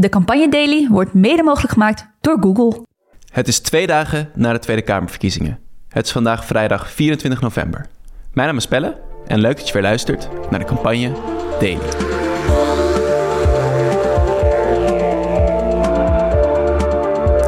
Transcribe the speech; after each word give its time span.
De 0.00 0.08
Campagne 0.08 0.48
Daily 0.48 0.88
wordt 0.90 1.14
mede 1.14 1.42
mogelijk 1.42 1.72
gemaakt 1.72 2.06
door 2.20 2.36
Google. 2.40 2.86
Het 3.32 3.48
is 3.48 3.58
twee 3.58 3.86
dagen 3.86 4.30
na 4.34 4.52
de 4.52 4.58
Tweede 4.58 4.82
Kamerverkiezingen. 4.82 5.58
Het 5.88 6.06
is 6.06 6.12
vandaag 6.12 6.44
vrijdag 6.44 6.90
24 6.90 7.40
november. 7.40 7.86
Mijn 8.32 8.46
naam 8.48 8.56
is 8.56 8.66
Pelle 8.66 8.96
en 9.26 9.40
leuk 9.40 9.56
dat 9.56 9.66
je 9.66 9.72
weer 9.72 9.82
luistert 9.82 10.28
naar 10.50 10.58
de 10.58 10.66
Campagne 10.66 11.12
Daily. 11.58 11.80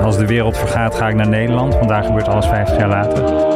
Als 0.02 0.16
de 0.16 0.26
wereld 0.26 0.56
vergaat, 0.56 0.94
ga 0.94 1.08
ik 1.08 1.14
naar 1.14 1.28
Nederland, 1.28 1.74
want 1.74 1.88
daar 1.88 2.04
gebeurt 2.04 2.28
alles 2.28 2.46
50 2.46 2.78
jaar 2.78 2.88
later. 2.88 3.51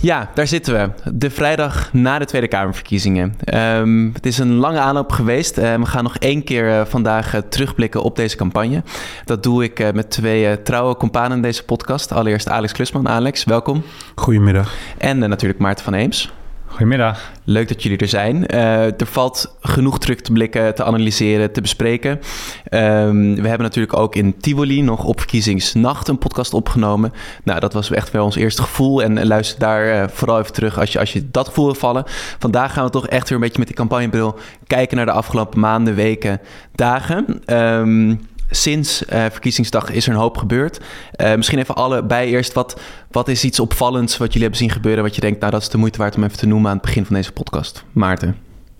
Ja, 0.00 0.30
daar 0.34 0.46
zitten 0.46 0.74
we. 0.74 1.10
De 1.14 1.30
vrijdag 1.30 1.92
na 1.92 2.18
de 2.18 2.24
Tweede 2.24 2.48
Kamerverkiezingen. 2.48 3.34
Ehm, 3.44 4.12
het 4.12 4.26
is 4.26 4.38
een 4.38 4.54
lange 4.54 4.78
aanloop 4.78 5.12
geweest. 5.12 5.58
Uh, 5.58 5.74
we 5.74 5.86
gaan 5.86 6.02
nog 6.02 6.16
één 6.16 6.44
keer 6.44 6.68
uh, 6.68 6.84
vandaag 6.84 7.34
uh, 7.34 7.40
terugblikken 7.40 8.02
op 8.02 8.16
deze 8.16 8.36
campagne. 8.36 8.82
Dat 9.24 9.42
doe 9.42 9.64
ik 9.64 9.92
met 9.94 10.10
twee 10.10 10.62
trouwe 10.62 10.96
companen 10.96 11.36
in 11.36 11.42
deze 11.42 11.64
podcast. 11.64 12.12
Allereerst 12.12 12.48
Alex 12.48 12.72
Klusman. 12.72 13.08
Alex, 13.08 13.44
welkom. 13.44 13.82
Goedemiddag. 14.14 14.74
En 14.98 15.18
natuurlijk 15.18 15.60
Maarten 15.60 15.84
van 15.84 15.94
Eems. 15.94 16.32
Goedemiddag. 16.68 17.32
Leuk 17.44 17.68
dat 17.68 17.82
jullie 17.82 17.98
er 17.98 18.08
zijn. 18.08 18.54
Uh, 18.54 19.00
er 19.00 19.06
valt 19.06 19.56
genoeg 19.60 19.98
terug 19.98 20.20
te 20.20 20.32
blikken, 20.32 20.74
te 20.74 20.84
analyseren, 20.84 21.52
te 21.52 21.60
bespreken. 21.60 22.10
Um, 22.10 23.34
we 23.34 23.48
hebben 23.48 23.66
natuurlijk 23.66 23.96
ook 23.96 24.14
in 24.14 24.36
Tivoli 24.36 24.82
nog 24.82 25.04
op 25.04 25.18
verkiezingsnacht 25.18 26.08
een 26.08 26.18
podcast 26.18 26.54
opgenomen. 26.54 27.12
Nou, 27.44 27.60
dat 27.60 27.72
was 27.72 27.90
echt 27.90 28.10
wel 28.10 28.24
ons 28.24 28.36
eerste 28.36 28.62
gevoel. 28.62 29.02
En 29.02 29.26
luister 29.26 29.58
daar 29.58 29.86
uh, 29.86 30.08
vooral 30.08 30.38
even 30.38 30.52
terug 30.52 30.78
als 30.78 30.92
je, 30.92 30.98
als 30.98 31.12
je 31.12 31.30
dat 31.30 31.48
gevoel 31.48 31.64
wil 31.64 31.74
vallen. 31.74 32.04
Vandaag 32.38 32.72
gaan 32.72 32.84
we 32.84 32.90
toch 32.90 33.08
echt 33.08 33.28
weer 33.28 33.38
een 33.38 33.44
beetje 33.44 33.58
met 33.58 33.68
die 33.68 33.76
campagnebril 33.76 34.38
kijken 34.66 34.96
naar 34.96 35.06
de 35.06 35.12
afgelopen 35.12 35.60
maanden, 35.60 35.94
weken, 35.94 36.40
dagen. 36.74 37.42
Um, 37.46 38.20
sinds 38.50 39.02
uh, 39.02 39.24
verkiezingsdag 39.30 39.90
is 39.90 40.06
er 40.06 40.12
een 40.12 40.20
hoop 40.20 40.36
gebeurd. 40.36 40.80
Uh, 41.16 41.34
misschien 41.34 41.58
even 41.58 41.74
allebei 41.74 42.30
eerst. 42.30 42.52
Wat, 42.52 42.80
wat 43.10 43.28
is 43.28 43.44
iets 43.44 43.60
opvallends 43.60 44.16
wat 44.16 44.26
jullie 44.26 44.42
hebben 44.42 44.58
zien 44.58 44.70
gebeuren... 44.70 45.02
wat 45.02 45.14
je 45.14 45.20
denkt, 45.20 45.40
nou 45.40 45.52
dat 45.52 45.62
is 45.62 45.68
de 45.68 45.78
moeite 45.78 45.98
waard 45.98 46.16
om 46.16 46.24
even 46.24 46.38
te 46.38 46.46
noemen... 46.46 46.70
aan 46.70 46.76
het 46.76 46.86
begin 46.86 47.06
van 47.06 47.16
deze 47.16 47.32
podcast? 47.32 47.84
Maarten. 47.92 48.36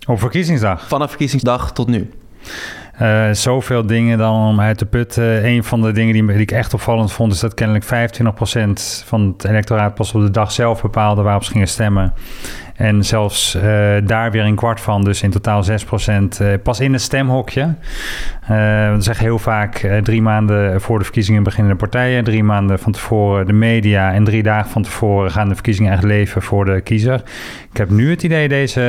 Op 0.07 0.19
verkiezingsdag? 0.19 0.87
Vanaf 0.87 1.09
verkiezingsdag 1.09 1.73
tot 1.73 1.87
nu. 1.87 2.09
Uh, 3.01 3.31
zoveel 3.31 3.85
dingen 3.85 4.17
dan 4.17 4.47
om 4.47 4.59
uit 4.59 4.77
te 4.77 4.85
putten. 4.85 5.45
Een 5.45 5.63
van 5.63 5.81
de 5.81 5.91
dingen 5.91 6.13
die, 6.13 6.25
die, 6.25 6.35
ik 6.35 6.51
echt 6.51 6.73
opvallend 6.73 7.11
vond... 7.11 7.33
is 7.33 7.39
dat 7.39 7.53
kennelijk 7.53 7.85
25% 7.85 7.87
van 9.05 9.33
het 9.37 9.43
electoraat 9.43 9.95
pas 9.95 10.13
op 10.13 10.21
de 10.21 10.31
dag 10.31 10.51
zelf 10.51 10.81
bepaalde... 10.81 11.21
waarop 11.21 11.43
ze 11.43 11.51
gingen 11.51 11.67
stemmen. 11.67 12.13
En 12.79 13.05
zelfs 13.05 13.55
uh, 13.55 13.61
daar 14.03 14.31
weer 14.31 14.43
een 14.43 14.55
kwart 14.55 14.81
van, 14.81 15.03
dus 15.03 15.21
in 15.21 15.29
totaal 15.29 15.63
6 15.63 15.83
procent, 15.83 16.39
uh, 16.41 16.53
pas 16.63 16.79
in 16.79 16.93
het 16.93 17.01
stemhokje. 17.01 17.61
Uh, 17.61 18.47
we 18.47 18.95
zeggen 18.97 19.25
heel 19.25 19.39
vaak 19.39 19.87
drie 20.03 20.21
maanden 20.21 20.81
voor 20.81 20.97
de 20.97 21.03
verkiezingen 21.03 21.43
beginnen 21.43 21.71
de 21.71 21.77
partijen, 21.77 22.23
drie 22.23 22.43
maanden 22.43 22.79
van 22.79 22.91
tevoren 22.91 23.45
de 23.45 23.53
media 23.53 24.13
en 24.13 24.23
drie 24.23 24.43
dagen 24.43 24.71
van 24.71 24.83
tevoren 24.83 25.31
gaan 25.31 25.47
de 25.47 25.53
verkiezingen 25.53 25.91
echt 25.91 26.03
leven 26.03 26.41
voor 26.41 26.65
de 26.65 26.81
kiezer. 26.81 27.21
Ik 27.71 27.77
heb 27.77 27.89
nu 27.89 28.09
het 28.09 28.23
idee, 28.23 28.47
deze 28.47 28.81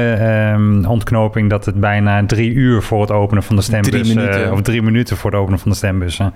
um, 0.55 0.85
ontknoping, 0.85 1.51
dat 1.51 1.65
het 1.65 1.81
bijna 1.81 2.27
drie 2.27 2.53
uur 2.53 2.83
voor 2.83 3.01
het 3.01 3.11
openen 3.11 3.43
van 3.43 3.57
de 3.57 3.63
stembus, 3.63 3.91
drie 3.91 4.15
minuten. 4.15 4.53
of 4.53 4.63
drie 4.63 4.83
minuten 4.83 5.17
voor 5.17 5.31
het 5.31 5.41
openen 5.41 5.59
van 5.59 5.71
de 5.71 5.77
stembussen, 5.77 6.35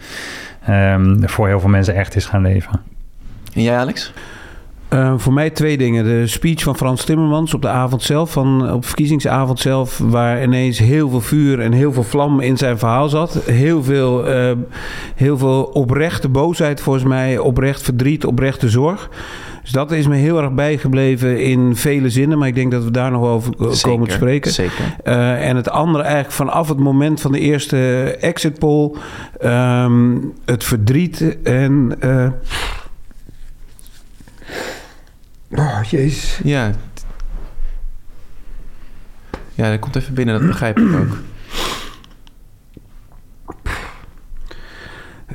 um, 0.71 1.29
voor 1.29 1.47
heel 1.47 1.61
veel 1.61 1.71
mensen 1.71 1.95
echt 1.95 2.17
is 2.17 2.27
gaan 2.27 2.43
leven. 2.43 2.81
En 3.55 3.63
jij 3.63 3.77
Alex? 3.77 4.13
Uh, 4.95 5.13
voor 5.17 5.33
mij 5.33 5.51
twee 5.51 5.77
dingen. 5.77 6.05
De 6.05 6.27
speech 6.27 6.63
van 6.63 6.77
Frans 6.77 7.05
Timmermans 7.05 7.55
op 7.55 7.63
de 7.63 7.69
avond 7.69 8.03
zelf, 8.03 8.33
van, 8.33 8.73
op 8.73 8.85
verkiezingsavond 8.85 9.61
zelf, 9.61 9.99
waar 9.99 10.43
ineens 10.43 10.79
heel 10.79 11.09
veel 11.11 11.21
vuur 11.21 11.61
en 11.61 11.73
heel 11.73 11.93
veel 11.93 12.03
vlam 12.03 12.41
in 12.41 12.57
zijn 12.57 12.79
verhaal 12.79 13.09
zat. 13.09 13.35
Heel 13.45 13.83
veel, 13.83 14.29
uh, 14.29 14.53
heel 15.15 15.39
veel 15.39 15.63
oprechte 15.63 16.29
boosheid 16.29 16.81
volgens 16.81 17.05
mij, 17.05 17.39
oprecht 17.39 17.83
verdriet, 17.83 18.25
oprechte 18.25 18.69
zorg. 18.69 19.11
Dus 19.63 19.73
dat 19.73 19.93
is 19.93 20.07
me 20.07 20.17
heel 20.17 20.43
erg 20.43 20.53
bijgebleven 20.53 21.43
in 21.43 21.77
vele 21.77 22.11
zinnen. 22.11 22.39
Maar 22.39 22.49
ik 22.49 22.55
denk 22.55 22.71
dat 22.71 22.85
we 22.85 22.91
daar 22.91 23.11
nog 23.11 23.25
over 23.25 23.53
zeker, 23.59 23.89
komen 23.89 24.09
te 24.09 24.15
spreken. 24.15 24.51
Zeker. 24.51 24.97
Uh, 25.05 25.49
en 25.49 25.57
het 25.57 25.71
andere 25.71 26.05
eigenlijk 26.05 26.35
vanaf 26.35 26.69
het 26.69 26.79
moment 26.79 27.21
van 27.21 27.33
de 27.33 27.41
eerste 27.41 27.77
exit 28.21 28.59
poll. 28.59 28.95
Um, 29.45 30.33
het 30.45 30.65
verdriet 30.65 31.43
en... 31.43 31.93
Uh, 32.05 32.27
Oh, 35.55 35.83
jezus. 35.83 36.41
Ja. 36.45 36.71
Ja, 39.55 39.71
dat 39.71 39.79
komt 39.79 39.97
even 39.97 40.15
binnen, 40.15 40.39
dat 40.39 40.47
begrijp 40.47 40.79
ik 40.79 40.95
ook. 40.95 41.19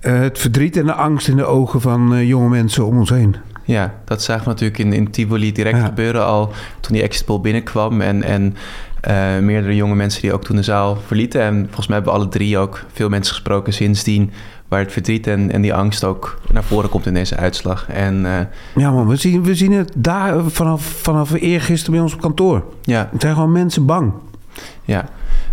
Uh, 0.02 0.20
het 0.20 0.40
verdriet 0.40 0.78
en 0.78 0.86
de 0.86 0.94
angst 0.94 1.28
in 1.28 1.36
de 1.36 1.46
ogen 1.46 1.82
van 1.82 2.14
uh, 2.14 2.28
jonge 2.28 2.50
mensen 2.50 2.86
om 2.86 2.98
ons 2.98 3.10
heen. 3.10 3.36
Ja, 3.66 3.94
dat 4.06 4.24
zagen 4.24 4.44
we 4.44 4.50
natuurlijk 4.50 4.80
in, 4.80 4.94
in 4.94 5.12
Tivoli 5.12 5.52
direct 5.52 5.78
ja. 5.78 5.86
gebeuren 5.86 6.26
al 6.26 6.52
toen 6.80 6.94
die 6.94 7.02
exit 7.02 7.26
poll 7.26 7.40
binnenkwam. 7.40 8.02
En, 8.02 8.24
en 8.24 8.56
uh, 9.08 9.38
meerdere 9.40 9.76
jonge 9.76 9.96
mensen 9.96 10.22
die 10.22 10.34
ook 10.34 10.44
toen 10.44 10.56
de 10.56 10.64
zaal 10.64 10.96
verlieten. 10.96 11.42
En 11.42 11.66
volgens 11.66 11.88
mij 11.88 11.96
hebben 11.96 12.14
we 12.14 12.20
alle 12.20 12.30
drie 12.30 12.58
ook 12.58 12.86
veel 12.94 13.10
mensen 13.10 13.34
gesproken 13.34 13.74
sindsdien 13.74 14.32
waar 14.70 14.80
het 14.80 14.92
verdriet 14.92 15.28
en, 15.28 15.52
en 15.52 15.62
die 15.62 15.74
angst 15.74 16.04
ook 16.04 16.40
naar 16.52 16.64
voren 16.64 16.90
komt 16.90 17.06
in 17.06 17.14
deze 17.14 17.36
uitslag. 17.36 17.90
En, 17.90 18.26
uh, 18.26 18.40
ja, 18.76 18.92
man, 18.92 19.08
we 19.08 19.16
zien, 19.16 19.44
we 19.44 19.56
zien 19.56 19.72
het 19.72 19.92
daar 19.96 20.44
vanaf, 20.44 20.84
vanaf 20.84 21.32
eergisteren 21.34 21.94
bij 21.94 22.02
ons 22.02 22.14
op 22.14 22.22
kantoor. 22.22 22.64
Ja. 22.82 23.10
Het 23.12 23.22
zijn 23.22 23.34
gewoon 23.34 23.52
mensen 23.52 23.86
bang. 23.86 24.14
Ja, 24.84 25.06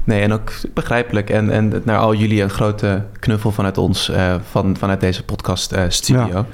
nee, 0.04 0.22
en 0.22 0.32
ook 0.32 0.52
begrijpelijk. 0.74 1.30
En, 1.30 1.50
en 1.50 1.82
naar 1.84 1.98
al 1.98 2.14
jullie 2.14 2.42
een 2.42 2.50
grote 2.50 3.04
knuffel 3.20 3.52
vanuit 3.52 3.78
ons, 3.78 4.10
uh, 4.10 4.34
van, 4.50 4.76
vanuit 4.76 5.00
deze 5.00 5.24
podcast 5.24 5.72
uh, 5.72 5.82
studio. 5.88 6.26
Ja. 6.26 6.46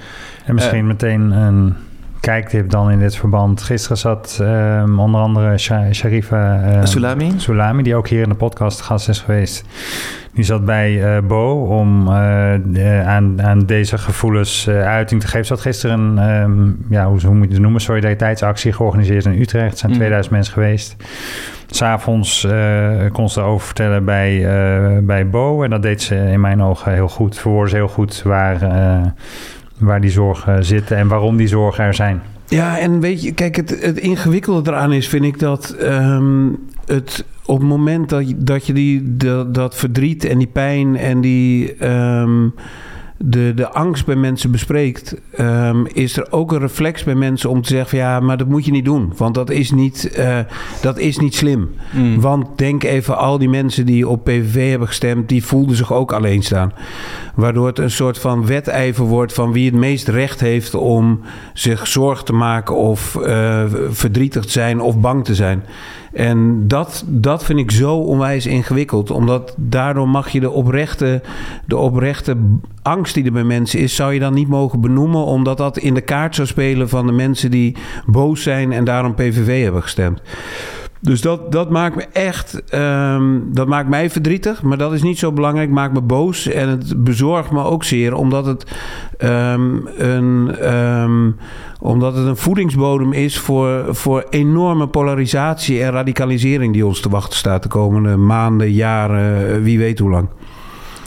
En 0.44 0.54
misschien 0.54 0.86
meteen 0.86 1.30
een 1.30 1.74
kijktip 2.22 2.70
dan 2.70 2.90
in 2.90 2.98
dit 2.98 3.16
verband. 3.16 3.62
Gisteren 3.62 3.96
zat 3.96 4.38
um, 4.40 4.98
onder 4.98 5.20
andere 5.20 5.58
Sharifa 5.92 6.60
uh, 6.64 6.84
Soulami. 6.84 7.32
Soulami, 7.36 7.82
die 7.82 7.94
ook 7.94 8.08
hier 8.08 8.22
in 8.22 8.28
de 8.28 8.34
podcast 8.34 8.80
gast 8.80 9.08
is 9.08 9.18
geweest. 9.20 9.64
Die 10.34 10.44
zat 10.44 10.64
bij 10.64 11.16
uh, 11.16 11.22
Bo 11.26 11.62
om 11.62 12.08
uh, 12.08 13.08
aan, 13.08 13.42
aan 13.42 13.58
deze 13.66 13.98
gevoelens 13.98 14.68
uiting 14.68 15.20
te 15.20 15.26
geven. 15.26 15.46
Ze 15.46 15.52
had 15.52 15.62
gisteren 15.62 15.98
een, 15.98 16.42
um, 16.42 16.86
ja, 16.88 17.06
hoe, 17.06 17.20
hoe 17.20 17.34
moet 17.34 17.46
je 17.46 17.52
het 17.52 17.62
noemen, 17.62 17.80
solidariteitsactie 17.80 18.72
georganiseerd 18.72 19.24
in 19.24 19.40
Utrecht. 19.40 19.72
Er 19.72 19.78
zijn 19.78 19.92
mm. 19.92 19.98
2000 19.98 20.34
mensen 20.34 20.52
geweest. 20.52 20.96
S'avonds 21.66 22.46
kon 23.12 23.28
ze 23.28 23.40
over 23.40 23.66
vertellen 23.66 24.04
bij, 24.04 24.46
bij 25.02 25.28
Bo. 25.28 25.62
En 25.62 25.70
dat 25.70 25.82
deed 25.82 26.02
ze 26.02 26.16
in 26.16 26.40
mijn 26.40 26.62
ogen 26.62 26.92
heel 26.92 27.08
goed. 27.08 27.38
Verwoordde 27.38 27.70
ze 27.70 27.76
heel 27.76 27.88
goed 27.88 28.22
waar, 28.22 28.58
waar 29.82 30.00
die 30.00 30.10
zorgen 30.10 30.64
zitten 30.64 30.96
en 30.96 31.08
waarom 31.08 31.36
die 31.36 31.48
zorgen 31.48 31.84
er 31.84 31.94
zijn. 31.94 32.22
Ja, 32.46 32.78
en 32.78 33.00
weet 33.00 33.22
je, 33.22 33.32
kijk, 33.32 33.56
het, 33.56 33.82
het 33.82 33.98
ingewikkelde 33.98 34.70
eraan 34.70 34.92
is, 34.92 35.08
vind 35.08 35.24
ik 35.24 35.38
dat 35.38 35.76
um, 35.82 36.58
het 36.86 37.24
op 37.44 37.58
het 37.58 37.68
moment 37.68 38.08
dat 38.08 38.28
je, 38.28 38.34
dat, 38.38 38.66
je 38.66 38.72
die, 38.72 39.16
dat, 39.50 39.76
verdriet 39.76 40.24
en 40.24 40.38
die 40.38 40.46
pijn 40.52 40.96
en 40.96 41.20
die. 41.20 41.84
Um, 41.86 42.54
de, 43.24 43.52
de 43.54 43.68
angst 43.68 44.06
bij 44.06 44.16
mensen 44.16 44.50
bespreekt, 44.50 45.16
um, 45.40 45.86
is 45.86 46.16
er 46.16 46.26
ook 46.30 46.52
een 46.52 46.58
reflex 46.58 47.04
bij 47.04 47.14
mensen 47.14 47.50
om 47.50 47.62
te 47.62 47.68
zeggen: 47.68 47.88
van, 47.88 47.98
ja, 47.98 48.20
maar 48.20 48.36
dat 48.36 48.48
moet 48.48 48.64
je 48.64 48.70
niet 48.70 48.84
doen, 48.84 49.12
want 49.16 49.34
dat 49.34 49.50
is 49.50 49.70
niet, 49.70 50.14
uh, 50.18 50.38
dat 50.80 50.98
is 50.98 51.18
niet 51.18 51.34
slim. 51.34 51.70
Mm. 51.92 52.20
Want 52.20 52.58
denk 52.58 52.82
even, 52.82 53.16
al 53.18 53.38
die 53.38 53.48
mensen 53.48 53.86
die 53.86 54.08
op 54.08 54.24
PVV 54.24 54.70
hebben 54.70 54.88
gestemd, 54.88 55.28
die 55.28 55.44
voelden 55.44 55.76
zich 55.76 55.92
ook 55.92 56.12
alleen 56.12 56.42
staan. 56.42 56.72
Waardoor 57.34 57.66
het 57.66 57.78
een 57.78 57.90
soort 57.90 58.18
van 58.18 58.46
wedijver 58.46 59.04
wordt 59.04 59.32
van 59.32 59.52
wie 59.52 59.66
het 59.66 59.78
meest 59.78 60.08
recht 60.08 60.40
heeft 60.40 60.74
om 60.74 61.20
zich 61.52 61.86
zorgen 61.86 62.24
te 62.24 62.32
maken 62.32 62.76
of 62.76 63.18
uh, 63.20 63.64
verdrietig 63.90 64.44
te 64.44 64.50
zijn 64.50 64.80
of 64.80 64.98
bang 64.98 65.24
te 65.24 65.34
zijn. 65.34 65.64
En 66.12 66.68
dat, 66.68 67.04
dat 67.06 67.44
vind 67.44 67.58
ik 67.58 67.70
zo 67.70 67.96
onwijs 67.96 68.46
ingewikkeld. 68.46 69.10
Omdat 69.10 69.54
daardoor 69.56 70.08
mag 70.08 70.28
je 70.28 70.40
de 70.40 70.50
oprechte, 70.50 71.22
de 71.66 71.76
oprechte 71.76 72.36
angst 72.82 73.14
die 73.14 73.24
er 73.24 73.32
bij 73.32 73.44
mensen 73.44 73.80
is, 73.80 73.94
zou 73.94 74.12
je 74.12 74.20
dan 74.20 74.34
niet 74.34 74.48
mogen 74.48 74.80
benoemen. 74.80 75.24
Omdat 75.24 75.58
dat 75.58 75.78
in 75.78 75.94
de 75.94 76.00
kaart 76.00 76.34
zou 76.34 76.46
spelen 76.48 76.88
van 76.88 77.06
de 77.06 77.12
mensen 77.12 77.50
die 77.50 77.76
boos 78.06 78.42
zijn 78.42 78.72
en 78.72 78.84
daarom 78.84 79.14
PVV 79.14 79.62
hebben 79.62 79.82
gestemd. 79.82 80.20
Dus 81.04 81.20
dat, 81.20 81.52
dat 81.52 81.70
maakt 81.70 81.96
me 81.96 82.06
echt, 82.12 82.74
um, 82.74 83.48
dat 83.52 83.66
maakt 83.66 83.88
mij 83.88 84.10
verdrietig, 84.10 84.62
maar 84.62 84.78
dat 84.78 84.92
is 84.92 85.02
niet 85.02 85.18
zo 85.18 85.32
belangrijk. 85.32 85.70
Maakt 85.70 85.92
me 85.92 86.00
boos 86.00 86.46
en 86.46 86.68
het 86.68 87.04
bezorgt 87.04 87.50
me 87.50 87.62
ook 87.62 87.84
zeer, 87.84 88.14
omdat 88.14 88.46
het, 88.46 88.66
um, 89.18 89.88
een, 89.96 90.56
um, 90.74 91.36
omdat 91.80 92.16
het 92.16 92.26
een 92.26 92.36
voedingsbodem 92.36 93.12
is 93.12 93.38
voor, 93.38 93.94
voor 93.94 94.26
enorme 94.30 94.88
polarisatie 94.88 95.82
en 95.82 95.90
radicalisering 95.90 96.72
die 96.72 96.86
ons 96.86 97.00
te 97.00 97.08
wachten 97.08 97.38
staat 97.38 97.62
de 97.62 97.68
komende 97.68 98.16
maanden, 98.16 98.72
jaren, 98.72 99.62
wie 99.62 99.78
weet 99.78 99.98
hoe 99.98 100.10
lang. 100.10 100.28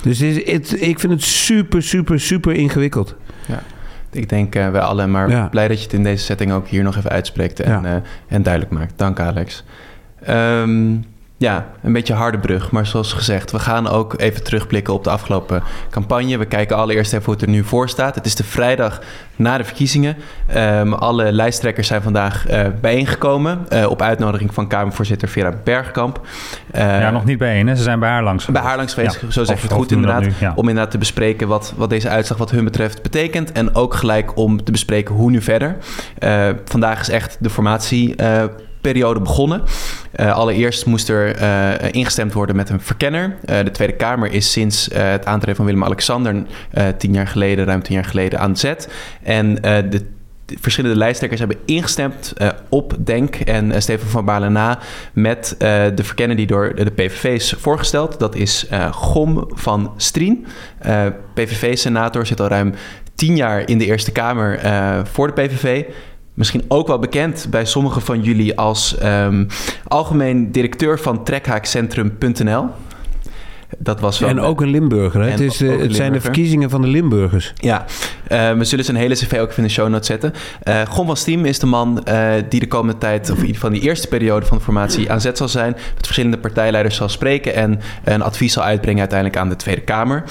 Dus 0.01 0.19
het 0.19 0.37
is, 0.37 0.51
het, 0.51 0.81
ik 0.81 0.99
vind 0.99 1.13
het 1.13 1.23
super, 1.23 1.83
super, 1.83 2.19
super 2.19 2.53
ingewikkeld. 2.53 3.15
Ja. 3.47 3.61
Ik 4.11 4.29
denk 4.29 4.55
uh, 4.55 4.69
wij 4.69 4.81
allen, 4.81 5.11
maar 5.11 5.29
ja. 5.29 5.47
blij 5.47 5.67
dat 5.67 5.77
je 5.77 5.83
het 5.83 5.93
in 5.93 6.03
deze 6.03 6.23
setting 6.23 6.51
ook 6.51 6.67
hier 6.67 6.83
nog 6.83 6.97
even 6.97 7.09
uitspreekt 7.09 7.59
en, 7.59 7.71
ja. 7.71 7.95
uh, 7.95 8.01
en 8.27 8.43
duidelijk 8.43 8.73
maakt. 8.73 8.93
Dank 8.95 9.19
Alex. 9.19 9.63
Ehm, 10.25 10.97
ja, 11.37 11.65
een 11.83 11.93
beetje 11.93 12.13
harde 12.13 12.37
brug. 12.37 12.71
Maar 12.71 12.85
zoals 12.85 13.13
gezegd, 13.13 13.51
we 13.51 13.59
gaan 13.59 13.87
ook 13.87 14.19
even 14.19 14.43
terugblikken 14.43 14.93
op 14.93 15.03
de 15.03 15.09
afgelopen 15.09 15.63
campagne. 15.89 16.37
We 16.37 16.45
kijken 16.45 16.77
allereerst 16.77 17.13
even 17.13 17.25
hoe 17.25 17.33
het 17.33 17.43
er 17.43 17.49
nu 17.49 17.63
voor 17.63 17.89
staat. 17.89 18.15
Het 18.15 18.25
is 18.25 18.35
de 18.35 18.43
vrijdag 18.43 19.01
na 19.35 19.57
de 19.57 19.63
verkiezingen. 19.63 20.15
Ehm, 20.47 20.93
alle 20.93 21.31
lijsttrekkers 21.31 21.87
zijn 21.87 22.01
vandaag 22.01 22.49
uh, 22.49 22.65
bijeengekomen. 22.81 23.65
Uh, 23.73 23.89
op 23.89 24.01
uitnodiging 24.01 24.53
van 24.53 24.67
Kamervoorzitter 24.67 25.27
Vera 25.27 25.53
Bergkamp. 25.63 26.27
Uh, 26.75 26.81
ja, 26.81 27.11
nog 27.11 27.25
niet 27.25 27.37
bijeen. 27.37 27.67
Hè? 27.67 27.75
Ze 27.75 27.83
zijn 27.83 27.99
bij 27.99 28.09
haar 28.09 28.23
langs 28.23 28.45
Bij 28.45 28.61
haar 28.61 28.77
langs 28.77 28.93
geweest, 28.93 29.21
ja. 29.21 29.31
zo 29.31 29.43
zeg 29.43 29.57
je 29.57 29.67
het 29.67 29.75
goed 29.75 29.91
inderdaad. 29.91 30.21
Nu, 30.21 30.31
ja. 30.39 30.53
Om 30.55 30.67
inderdaad 30.67 30.91
te 30.91 30.97
bespreken 30.97 31.47
wat, 31.47 31.73
wat 31.75 31.89
deze 31.89 32.09
uitslag 32.09 32.37
wat 32.37 32.51
hun 32.51 32.63
betreft 32.63 33.01
betekent. 33.01 33.51
En 33.51 33.75
ook 33.75 33.93
gelijk 33.93 34.37
om 34.37 34.63
te 34.63 34.71
bespreken 34.71 35.15
hoe 35.15 35.31
nu 35.31 35.41
verder. 35.41 35.77
vandaag 36.65 36.99
is 36.99 37.09
echt 37.09 37.37
de 37.39 37.49
formatie 37.49 38.15
periode 38.91 39.19
begonnen. 39.19 39.61
Uh, 40.19 40.33
allereerst 40.33 40.85
moest 40.85 41.09
er 41.09 41.41
uh, 41.41 41.91
ingestemd 41.91 42.33
worden 42.33 42.55
met 42.55 42.69
een 42.69 42.81
verkenner. 42.81 43.35
Uh, 43.45 43.57
de 43.63 43.71
Tweede 43.71 43.95
Kamer 43.95 44.31
is 44.31 44.51
sinds 44.51 44.89
het 44.93 45.25
aantreden 45.25 45.55
van 45.55 45.65
Willem-Alexander 45.65 46.43
tien 46.97 47.13
jaar 47.13 47.27
geleden, 47.27 47.65
ruim 47.65 47.83
tien 47.83 47.95
jaar 47.95 48.05
geleden, 48.05 48.39
aan 48.39 48.57
zet. 48.57 48.89
En 49.23 49.55
de 49.61 50.05
verschillende 50.45 50.97
lijsttrekkers 50.97 51.39
hebben 51.39 51.59
ingestemd 51.65 52.33
op 52.69 52.95
Denk 52.99 53.35
en 53.35 53.81
Stefan 53.81 54.07
van 54.07 54.25
Baarle 54.25 54.49
na 54.49 54.79
met 55.13 55.55
de 55.59 56.03
verkenner 56.03 56.37
die 56.37 56.47
door 56.47 56.75
de 56.75 56.91
PVV 56.91 57.23
is 57.23 57.53
voorgesteld. 57.57 58.19
Dat 58.19 58.35
is 58.35 58.67
Gom 58.91 59.43
van 59.47 59.93
Strien. 59.97 60.45
PVV-senator 61.33 62.25
zit 62.25 62.39
al 62.39 62.47
ruim 62.47 62.73
tien 63.15 63.35
jaar 63.35 63.69
in 63.69 63.77
de 63.77 63.85
Eerste 63.85 64.11
Kamer 64.11 64.59
voor 65.05 65.35
de 65.35 65.41
PVV 65.41 65.83
misschien 66.35 66.63
ook 66.67 66.87
wel 66.87 66.99
bekend 66.99 67.47
bij 67.49 67.65
sommigen 67.65 68.01
van 68.01 68.21
jullie 68.21 68.57
als 68.57 68.95
um, 69.03 69.47
algemeen 69.87 70.51
directeur 70.51 70.99
van 70.99 71.23
trekhaakcentrum.nl. 71.23 72.65
Dat 73.77 73.99
was 73.99 74.19
wel 74.19 74.29
en 74.29 74.39
ook 74.39 74.61
een 74.61 74.69
Limburger. 74.69 75.21
Hè? 75.21 75.29
Het, 75.29 75.39
is, 75.39 75.61
uh, 75.61 75.79
het 75.79 75.95
zijn 75.95 76.13
de 76.13 76.21
verkiezingen 76.21 76.69
van 76.69 76.81
de 76.81 76.87
Limburgers. 76.87 77.53
Ja, 77.55 77.85
uh, 78.31 78.51
we 78.57 78.63
zullen 78.63 78.85
zijn 78.85 78.97
hele 78.97 79.15
cv 79.15 79.33
ook 79.39 79.49
even 79.49 79.57
in 79.57 79.63
de 79.63 79.69
show 79.69 79.89
notes 79.89 80.07
zetten. 80.07 80.33
Uh, 80.63 80.81
Gon 80.89 81.05
van 81.05 81.17
Stiem 81.17 81.45
is 81.45 81.59
de 81.59 81.65
man 81.65 82.03
die 82.49 82.59
de 82.59 82.67
komende 82.67 82.97
tijd, 82.97 83.29
of 83.29 83.35
in 83.35 83.41
ieder 83.41 83.55
geval 83.55 83.69
die 83.69 83.81
eerste 83.81 84.07
periode 84.07 84.45
van 84.45 84.57
de 84.57 84.63
formatie 84.63 85.11
aan 85.11 85.21
zet 85.21 85.37
zal 85.37 85.47
zijn. 85.47 85.71
Met 85.71 86.05
verschillende 86.05 86.37
partijleiders 86.37 86.95
zal 86.95 87.09
spreken 87.09 87.55
en 87.55 87.79
een 88.03 88.21
advies 88.21 88.53
zal 88.53 88.63
uitbrengen 88.63 88.99
uiteindelijk 88.99 89.39
aan 89.39 89.49
de 89.49 89.55
Tweede 89.55 89.81
Kamer. 89.81 90.23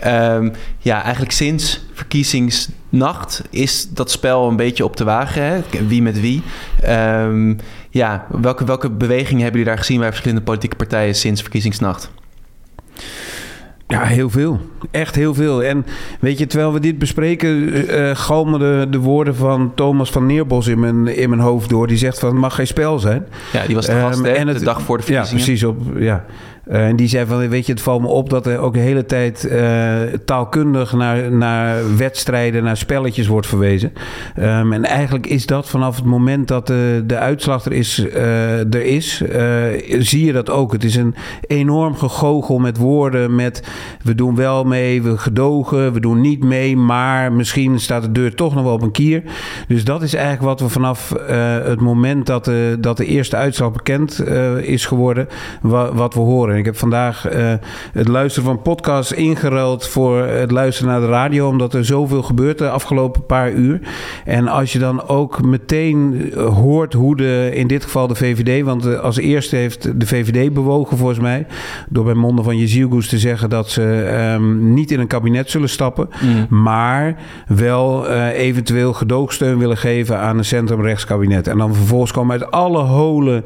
Ehm, 0.00 0.50
ja, 0.78 1.02
eigenlijk 1.02 1.32
sinds 1.32 1.84
verkiezingsnacht 2.96 3.42
is 3.50 3.88
dat 3.90 4.10
spel 4.10 4.48
een 4.48 4.56
beetje 4.56 4.84
op 4.84 4.96
te 4.96 5.04
wagen. 5.04 5.42
Hè? 5.42 5.60
Wie 5.86 6.02
met 6.02 6.20
wie. 6.20 6.42
Um, 6.88 7.56
ja, 7.90 8.26
welke, 8.40 8.64
welke 8.64 8.90
bewegingen 8.90 9.42
hebben 9.42 9.60
jullie 9.60 9.74
daar 9.74 9.84
gezien 9.84 9.98
bij 9.98 10.08
verschillende 10.08 10.44
politieke 10.44 10.76
partijen 10.76 11.14
sinds 11.14 11.40
verkiezingsnacht? 11.40 12.10
Ja, 13.88 14.02
heel 14.02 14.30
veel. 14.30 14.60
Echt 14.90 15.14
heel 15.14 15.34
veel. 15.34 15.62
En 15.62 15.86
weet 16.20 16.38
je, 16.38 16.46
terwijl 16.46 16.72
we 16.72 16.80
dit 16.80 16.98
bespreken, 16.98 17.48
uh, 17.48 18.10
galmen 18.14 18.60
de, 18.60 18.86
de, 18.90 18.98
woorden 18.98 19.36
van 19.36 19.72
Thomas 19.74 20.10
van 20.10 20.26
Neerbos 20.26 20.66
in 20.66 20.80
mijn, 20.80 21.16
in 21.16 21.28
mijn 21.28 21.40
hoofd 21.40 21.68
door. 21.68 21.86
Die 21.86 21.96
zegt 21.96 22.18
van, 22.18 22.28
het 22.28 22.38
mag 22.38 22.54
geen 22.54 22.66
spel 22.66 22.98
zijn. 22.98 23.26
Ja, 23.52 23.66
die 23.66 23.74
was 23.74 23.86
de 23.86 23.92
gast, 23.92 24.18
um, 24.18 24.24
en 24.24 24.48
het, 24.48 24.58
de 24.58 24.64
dag 24.64 24.82
voor 24.82 24.96
de 24.96 25.02
verkiezingen. 25.02 25.40
Ja, 25.40 25.44
precies. 25.44 25.64
Op, 25.64 25.98
ja. 25.98 26.24
Uh, 26.70 26.86
en 26.86 26.96
die 26.96 27.08
zei 27.08 27.26
van, 27.26 27.48
weet 27.48 27.66
je, 27.66 27.72
het 27.72 27.82
valt 27.82 28.00
me 28.00 28.06
op 28.06 28.30
dat 28.30 28.46
er 28.46 28.58
ook 28.58 28.74
de 28.74 28.80
hele 28.80 29.04
tijd 29.04 29.48
uh, 29.50 30.00
taalkundig 30.24 30.92
naar, 30.92 31.32
naar 31.32 31.96
wedstrijden, 31.96 32.64
naar 32.64 32.76
spelletjes 32.76 33.26
wordt 33.26 33.46
verwezen. 33.46 33.92
Um, 34.38 34.72
en 34.72 34.84
eigenlijk 34.84 35.26
is 35.26 35.46
dat 35.46 35.68
vanaf 35.68 35.96
het 35.96 36.04
moment 36.04 36.48
dat 36.48 36.66
de, 36.66 37.02
de 37.06 37.16
uitslag 37.16 37.64
er 37.64 37.72
is, 37.72 38.06
uh, 38.06 38.74
er 38.74 38.82
is 38.84 39.22
zie 39.98 40.24
je 40.24 40.32
dat 40.32 40.50
ook. 40.50 40.72
Het 40.72 40.84
is 40.84 40.96
een 40.96 41.14
enorm 41.46 41.96
gegogel 41.96 42.58
met 42.58 42.76
woorden, 42.76 43.34
met 43.34 43.68
we 44.02 44.14
doen 44.14 44.36
wel 44.36 44.64
mee, 44.64 45.02
we 45.02 45.18
gedogen, 45.18 45.92
we 45.92 46.00
doen 46.00 46.20
niet 46.20 46.44
mee, 46.44 46.76
maar 46.76 47.32
misschien 47.32 47.80
staat 47.80 48.02
de 48.02 48.12
deur 48.12 48.34
toch 48.34 48.54
nog 48.54 48.64
wel 48.64 48.72
op 48.72 48.82
een 48.82 48.90
kier. 48.90 49.22
Dus 49.68 49.84
dat 49.84 50.02
is 50.02 50.14
eigenlijk 50.14 50.44
wat 50.44 50.60
we 50.60 50.68
vanaf 50.68 51.14
het 51.62 51.80
moment 51.80 52.26
dat 52.26 52.44
de, 52.44 52.76
dat 52.80 52.96
de 52.96 53.06
eerste 53.06 53.36
uitslag 53.36 53.72
bekend 53.72 54.24
is 54.60 54.86
geworden, 54.86 55.28
wat 55.92 56.14
we 56.14 56.20
horen 56.20 56.55
ik 56.56 56.64
heb 56.64 56.76
vandaag 56.76 57.32
uh, 57.32 57.52
het 57.92 58.08
luisteren 58.08 58.48
van 58.48 58.62
podcasts 58.62 59.12
ingeruild 59.12 59.88
voor 59.88 60.18
het 60.18 60.50
luisteren 60.50 60.90
naar 60.90 61.00
de 61.00 61.06
radio, 61.06 61.48
omdat 61.48 61.74
er 61.74 61.84
zoveel 61.84 62.22
gebeurt 62.22 62.58
de 62.58 62.70
afgelopen 62.70 63.26
paar 63.26 63.52
uur. 63.52 63.80
En 64.24 64.48
als 64.48 64.72
je 64.72 64.78
dan 64.78 65.08
ook 65.08 65.42
meteen 65.42 66.30
eh, 66.32 66.46
hoort 66.46 66.92
hoe 66.92 67.16
de, 67.16 67.50
in 67.54 67.66
dit 67.66 67.84
geval 67.84 68.06
de 68.06 68.14
VVD, 68.14 68.64
want 68.64 68.86
uh, 68.86 69.00
als 69.00 69.16
eerste 69.16 69.56
heeft 69.56 70.00
de 70.00 70.06
VVD 70.06 70.52
bewogen 70.52 70.96
volgens 70.96 71.18
mij, 71.18 71.46
door 71.88 72.04
bij 72.04 72.14
monden 72.14 72.44
van 72.44 72.58
Jezielgoes 72.58 73.08
te 73.08 73.18
zeggen 73.18 73.50
dat 73.50 73.70
ze 73.70 73.82
um, 74.34 74.74
niet 74.74 74.90
in 74.90 75.00
een 75.00 75.06
kabinet 75.06 75.50
zullen 75.50 75.68
stappen, 75.68 76.08
mm. 76.22 76.58
maar 76.62 77.16
wel 77.46 78.10
uh, 78.10 78.38
eventueel 78.38 78.92
gedoogsteun 78.92 79.58
willen 79.58 79.76
geven 79.76 80.18
aan 80.18 80.38
een 80.38 80.44
centrumrechtskabinet. 80.44 81.46
En 81.46 81.58
dan 81.58 81.74
vervolgens 81.74 82.12
komen 82.12 82.40
uit 82.40 82.50
alle 82.50 82.78
holen 82.82 83.44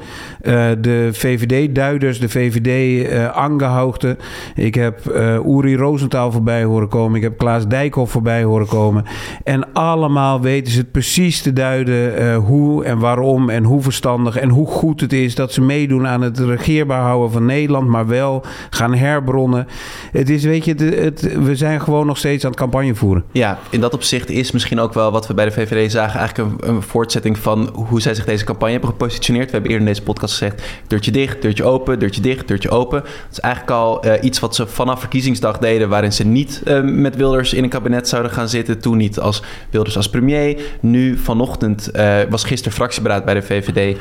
de 0.81 1.09
VVD-duiders, 1.13 2.21
de 2.21 2.29
VVD 2.29 3.00
uh, 3.09 3.37
Angehoogte. 3.37 4.17
Ik 4.55 4.75
heb 4.75 5.01
uh, 5.15 5.47
Uri 5.47 5.77
Rosenthal 5.77 6.33
voorbij 6.33 6.65
horen 6.65 6.89
komen. 6.89 7.17
Ik 7.17 7.23
heb 7.23 7.39
Klaas 7.39 7.67
Dijkhoff 7.67 8.13
voorbij 8.13 8.43
horen 8.43 8.67
komen. 8.67 9.05
En 9.45 9.73
allemaal 9.73 10.41
weten 10.41 10.73
ze 10.73 10.79
het 10.79 10.93
precies 10.93 11.43
te 11.43 11.53
duiden 11.53 12.23
uh, 12.23 12.37
hoe 12.37 12.85
en 12.85 12.99
waarom 12.99 13.51
en 13.51 13.65
hoe 13.65 13.83
verstandig 13.83 14.37
en 14.37 14.49
hoe 14.49 14.67
goed 14.67 15.01
het 15.01 15.13
is 15.13 15.35
dat 15.35 15.53
ze 15.53 15.61
meedoen 15.61 16.07
aan 16.07 16.21
het 16.21 16.39
regeerbaar 16.39 17.03
houden 17.03 17.31
van 17.31 17.45
Nederland, 17.45 17.89
maar 17.89 18.07
wel 18.07 18.45
gaan 18.71 18.95
herbronnen. 18.95 19.67
Het 20.13 20.31
is, 20.31 20.45
weet 20.45 20.65
je, 20.65 20.75
het, 20.75 21.39
we 21.45 21.57
zijn 21.57 21.81
gewoon 21.81 22.07
nog 22.07 22.17
steeds 22.17 22.45
aan 22.45 22.51
het 22.51 22.61
campagne 22.61 22.95
voeren. 22.95 23.25
Ja, 23.33 23.59
in 23.71 23.81
dat 23.81 23.95
opzicht 23.95 24.31
is 24.31 24.51
misschien 24.51 24.81
ook 24.81 24.95
wel 24.95 25.13
wat 25.13 25.27
we 25.27 25.35
bij 25.35 25.45
de 25.45 25.51
VVD 25.51 25.93
zagen, 25.93 26.19
eigenlijk 26.19 26.63
een, 26.63 26.69
een 26.69 26.83
voortzetting 26.83 27.39
van 27.39 27.71
hoe 27.75 28.01
zij 28.01 28.15
zich 28.15 28.25
deze 28.25 28.45
campagne 28.45 28.73
hebben 28.73 28.91
gepositioneerd. 28.91 29.47
We 29.47 29.53
hebben 29.53 29.71
eerder 29.71 29.87
in 29.87 29.93
deze 29.93 30.05
podcast 30.05 30.33
gezegd: 30.33 30.63
deurtje 30.87 31.11
dicht, 31.11 31.43
deurtje 31.43 31.65
open, 31.65 31.99
deurtje 31.99 32.21
dicht, 32.21 32.49
deurtje 32.49 32.71
open. 32.71 32.90
Het 32.99 33.33
is 33.33 33.41
eigenlijk 33.41 33.73
al 33.75 34.07
uh, 34.07 34.13
iets 34.21 34.41
wat 34.41 34.55
ze 34.55 34.67
vanaf 34.67 35.01
verkiezingsdag 35.01 35.59
deden, 35.59 35.89
waarin 35.89 36.13
ze 36.13 36.27
niet 36.27 36.63
uh, 36.65 36.81
met 36.83 37.17
Wilders 37.17 37.53
in 37.53 37.63
een 37.63 37.69
kabinet 37.69 38.09
zouden 38.09 38.33
gaan 38.33 38.49
zitten. 38.49 38.81
Toen 38.81 38.97
niet 38.97 39.19
als 39.19 39.43
Wilders 39.71 39.97
als 39.97 40.11
premier. 40.11 40.61
Nu 40.81 41.19
vanochtend 41.19 41.91
uh, 41.97 42.17
was 42.31 42.45
gisteren 42.45 42.73
fractieberaad 42.73 43.25
bij 43.25 43.35
de 43.35 43.43
VVD. 43.43 43.99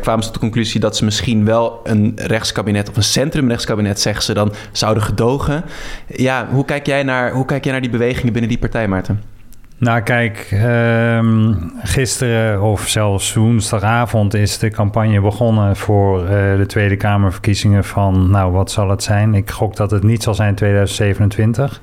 kwamen 0.00 0.24
ze 0.24 0.30
tot 0.30 0.32
de 0.32 0.40
conclusie 0.40 0.80
dat 0.80 0.96
ze 0.96 1.04
misschien 1.04 1.44
wel 1.44 1.80
een 1.84 2.12
rechtskabinet 2.16 2.88
of 2.88 2.96
een 2.96 3.02
centrumrechtskabinet, 3.02 4.00
zeggen 4.00 4.22
ze 4.22 4.34
dan, 4.34 4.52
zouden 4.72 5.02
gedogen. 5.02 5.64
Ja, 6.06 6.48
hoe 6.50 6.64
kijk 6.64 6.86
jij 6.86 7.02
naar, 7.02 7.32
hoe 7.32 7.44
kijk 7.44 7.64
jij 7.64 7.72
naar 7.72 7.82
die 7.82 7.90
bewegingen 7.90 8.32
binnen 8.32 8.50
die 8.50 8.58
partij, 8.60 8.88
Maarten? 8.88 9.33
Nou, 9.78 10.00
kijk, 10.00 10.48
um, 10.64 11.72
gisteren 11.82 12.62
of 12.62 12.88
zelfs 12.88 13.34
woensdagavond 13.34 14.34
is 14.34 14.58
de 14.58 14.70
campagne 14.70 15.20
begonnen 15.20 15.76
voor 15.76 16.22
uh, 16.22 16.28
de 16.28 16.64
Tweede 16.66 16.96
Kamerverkiezingen 16.96 17.84
van, 17.84 18.30
nou, 18.30 18.52
wat 18.52 18.70
zal 18.70 18.90
het 18.90 19.02
zijn? 19.02 19.34
Ik 19.34 19.50
gok 19.50 19.76
dat 19.76 19.90
het 19.90 20.02
niet 20.02 20.22
zal 20.22 20.34
zijn 20.34 20.54
2027. 20.54 21.80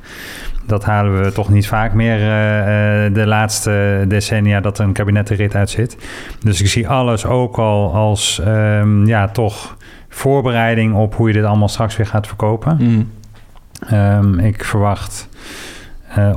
Dat 0.65 0.85
halen 0.85 1.23
we 1.23 1.31
toch 1.31 1.49
niet 1.49 1.67
vaak 1.67 1.93
meer 1.93 2.17
uh, 2.17 3.13
de 3.13 3.27
laatste 3.27 4.05
decennia 4.07 4.59
dat 4.59 4.79
er 4.79 4.85
een 4.85 4.93
kabinettenrit 4.93 5.55
uit 5.55 5.69
zit. 5.69 5.97
Dus 6.43 6.61
ik 6.61 6.67
zie 6.67 6.87
alles 6.87 7.25
ook 7.25 7.57
al 7.57 7.93
als, 7.93 8.41
um, 8.47 9.05
ja, 9.05 9.27
toch 9.27 9.77
voorbereiding 10.09 10.95
op 10.95 11.15
hoe 11.15 11.27
je 11.27 11.33
dit 11.33 11.43
allemaal 11.43 11.69
straks 11.69 11.97
weer 11.97 12.07
gaat 12.07 12.27
verkopen. 12.27 12.77
Mm. 12.79 13.11
Um, 13.93 14.39
ik 14.39 14.63
verwacht 14.63 15.29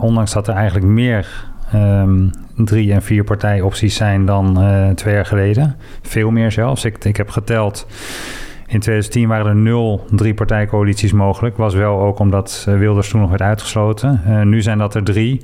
ondanks 0.01 0.33
dat 0.33 0.49
er 0.49 0.55
eigenlijk 0.55 0.87
meer 0.87 1.53
um, 1.75 2.31
drie- 2.57 2.93
en 2.93 3.03
vier 3.03 3.25
partijopties 3.25 3.95
zijn 3.95 4.27
dan 4.27 4.63
uh, 4.63 4.89
twee 4.89 5.15
jaar 5.15 5.27
geleden. 5.27 5.77
Veel 6.03 6.31
meer 6.31 6.53
zelfs. 6.53 6.85
Ik, 6.85 7.05
ik 7.05 7.17
heb 7.17 7.31
geteld. 7.31 7.87
In 8.67 8.81
2010 8.81 9.29
waren 9.29 9.47
er 9.47 9.57
nul 9.57 10.07
drie-partijcoalities 10.11 11.13
mogelijk. 11.13 11.57
Was 11.57 11.75
wel 11.75 12.01
ook 12.01 12.19
omdat 12.19 12.67
uh, 12.69 12.79
Wilders 12.79 13.09
toen 13.09 13.21
nog 13.21 13.31
werd 13.31 13.43
uitgesloten. 13.43 14.21
Uh, 14.29 14.43
nu 14.43 14.63
zijn 14.63 14.79
dat 14.79 14.95
er 14.95 15.05
drie. 15.05 15.41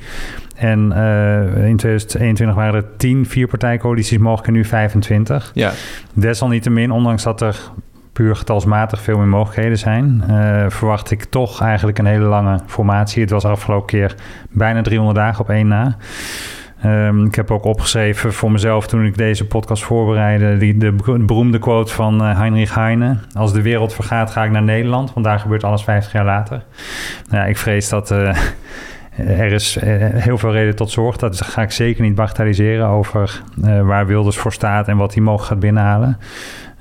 En 0.57 0.93
uh, 0.97 1.69
in 1.69 1.77
2021 1.77 2.57
waren 2.57 2.75
er 2.75 2.97
tien 2.97 3.27
vierpartijcoalities 3.27 4.19
mogelijk 4.19 4.47
en 4.47 4.53
nu 4.53 4.65
25. 4.65 5.51
Ja. 5.55 5.73
Desalniettemin, 6.15 6.91
ondanks 6.91 7.23
dat 7.23 7.41
er 7.41 7.71
puur 8.21 8.37
getalsmatig 8.37 9.01
veel 9.01 9.19
meer 9.19 9.27
mogelijkheden 9.27 9.79
zijn, 9.79 10.25
uh, 10.31 10.65
verwacht 10.69 11.11
ik 11.11 11.25
toch 11.25 11.61
eigenlijk 11.61 11.99
een 11.99 12.07
hele 12.07 12.25
lange 12.25 12.61
formatie. 12.67 13.23
Het 13.23 13.31
was 13.31 13.45
afgelopen 13.45 13.87
keer 13.87 14.15
bijna 14.51 14.83
300 14.83 15.19
dagen 15.19 15.41
op 15.41 15.51
één 15.51 15.69
na. 15.69 15.97
Um, 16.85 17.27
ik 17.27 17.35
heb 17.35 17.51
ook 17.51 17.65
opgeschreven 17.65 18.33
voor 18.33 18.53
mezelf 18.53 18.87
toen 18.87 19.05
ik 19.05 19.17
deze 19.17 19.47
podcast 19.47 19.83
voorbereidde... 19.83 20.57
Die, 20.57 20.77
de 20.77 20.93
beroemde 21.21 21.59
quote 21.59 21.93
van 21.93 22.23
uh, 22.23 22.39
Heinrich 22.39 22.75
Heine. 22.75 23.17
Als 23.35 23.53
de 23.53 23.63
wereld 23.63 23.95
vergaat, 23.95 24.31
ga 24.31 24.45
ik 24.45 24.51
naar 24.51 24.63
Nederland, 24.63 25.13
want 25.13 25.27
daar 25.27 25.39
gebeurt 25.39 25.65
alles 25.65 25.83
50 25.83 26.13
jaar 26.13 26.25
later. 26.25 26.65
Nou, 27.31 27.49
ik 27.49 27.57
vrees 27.57 27.89
dat... 27.89 28.11
Uh, 28.11 28.37
er 29.17 29.53
is 29.53 29.79
heel 30.15 30.39
veel 30.39 30.53
reden 30.53 30.77
tot 30.77 30.91
zorg. 30.91 31.17
Dat 31.17 31.43
ga 31.43 31.63
ik 31.63 31.71
zeker 31.71 32.03
niet 32.03 32.15
bagatelliseren 32.15 32.87
over 32.87 33.43
waar 33.83 34.07
Wilders 34.07 34.37
voor 34.37 34.53
staat 34.53 34.89
en 34.89 34.97
wat 34.97 35.15
hij 35.15 35.23
mogelijk 35.23 35.49
gaat 35.49 35.61
binnenhalen. 35.61 36.19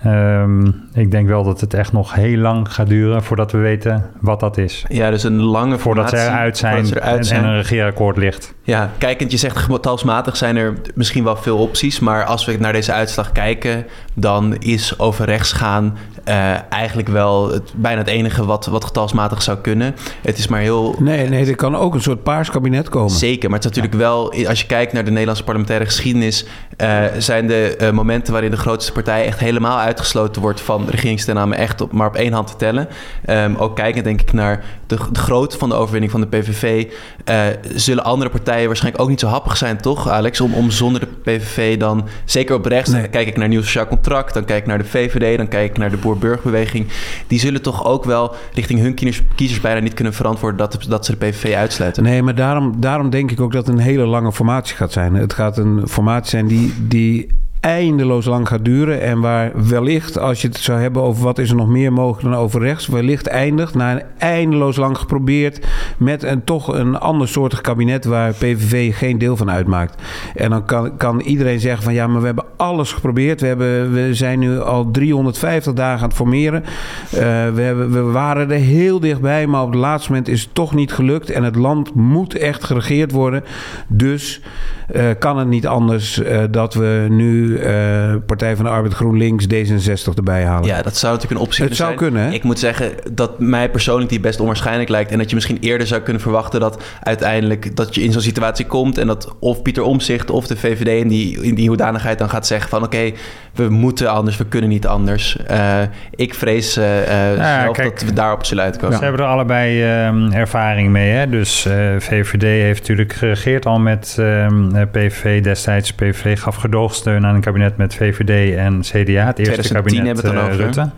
Ehm, 0.03 0.67
ik 0.93 1.11
denk 1.11 1.27
wel 1.27 1.43
dat 1.43 1.61
het 1.61 1.73
echt 1.73 1.91
nog 1.91 2.13
heel 2.13 2.37
lang 2.37 2.73
gaat 2.73 2.87
duren 2.87 3.23
voordat 3.23 3.51
we 3.51 3.57
weten 3.57 4.09
wat 4.21 4.39
dat 4.39 4.57
is. 4.57 4.85
Ja, 4.89 5.09
dus 5.09 5.23
een 5.23 5.41
lange 5.41 5.77
Voordat 5.77 6.09
ze 6.09 6.15
eruit 6.15 6.57
zijn, 6.57 6.73
voordat 6.73 6.87
ze 6.93 7.01
eruit 7.01 7.17
en, 7.17 7.25
zijn. 7.25 7.43
en 7.43 7.49
een 7.49 7.55
regeerakkoord 7.55 8.17
ligt. 8.17 8.53
Ja, 8.63 8.91
kijkend, 8.97 9.31
je 9.31 9.37
zegt 9.37 9.57
getalsmatig 9.57 10.37
zijn 10.37 10.55
er 10.55 10.73
misschien 10.95 11.23
wel 11.23 11.35
veel 11.35 11.57
opties. 11.57 11.99
Maar 11.99 12.23
als 12.25 12.45
we 12.45 12.57
naar 12.59 12.73
deze 12.73 12.93
uitslag 12.93 13.31
kijken, 13.31 13.85
dan 14.13 14.55
is 14.55 14.99
over 14.99 15.25
rechts 15.25 15.51
gaan 15.51 15.97
eh, 16.23 16.71
eigenlijk 16.71 17.07
wel 17.07 17.51
het, 17.51 17.73
bijna 17.75 17.99
het 17.99 18.09
enige 18.09 18.45
wat, 18.45 18.65
wat 18.65 18.85
getalsmatig 18.85 19.41
zou 19.41 19.57
kunnen. 19.57 19.95
Het 20.21 20.37
is 20.37 20.47
maar 20.47 20.59
heel 20.59 20.95
Nee, 20.99 21.29
nee, 21.29 21.45
er 21.45 21.55
kan 21.55 21.75
ook 21.75 21.93
een 21.93 22.01
soort 22.01 22.23
paars 22.23 22.49
kabinet 22.49 22.89
komen. 22.89 23.09
Zeker, 23.09 23.49
maar 23.49 23.59
het 23.59 23.69
is 23.69 23.75
natuurlijk 23.75 24.03
wel, 24.03 24.47
als 24.47 24.61
je 24.61 24.67
kijkt 24.67 24.93
naar 24.93 25.03
de 25.03 25.09
Nederlandse 25.09 25.43
parlementaire 25.43 25.85
geschiedenis, 25.85 26.45
eh, 26.77 27.03
zijn 27.17 27.47
de 27.47 27.75
eh, 27.75 27.91
momenten 27.91 28.33
waarin 28.33 28.51
de 28.51 28.57
grootste 28.57 28.91
partij 28.91 29.25
echt 29.25 29.39
helemaal 29.39 29.79
uitgesloten 29.89 30.41
wordt 30.41 30.61
van 30.61 30.85
regeringstenname 30.89 31.55
echt 31.55 31.81
op, 31.81 31.91
maar 31.91 32.07
op 32.07 32.15
één 32.15 32.33
hand 32.33 32.47
te 32.47 32.55
tellen. 32.55 32.87
Ehm, 33.25 33.55
ook 33.55 33.75
kijkend 33.75 34.03
denk 34.03 34.21
ik 34.21 34.33
naar 34.33 34.63
de, 34.87 34.97
de 35.11 35.19
grootte 35.19 35.57
van 35.57 35.69
de 35.69 35.75
overwinning 35.75 36.11
van 36.11 36.21
de 36.21 36.27
PVV, 36.27 36.87
eh, 37.25 37.45
zullen 37.75 38.03
andere 38.03 38.29
partijen 38.29 38.67
waarschijnlijk 38.67 39.03
ook 39.03 39.09
niet 39.09 39.19
zo 39.19 39.27
happig 39.27 39.57
zijn, 39.57 39.77
toch 39.77 40.09
Alex? 40.09 40.41
Om, 40.41 40.53
om 40.53 40.71
zonder 40.71 41.01
de 41.01 41.07
PVV 41.23 41.77
dan, 41.77 42.07
zeker 42.25 42.55
op 42.55 42.65
rechts, 42.65 42.89
Nee. 42.89 43.01
dan 43.01 43.09
kijk 43.09 43.27
ik 43.27 43.37
naar 43.37 43.47
Nieuw 43.47 43.61
Sociaal 43.61 43.87
Contract, 43.87 44.33
dan 44.33 44.45
kijk 44.45 44.59
ik 44.59 44.67
naar 44.67 44.77
de 44.77 44.85
VVD, 44.85 45.37
dan 45.37 45.47
kijk 45.47 45.69
ik 45.69 45.77
naar 45.77 45.89
de 45.89 45.97
Boer-Burgerbeweging. 45.97 46.87
Die 47.27 47.39
zullen 47.39 47.61
toch 47.61 47.85
ook 47.85 48.03
wel 48.03 48.35
richting 48.53 48.79
hun 48.79 48.93
kiezers, 48.93 49.27
kiezers 49.35 49.61
bijna 49.61 49.79
niet 49.79 49.93
kunnen 49.93 50.13
verantwoorden 50.13 50.57
dat, 50.57 50.85
dat 50.89 51.05
ze 51.05 51.17
de 51.17 51.17
PVV 51.17 51.53
uitsluiten. 51.55 52.03
Nee, 52.03 52.23
maar 52.23 52.35
daarom, 52.35 52.73
daarom 52.77 53.09
denk 53.09 53.31
ik 53.31 53.41
ook 53.41 53.51
dat 53.51 53.67
het 53.67 53.75
een 53.75 53.81
hele 53.81 54.05
lange 54.05 54.31
formatie 54.31 54.75
gaat 54.75 54.91
zijn. 54.91 55.13
Het 55.13 55.33
gaat 55.33 55.57
een 55.57 55.87
formatie 55.87 56.29
zijn 56.29 56.47
die, 56.47 56.73
die 56.87 57.27
eindeloos 57.59 58.25
lang 58.25 58.47
gaat 58.47 58.65
duren. 58.65 59.01
En 59.01 59.19
waar 59.19 59.51
wellicht, 59.67 60.19
als 60.19 60.41
je 60.41 60.47
het 60.47 60.57
zou 60.57 60.79
hebben 60.79 61.01
over 61.01 61.23
wat 61.23 61.37
is 61.37 61.49
er 61.49 61.55
nog 61.55 61.67
meer 61.67 61.93
mogelijk 61.93 62.33
dan 62.33 62.41
over 62.41 62.61
rechts, 62.61 62.87
wellicht 62.87 63.27
eindigt 63.27 63.75
na 63.75 63.91
een 63.91 64.03
eindeloos 64.17 64.75
lang 64.75 64.97
geprobeerd 64.97 65.67
met 65.97 66.23
een 66.23 66.43
toch 66.43 66.67
een 66.67 66.99
ander 66.99 67.27
soortig 67.27 67.61
kabinet 67.61 68.05
waar 68.05 68.31
PVV 68.33 68.97
geen 68.97 69.17
deel 69.17 69.37
van 69.37 69.51
uitmaakt. 69.51 70.01
En 70.35 70.49
dan 70.49 70.65
kan, 70.65 70.97
kan 70.97 71.19
iedereen 71.19 71.59
zeggen 71.59 71.83
van 71.83 71.93
ja, 71.93 72.07
maar 72.07 72.19
we 72.19 72.25
hebben 72.25 72.45
alles 72.57 72.91
geprobeerd. 72.91 73.41
We, 73.41 73.47
hebben, 73.47 73.93
we 73.93 74.13
zijn 74.13 74.39
nu 74.39 74.59
al 74.59 74.91
350 74.91 75.73
dagen 75.73 76.01
aan 76.01 76.07
het 76.07 76.17
formeren. 76.17 76.63
Eh, 77.11 77.19
we, 77.53 77.87
we 77.89 78.01
waren 78.01 78.51
er 78.51 78.59
heel 78.59 78.99
dichtbij, 78.99 79.47
maar 79.47 79.61
op 79.61 79.71
het 79.71 79.79
laatste 79.79 80.09
moment 80.09 80.27
is 80.27 80.41
het 80.41 80.53
toch 80.53 80.75
niet 80.75 80.93
gelukt. 80.93 81.29
En 81.29 81.43
het 81.43 81.55
land 81.55 81.93
moet 81.93 82.35
echt 82.35 82.63
geregeerd 82.63 83.11
worden. 83.11 83.43
Dus 83.87 84.41
eh, 84.87 85.05
kan 85.19 85.37
het 85.37 85.47
niet 85.47 85.67
anders 85.67 86.21
eh, 86.21 86.43
dat 86.51 86.73
we 86.73 87.05
nu 87.09 87.48
eh, 87.57 88.15
Partij 88.25 88.55
van 88.55 88.65
de 88.65 88.71
Arbeid 88.71 88.93
GroenLinks 88.93 89.45
D66 89.45 90.13
erbij 90.15 90.43
halen. 90.43 90.67
Ja, 90.67 90.81
dat 90.81 90.97
zou 90.97 91.13
natuurlijk 91.13 91.41
een 91.41 91.47
optie 91.47 91.65
Het 91.65 91.75
zou 91.75 91.93
kunnen 91.95 92.11
zijn. 92.11 92.11
kunnen, 92.11 92.31
hè? 92.31 92.37
Ik 92.37 92.43
moet 92.43 92.59
zeggen 92.59 92.91
dat 93.11 93.39
mij 93.39 93.69
persoonlijk 93.69 94.09
die 94.09 94.19
best 94.19 94.39
onwaarschijnlijk 94.39 94.89
lijkt. 94.89 95.11
En 95.11 95.17
dat 95.17 95.29
je 95.29 95.35
misschien 95.35 95.57
eerder 95.59 95.87
zou 95.87 96.01
kunnen 96.01 96.21
verwachten 96.21 96.59
dat 96.59 96.83
uiteindelijk 97.03 97.75
dat 97.75 97.95
je 97.95 98.01
in 98.01 98.11
zo'n 98.11 98.21
situatie 98.21 98.65
komt. 98.65 98.97
En 98.97 99.07
dat 99.07 99.35
of 99.39 99.61
Pieter 99.61 99.83
Omzicht 99.83 100.29
of 100.29 100.47
de 100.47 100.57
VVD 100.57 100.87
in 100.87 101.07
die, 101.07 101.41
in 101.41 101.55
die 101.55 101.67
hoedanigheid 101.67 102.17
dan 102.19 102.29
gaat 102.29 102.47
zeggen 102.47 102.69
van 102.69 102.83
oké, 102.83 103.11
we 103.53 103.69
moeten 103.69 104.09
anders, 104.11 104.37
we 104.37 104.45
kunnen 104.45 104.69
niet 104.69 104.87
anders. 104.87 105.37
Eh, 105.37 105.81
ik 106.15 106.33
vrees 106.33 106.77
eh, 106.77 107.07
Ja, 107.37 107.61
zelf 107.61 107.75
kijk, 107.75 107.99
dat 107.99 108.09
we 108.09 108.13
daarop 108.13 108.45
zullen 108.45 108.63
uitkomen. 108.63 108.97
Ze 108.97 109.03
hebben 109.03 109.21
er 109.21 109.27
allebei 109.27 109.83
ehm, 109.83 110.31
ervaring 110.31 110.89
mee. 110.89 111.11
Hè? 111.11 111.29
Dus 111.29 111.65
eh, 111.65 111.73
VVD 111.97 112.41
heeft 112.41 112.79
natuurlijk 112.79 113.13
geregeerd 113.13 113.65
al 113.65 113.79
met 113.79 114.15
ehm, 114.19 114.75
eh, 114.75 114.81
PVV 114.91 115.43
destijds. 115.43 115.93
PVV 115.93 116.39
gaf 116.39 116.55
gedoogsteun 116.55 117.25
aan 117.25 117.38
een 117.39 117.45
kabinet 117.45 117.77
met 117.77 117.95
VVD 117.95 118.55
en 118.55 118.79
CDA. 118.81 119.25
Het 119.25 119.39
eerste 119.39 119.61
2010 119.61 119.73
kabinet 119.73 120.05
hebben 120.05 120.23
we 120.23 120.29
het 120.29 120.35
dan 120.35 120.35
eh, 120.35 120.43
over? 120.43 120.63
Rutte. 120.63 120.89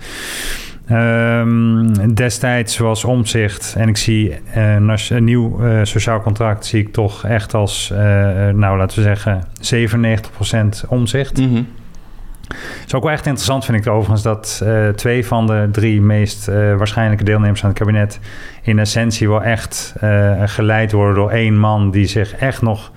Ehm, 0.87 2.13
destijds 2.13 2.77
was 2.77 3.03
omzicht 3.03 3.75
en 3.77 3.87
ik 3.87 3.97
zie 3.97 4.39
eh, 4.53 4.75
een 5.09 5.23
nieuw 5.23 5.63
eh, 5.63 5.79
sociaal 5.83 6.21
contract 6.21 6.65
zie 6.65 6.79
ik 6.79 6.93
toch 6.93 7.25
echt 7.25 7.53
als, 7.53 7.93
nou 8.53 8.77
laten 8.77 8.97
we 8.97 9.03
zeggen, 9.03 9.43
97% 9.61 10.87
omzicht. 10.87 11.37
Het 11.37 12.87
is 12.87 12.93
ook 12.93 13.03
wel 13.03 13.11
echt 13.11 13.25
interessant, 13.25 13.65
vind 13.65 13.77
ik 13.77 13.87
overigens, 13.87 14.21
dat 14.21 14.65
twee 14.95 15.25
van 15.25 15.47
de 15.47 15.69
drie 15.71 16.01
meest 16.01 16.45
waarschijnlijke 16.77 17.23
deelnemers 17.23 17.63
aan 17.63 17.69
het 17.69 17.79
kabinet 17.79 18.19
in 18.61 18.79
essentie 18.79 19.29
wel 19.29 19.43
echt 19.43 19.95
geleid 20.45 20.91
worden 20.91 21.15
door 21.15 21.31
één 21.31 21.57
man 21.57 21.91
die 21.91 22.05
zich 22.05 22.35
echt 22.35 22.61
nog. 22.61 22.91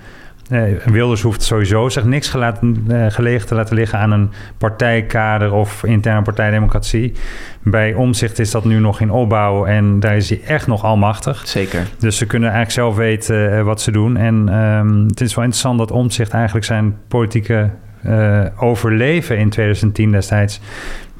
Eh, 0.49 0.61
Wilders 0.85 1.21
hoeft 1.21 1.43
sowieso 1.43 1.89
zich 1.89 2.03
niks 2.03 2.29
gelaten, 2.29 2.85
eh, 2.87 3.05
gelegen 3.09 3.47
te 3.47 3.55
laten 3.55 3.75
liggen 3.75 3.99
aan 3.99 4.11
een 4.11 4.29
partijkader 4.57 5.53
of 5.53 5.83
interne 5.83 6.21
partijdemocratie. 6.21 7.13
Bij 7.61 7.93
omzicht 7.93 8.39
is 8.39 8.51
dat 8.51 8.65
nu 8.65 8.79
nog 8.79 8.99
in 8.99 9.11
opbouw 9.11 9.65
en 9.65 9.99
daar 9.99 10.15
is 10.15 10.29
hij 10.29 10.41
echt 10.47 10.67
nog 10.67 10.83
almachtig. 10.83 11.47
Zeker. 11.47 11.87
Dus 11.99 12.17
ze 12.17 12.25
kunnen 12.25 12.49
eigenlijk 12.49 12.79
zelf 12.79 12.95
weten 12.95 13.57
eh, 13.57 13.63
wat 13.63 13.81
ze 13.81 13.91
doen. 13.91 14.17
En 14.17 14.49
ehm, 14.49 15.07
het 15.07 15.21
is 15.21 15.35
wel 15.35 15.43
interessant 15.43 15.79
dat 15.79 15.91
Omtzigt 15.91 16.31
eigenlijk 16.31 16.65
zijn 16.65 16.97
politieke 17.07 17.69
eh, 18.03 18.45
overleven 18.57 19.37
in 19.37 19.49
2010 19.49 20.11
destijds 20.11 20.61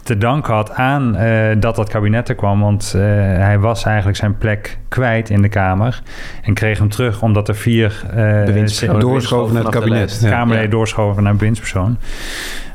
te 0.06 0.18
danken 0.18 0.54
had 0.54 0.72
aan 0.72 1.16
eh, 1.16 1.56
dat 1.60 1.76
dat 1.76 1.90
kabinet 1.90 2.30
er 2.30 2.36
kwam. 2.36 2.62
Want 2.62 2.94
eh, 2.96 3.02
hij 3.02 3.60
was 3.60 3.84
eigenlijk 3.84 4.18
zijn 4.18 4.38
plek 4.38 4.78
kwijt 4.88 5.30
in 5.30 5.42
de 5.42 5.50
Kamer. 5.50 6.02
En 6.42 6.54
kreeg 6.54 6.78
hem 6.78 6.90
terug 6.90 7.22
omdat 7.22 7.48
er 7.48 7.56
vier 7.56 8.04
eh, 8.10 8.16
Bewindspersonen 8.44 9.02
Doorschoven 9.02 9.54
naar 9.54 9.64
het 9.64 9.74
de 9.74 9.80
kabinet. 9.80 10.20
Ja. 10.22 10.30
Kamerleden 10.30 10.70
doorschoven 10.70 11.24
naar 11.24 11.36
bewindspersoon. 11.36 11.98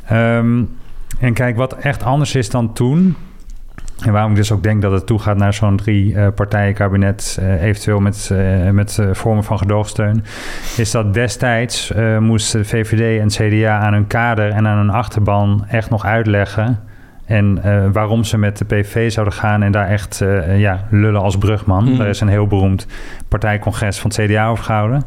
Ehm, 0.06 0.62
en 1.18 1.32
kijk, 1.32 1.56
wat 1.56 1.72
echt 1.72 2.02
anders 2.02 2.34
is 2.34 2.50
dan 2.50 2.72
toen... 2.72 3.16
en 4.04 4.12
waarom 4.12 4.30
ik 4.30 4.36
dus 4.36 4.52
ook 4.52 4.62
denk 4.62 4.82
dat 4.82 4.92
het 4.92 5.06
toegaat 5.06 5.36
naar 5.36 5.54
zo'n 5.54 5.76
drie-partijen-kabinet... 5.76 7.38
eh, 7.40 7.62
eventueel 7.62 8.00
met, 8.00 8.30
eh, 8.32 8.70
met 8.70 8.98
eh, 8.98 9.08
vormen 9.12 9.44
van 9.44 9.58
gedoogsteun... 9.58 10.24
is 10.76 10.90
dat 10.90 11.14
destijds 11.14 11.92
eh 11.92 12.18
moesten 12.18 12.66
VVD 12.66 13.20
en 13.20 13.28
CDA 13.28 13.78
aan 13.78 13.92
hun 13.92 14.06
kader 14.06 14.50
en 14.50 14.66
aan 14.66 14.78
hun 14.78 14.90
achterban... 14.90 15.64
echt 15.68 15.90
nog 15.90 16.04
uitleggen... 16.04 16.88
En 17.30 17.58
eh, 17.62 17.84
waarom 17.92 18.24
ze 18.24 18.38
met 18.38 18.58
de 18.58 18.64
PVV 18.64 19.12
zouden 19.12 19.34
gaan 19.34 19.62
en 19.62 19.72
daar 19.72 19.88
echt 19.88 20.20
eh, 20.20 20.60
ja, 20.60 20.86
lullen 20.90 21.20
als 21.20 21.36
brugman. 21.38 21.84
Mhm. 21.84 21.96
Daar 21.96 22.08
is 22.08 22.20
een 22.20 22.28
heel 22.28 22.46
beroemd 22.46 22.86
partijcongres 23.28 23.98
van 23.98 24.10
het 24.14 24.26
CDA 24.30 24.48
over 24.48 24.64
gehouden. 24.64 25.02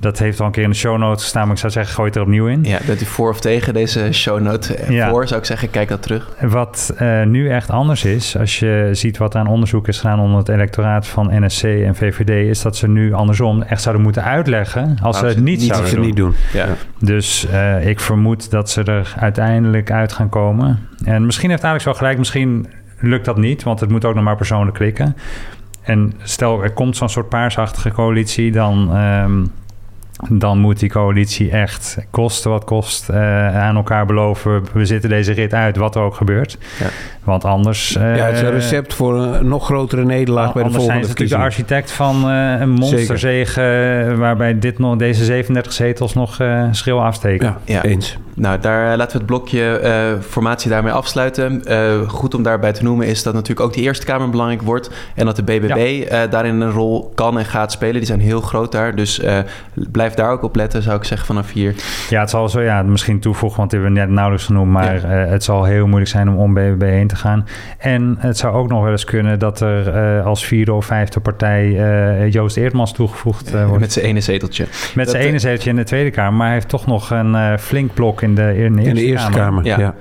Dat 0.00 0.18
heeft 0.18 0.40
al 0.40 0.46
een 0.46 0.52
keer 0.52 0.62
in 0.62 0.70
de 0.70 0.76
show 0.76 0.98
notes 0.98 1.22
gestaan, 1.22 1.42
maar 1.42 1.52
ik 1.52 1.58
zou 1.58 1.72
zeggen, 1.72 1.94
gooi 1.94 2.06
het 2.08 2.16
er 2.16 2.22
opnieuw 2.22 2.46
in. 2.46 2.64
Ja, 2.64 2.78
bent 2.86 3.02
u 3.02 3.04
voor 3.04 3.30
of 3.30 3.40
tegen 3.40 3.74
deze 3.74 4.12
shownote? 4.12 4.74
Eh, 4.74 4.90
Ja. 4.90 5.08
Voor, 5.10 5.26
zou 5.28 5.40
ik 5.40 5.46
zeggen, 5.46 5.70
kijk 5.70 5.88
dat 5.88 6.02
terug. 6.02 6.28
Wat 6.40 6.94
eh, 6.96 7.22
nu 7.22 7.48
echt 7.50 7.70
anders 7.70 8.04
is, 8.04 8.36
als 8.38 8.58
je 8.58 8.88
ziet 8.92 9.16
wat 9.16 9.34
aan 9.34 9.46
onderzoek 9.46 9.88
is 9.88 9.98
gedaan 10.00 10.20
onder 10.20 10.38
het 10.38 10.48
electoraat 10.48 11.06
van 11.06 11.44
NSC 11.44 11.62
en 11.64 11.94
VVD, 11.94 12.48
is 12.48 12.62
dat 12.62 12.76
ze 12.76 12.88
nu 12.88 13.12
andersom 13.12 13.62
echt 13.62 13.82
zouden 13.82 14.04
moeten 14.04 14.24
uitleggen 14.24 14.96
als 15.02 15.18
ze 15.18 15.26
het 15.26 15.36
niet, 15.40 15.58
Niet 15.60 15.68
zouden 15.68 15.94
doen. 15.94 16.04
niet 16.04 16.16
doen. 16.16 16.34
Ja. 16.52 16.66
Dus 16.98 17.46
eh, 17.46 17.86
ik 17.86 18.00
vermoed 18.00 18.50
dat 18.50 18.70
ze 18.70 18.82
er 18.82 19.14
uiteindelijk 19.18 19.90
uit 19.90 20.12
gaan 20.12 20.28
komen. 20.28 20.78
En 21.04 21.26
misschien 21.26 21.50
heeft 21.50 21.64
Alex 21.64 21.84
wel 21.84 21.94
gelijk, 21.94 22.18
misschien 22.18 22.66
lukt 22.98 23.24
dat 23.24 23.36
niet, 23.36 23.62
want 23.62 23.80
het 23.80 23.90
moet 23.90 24.04
ook 24.04 24.14
nog 24.14 24.24
maar 24.24 24.36
persoonlijk 24.36 24.76
klikken. 24.76 25.16
En 25.82 26.12
stel, 26.22 26.62
er 26.62 26.72
komt 26.72 26.96
zo'n 26.96 27.08
soort 27.08 27.28
paarsachtige 27.28 27.90
coalitie, 27.90 28.52
dan, 28.52 28.94
ehm, 28.94 29.44
dan 30.28 30.58
moet 30.58 30.78
die 30.78 30.88
coalitie 30.88 31.50
echt 31.50 31.98
kosten 32.10 32.50
wat 32.50 32.64
kost 32.64 33.08
eh, 33.08 33.56
aan 33.62 33.76
elkaar 33.76 34.06
beloven. 34.06 34.62
We 34.72 34.84
zitten 34.84 35.10
deze 35.10 35.32
rit 35.32 35.54
uit, 35.54 35.76
wat 35.76 35.94
er 35.94 36.02
ook 36.02 36.14
gebeurt. 36.14 36.58
Ja. 36.80 36.86
Want 37.24 37.44
anders... 37.44 37.96
eh, 37.96 38.16
ja, 38.16 38.24
het 38.24 38.34
is 38.34 38.40
een 38.42 38.50
recept 38.50 38.94
voor 38.94 39.18
een 39.18 39.48
nog 39.48 39.64
grotere 39.64 40.04
nederlaag 40.04 40.52
bij 40.52 40.62
de 40.62 40.68
Anders 40.68 40.84
zijn 40.84 41.02
volgende 41.02 41.02
ze 41.02 41.08
natuurlijk 41.08 41.40
de 41.40 41.46
architect 41.46 41.92
van 41.92 42.30
eh, 42.30 42.60
een 42.60 42.70
monsterzege... 42.70 43.60
eh, 44.10 44.18
waarbij 44.18 44.58
dit 44.58 44.78
nog, 44.78 44.96
deze 44.96 45.24
37 45.24 45.72
zetels 45.72 46.14
nog 46.14 46.38
eh 46.40 46.62
schil 46.70 47.02
afsteken. 47.04 47.46
Ja, 47.46 47.58
Ja. 47.64 47.82
eens. 47.82 48.18
Nou, 48.34 48.58
daar 48.60 48.96
laten 48.96 49.12
we 49.12 49.18
het 49.18 49.26
blokje 49.26 49.78
eh, 49.78 50.20
formatie 50.28 50.70
daarmee 50.70 50.92
afsluiten. 50.92 51.64
Eh, 51.64 52.08
goed 52.08 52.34
om 52.34 52.42
daarbij 52.42 52.72
te 52.72 52.82
noemen 52.82 53.06
is 53.06 53.22
dat 53.22 53.34
natuurlijk 53.34 53.60
ook 53.66 53.72
de 53.72 53.80
Eerste 53.80 54.06
Kamer 54.06 54.30
belangrijk 54.30 54.62
wordt. 54.62 54.90
En 55.14 55.26
dat 55.26 55.36
de 55.36 55.42
BBB 55.42 56.02
eh, 56.08 56.20
daarin 56.30 56.60
een 56.60 56.70
rol 56.70 57.12
kan 57.14 57.38
en 57.38 57.44
gaat 57.44 57.72
spelen. 57.72 57.94
Die 57.94 58.04
zijn 58.06 58.20
heel 58.20 58.40
groot 58.40 58.72
daar. 58.72 58.94
Dus 58.96 59.20
eh, 59.20 59.38
blijf 60.04 60.26
daar 60.26 60.30
ook 60.30 60.42
op 60.42 60.56
letten, 60.56 60.82
zou 60.82 60.96
ik 60.96 61.04
zeggen, 61.04 61.26
vanaf 61.26 61.52
hier. 61.52 61.74
Ja, 62.08 62.20
het 62.20 62.30
zal 62.30 62.48
zo, 62.48 62.60
ja, 62.60 62.82
misschien 62.82 63.20
toevoegen, 63.20 63.58
want 63.58 63.70
die 63.70 63.80
hebben 63.80 63.98
we 63.98 64.04
net 64.04 64.14
nauwelijks 64.14 64.46
genoemd. 64.46 64.70
Maar 64.70 65.04
eh, 65.04 65.30
het 65.30 65.44
zal 65.44 65.64
heel 65.64 65.86
moeilijk 65.86 66.10
zijn 66.10 66.28
om 66.28 66.36
om 66.36 66.54
BBB 66.54 66.82
heen 66.82 67.06
te 67.06 67.16
gaan. 67.16 67.46
En 67.78 68.16
het 68.18 68.38
zou 68.38 68.54
ook 68.54 68.68
nog 68.68 68.82
wel 68.82 68.90
eens 68.90 69.04
kunnen 69.04 69.38
dat 69.38 69.60
er 69.60 69.88
eh, 69.88 70.26
als 70.26 70.46
vierde 70.46 70.72
of 70.72 70.86
vijfde 70.86 71.20
partij 71.20 71.62
eh, 71.64 72.32
Joost 72.32 72.56
Eertmans 72.56 72.92
toegevoegd 72.92 73.50
wordt. 73.50 73.80
Met 73.80 73.92
zijn 73.92 74.04
ene 74.04 74.20
zeteltje. 74.20 74.66
Met 74.94 75.10
zijn 75.10 75.22
ene 75.22 75.38
zeteltje 75.38 75.70
in 75.70 75.76
de 75.76 75.84
Tweede 75.84 76.10
Kamer. 76.10 76.32
Maar 76.32 76.46
hij 76.46 76.54
heeft 76.54 76.68
toch 76.68 76.86
nog 76.86 77.10
een 77.10 77.34
eh, 77.34 77.56
flink 77.56 77.94
blok 77.94 78.22
in 78.22 78.34
de, 78.34 78.56
in 78.56 78.76
de 78.76 78.82
Eerste, 78.82 78.88
In 78.88 78.94
de 78.94 79.02
Eerste 79.02 79.30
Kamer. 79.30 79.64
Ja. 79.64 79.78
ja. 79.78 79.94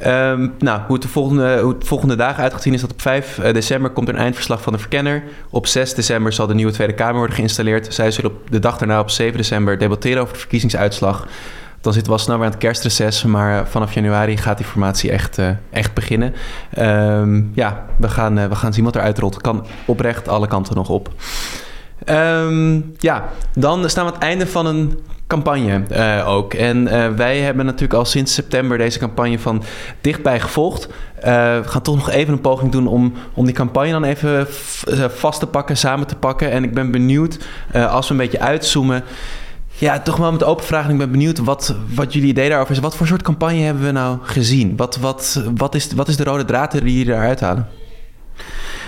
Ehm, 0.00 0.48
nou, 0.58 0.80
hoe 0.86 0.92
het, 0.92 1.02
de 1.02 1.08
volgende, 1.08 1.60
hoe 1.60 1.72
het 1.72 1.86
volgende 1.86 2.16
dagen 2.16 2.42
uit 2.42 2.52
gaat 2.52 2.62
zien 2.62 2.74
is 2.74 2.80
dat 2.80 2.92
op 2.92 3.00
5 3.00 3.38
eh, 3.38 3.54
december 3.54 3.90
komt 3.90 4.08
er 4.08 4.14
een 4.14 4.20
eindverslag 4.20 4.62
van 4.62 4.72
de 4.72 4.78
verkenner. 4.78 5.22
Op 5.50 5.66
6 5.66 5.94
december 5.94 6.32
zal 6.32 6.46
de 6.46 6.54
nieuwe 6.54 6.72
Tweede 6.72 6.94
Kamer 6.94 7.16
worden 7.16 7.36
geïnstalleerd. 7.36 7.94
Zij 7.94 8.10
zullen 8.10 8.30
op 8.30 8.50
de 8.50 8.58
dag 8.58 8.78
daarna 8.78 9.00
op 9.00 9.10
7 9.10 9.36
december 9.36 9.78
debatteren 9.78 10.22
over 10.22 10.34
de 10.34 10.40
verkiezingsuitslag. 10.40 11.26
Dan 11.80 11.92
zitten 11.92 12.12
we 12.12 12.18
al 12.18 12.24
snel 12.24 12.36
weer 12.36 12.44
aan 12.44 12.50
het 12.50 12.60
kerstreces. 12.60 13.24
Maar 13.24 13.68
vanaf 13.68 13.92
januari 13.92 14.36
gaat 14.36 14.56
die 14.56 14.66
formatie 14.66 15.10
echt, 15.10 15.38
echt 15.70 15.94
beginnen. 15.94 16.34
Ehm, 16.74 17.42
ja, 17.52 17.86
we 17.96 18.08
gaan, 18.08 18.48
we 18.48 18.54
gaan 18.54 18.72
zien 18.72 18.84
wat 18.84 18.96
eruit 18.96 19.18
rolt. 19.18 19.40
Kan 19.40 19.66
oprecht 19.84 20.28
alle 20.28 20.46
kanten 20.46 20.74
nog 20.74 20.88
op. 20.88 21.08
Ehm, 22.04 22.80
ja, 22.98 23.28
dan 23.54 23.90
staan 23.90 24.04
we 24.04 24.10
aan 24.10 24.16
het 24.16 24.26
einde 24.28 24.46
van 24.46 24.66
een 24.66 24.98
campagne 25.30 25.82
uh, 25.92 26.28
ook. 26.28 26.54
En 26.54 26.82
uh, 26.82 27.08
wij 27.08 27.38
hebben 27.40 27.64
natuurlijk 27.64 27.94
al 27.94 28.04
sinds 28.04 28.34
september 28.34 28.78
deze 28.78 28.98
campagne 28.98 29.38
van 29.38 29.62
dichtbij 30.00 30.40
gevolgd. 30.40 30.86
Uh, 30.86 31.24
we 31.24 31.62
gaan 31.64 31.82
toch 31.82 31.94
nog 31.94 32.10
even 32.10 32.32
een 32.32 32.40
poging 32.40 32.72
doen 32.72 32.86
om, 32.86 33.12
om 33.34 33.44
die 33.44 33.54
campagne 33.54 33.90
dan 33.90 34.04
even 34.04 34.46
vast 35.10 35.40
te 35.40 35.46
pakken, 35.46 35.76
samen 35.76 36.06
te 36.06 36.16
pakken. 36.16 36.50
En 36.50 36.64
ik 36.64 36.74
ben 36.74 36.90
benieuwd, 36.90 37.38
als 37.72 38.06
we 38.08 38.14
een 38.14 38.20
beetje 38.20 38.40
uitzoomen... 38.40 39.04
Ja, 39.68 40.00
toch 40.00 40.16
wel 40.16 40.32
met 40.32 40.44
open 40.44 40.64
vraag. 40.64 40.88
Ik 40.88 40.98
ben 40.98 41.10
benieuwd 41.10 41.38
wat, 41.38 41.74
wat 41.94 42.12
jullie 42.12 42.28
idee 42.28 42.48
daarover 42.48 42.74
is. 42.74 42.80
Wat 42.80 42.96
voor 42.96 43.06
soort 43.06 43.22
campagne 43.22 43.60
hebben 43.60 43.84
we 43.84 43.90
nou 43.90 44.18
gezien? 44.22 44.76
Wat, 44.76 44.96
wat, 44.96 45.42
wat, 45.54 45.74
is, 45.74 45.92
wat 45.92 46.08
is 46.08 46.16
de 46.16 46.24
rode 46.24 46.44
draad 46.44 46.70
die 46.70 46.98
jullie 46.98 47.14
eruit 47.14 47.40
halen? 47.40 47.68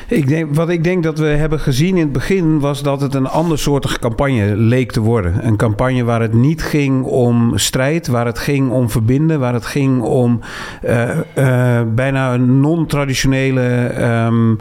Ik 0.08 0.28
denk, 0.28 0.54
wat 0.54 0.68
ik 0.68 0.84
denk 0.84 1.02
dat 1.02 1.18
we 1.18 1.26
hebben 1.26 1.60
gezien 1.60 1.96
in 1.96 2.02
het 2.02 2.12
begin 2.12 2.60
was 2.60 2.82
dat 2.82 3.00
het 3.00 3.14
een 3.14 3.26
andersoortige 3.26 3.98
campagne 3.98 4.56
leek 4.56 4.92
te 4.92 5.00
worden. 5.00 5.46
Een 5.46 5.56
campagne 5.56 6.04
waar 6.04 6.20
het 6.20 6.34
niet 6.34 6.62
ging 6.62 7.04
om 7.04 7.58
strijd, 7.58 8.06
waar 8.06 8.26
het 8.26 8.38
ging 8.38 8.70
om 8.70 8.90
verbinden, 8.90 9.40
waar 9.40 9.54
het 9.54 9.66
ging 9.66 10.02
om 10.02 10.40
uh, 10.84 11.10
uh, 11.38 11.80
bijna 11.94 12.36
non-traditionele. 12.36 13.94
Um, 14.26 14.58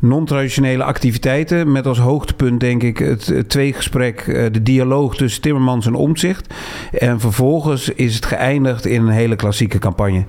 non-traditionele 0.00 0.84
activiteiten. 0.84 1.72
Met 1.72 1.86
als 1.86 1.98
hoogtepunt, 1.98 2.60
denk 2.60 2.82
ik, 2.82 2.98
het, 2.98 3.26
het 3.26 3.48
tweegesprek, 3.48 4.26
uh, 4.26 4.46
de 4.52 4.62
dialoog 4.62 5.16
tussen 5.16 5.42
Timmermans 5.42 5.86
en 5.86 5.94
Omzicht. 5.94 6.54
En 6.92 7.20
vervolgens 7.20 7.88
is 7.88 8.14
het 8.14 8.26
geëindigd 8.26 8.86
in 8.86 9.02
een 9.02 9.08
hele 9.08 9.36
klassieke 9.36 9.78
campagne. 9.78 10.24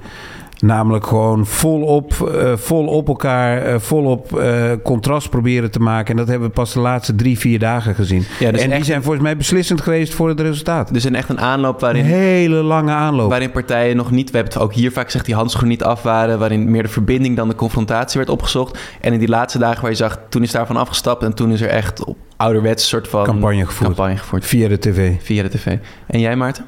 Namelijk 0.64 1.08
gewoon 1.08 1.46
volop, 1.46 2.14
uh, 2.36 2.56
volop 2.56 3.08
elkaar, 3.08 3.74
uh, 3.74 3.80
volop 3.80 4.40
uh, 4.40 4.72
contrast 4.84 5.30
proberen 5.30 5.72
te 5.72 5.80
maken. 5.80 6.12
En 6.12 6.18
dat 6.18 6.28
hebben 6.28 6.48
we 6.48 6.54
pas 6.54 6.74
de 6.74 6.80
laatste 6.80 7.16
drie, 7.16 7.40
vier 7.40 7.60
dagen 7.60 7.96
gezien. 7.96 8.26
Ja, 8.40 8.52
dus 8.52 8.62
en 8.62 8.70
die 8.70 8.84
zijn 8.84 9.02
volgens 9.02 9.24
mij 9.24 9.38
beslissend 9.38 9.82
geweest 9.82 10.14
voor 10.14 10.30
het 10.30 10.40
resultaat. 10.40 10.94
Dus 10.94 11.04
een 11.04 11.16
echt 11.16 11.30
een 11.30 11.40
aanloop 11.40 11.80
waarin... 11.80 12.06
Een 12.06 12.12
hele 12.12 12.56
lange 12.56 12.92
aanloop. 12.92 13.30
Waarin 13.30 13.52
partijen 13.52 13.96
nog 13.96 14.12
niet, 14.12 14.32
we 14.32 14.36
hebben 14.38 14.54
het 14.54 14.64
ook 14.64 14.74
hier 14.74 14.92
vaak 14.92 15.06
gezegd, 15.06 15.26
die 15.26 15.36
handschoenen 15.36 15.72
niet 15.72 15.84
af 15.84 16.02
waren. 16.02 16.40
Waarin 16.40 16.72
meer 16.72 16.84
de 16.84 16.90
verbinding 16.90 17.36
dan 17.36 17.48
de 17.48 17.56
confrontatie 17.56 18.18
werd 18.18 18.30
opgezocht. 18.30 18.80
En 19.02 19.14
in 19.14 19.20
die 19.20 19.30
laatste 19.30 19.60
dagen 19.60 19.82
waar 19.82 19.92
je 19.92 19.98
zag, 19.98 20.20
toen 20.30 20.44
is 20.44 20.52
daarvan 20.52 20.78
afgestapt. 20.78 21.24
En 21.24 21.34
toen 21.34 21.52
is 21.52 21.62
er 21.62 21.70
echt 21.70 22.04
op 22.04 22.18
ouderwets 22.38 22.88
soort 22.88 23.08
van... 23.08 23.24
Campagne 23.24 23.66
gevoerd. 23.66 23.88
Campagne 23.88 24.18
gevoerd. 24.18 24.46
Via 24.46 24.68
de 24.68 24.80
tv. 24.80 25.12
Via 25.20 25.44
de 25.44 25.50
tv. 25.50 25.78
En 26.08 26.20
jij 26.20 26.36
Maarten? 26.36 26.66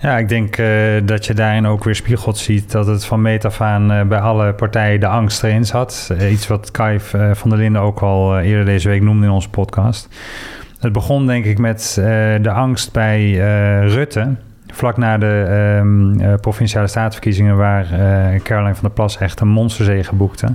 Ja, 0.00 0.18
ik 0.18 0.28
denk 0.28 0.58
uh, 0.58 0.68
dat 1.04 1.26
je 1.26 1.34
daarin 1.34 1.66
ook 1.66 1.84
weer 1.84 1.94
spiegeld 1.94 2.38
ziet 2.38 2.72
dat 2.72 2.86
het 2.86 3.04
van 3.04 3.22
meet 3.22 3.44
af 3.44 3.60
aan 3.60 3.92
uh, 3.92 4.02
bij 4.02 4.18
alle 4.18 4.54
partijen 4.54 5.00
de 5.00 5.06
angst 5.06 5.42
erin 5.42 5.64
zat. 5.64 6.08
Uh, 6.12 6.32
iets 6.32 6.46
wat 6.46 6.70
Kai 6.70 7.00
van 7.32 7.50
der 7.50 7.58
Linden 7.58 7.82
ook 7.82 8.00
al 8.00 8.40
eerder 8.40 8.64
deze 8.64 8.88
week 8.88 9.02
noemde 9.02 9.26
in 9.26 9.32
onze 9.32 9.50
podcast. 9.50 10.08
Het 10.80 10.92
begon 10.92 11.26
denk 11.26 11.44
ik 11.44 11.58
met 11.58 11.92
de 12.42 12.50
angst 12.50 12.92
bij 12.92 13.32
Rutte. 13.86 14.34
Vlak 14.72 14.96
na 14.96 15.18
de 15.18 15.46
um, 15.80 16.20
provinciale 16.40 16.86
staatsverkiezingen 16.86 17.56
waar 17.56 17.86
Caroline 18.42 18.74
van 18.74 18.84
der 18.84 18.90
Plas 18.90 19.18
echt 19.18 19.40
een 19.40 19.48
monsterzege 19.48 20.14
boekte. 20.14 20.54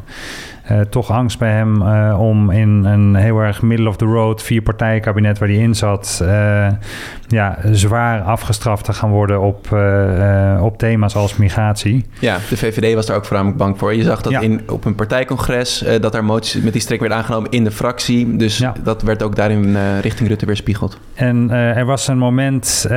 Toch 0.90 1.12
angst 1.12 1.40
bij 1.40 1.52
hem 1.52 1.82
om 2.12 2.52
in 2.52 2.84
een 2.86 3.16
heel 3.16 3.40
erg 3.40 3.62
middle 3.62 3.90
of 3.90 3.98
the 3.98 4.06
road 4.06 4.44
vier 4.44 4.62
partijenkabinet 4.62 5.40
waar 5.40 5.50
hij 5.50 5.58
in 5.58 5.76
zat, 5.76 6.24
ja, 7.34 7.58
zwaar 7.72 8.22
afgestraft 8.22 8.86
te 8.86 8.94
gaan 8.94 9.10
worden 9.10 9.42
op, 9.42 9.78
op 10.60 10.78
thema's 10.78 11.16
als 11.16 11.38
migratie. 11.38 12.06
Ja, 12.20 12.38
de 12.50 12.58
VVD 12.58 12.96
was 12.96 13.06
daar 13.06 13.18
ook 13.18 13.26
voornamelijk 13.26 13.60
bang 13.60 13.78
voor. 13.78 13.96
Je 13.96 14.04
zag 14.04 14.22
dat 14.22 14.32
ja. 14.32 14.40
in, 14.40 14.62
op 14.68 14.86
een 14.86 14.96
partijcongres 14.96 15.86
dat 16.02 16.16
er 16.16 16.24
moties 16.24 16.62
met 16.62 16.74
die 16.74 16.82
strik 16.82 17.00
werd 17.00 17.12
aangenomen 17.14 17.52
in 17.52 17.64
de 17.64 17.72
fractie. 17.72 18.36
Dus 18.36 18.58
ja. 18.58 18.74
dat 18.84 19.02
werd 19.02 19.24
ook 19.24 19.36
daarin 19.36 19.78
richting 20.02 20.30
Rutte 20.30 20.46
weerspiegeld. 20.46 21.00
En 21.14 21.52
er 21.52 21.86
was 21.86 22.08
een 22.08 22.18
moment 22.18 22.88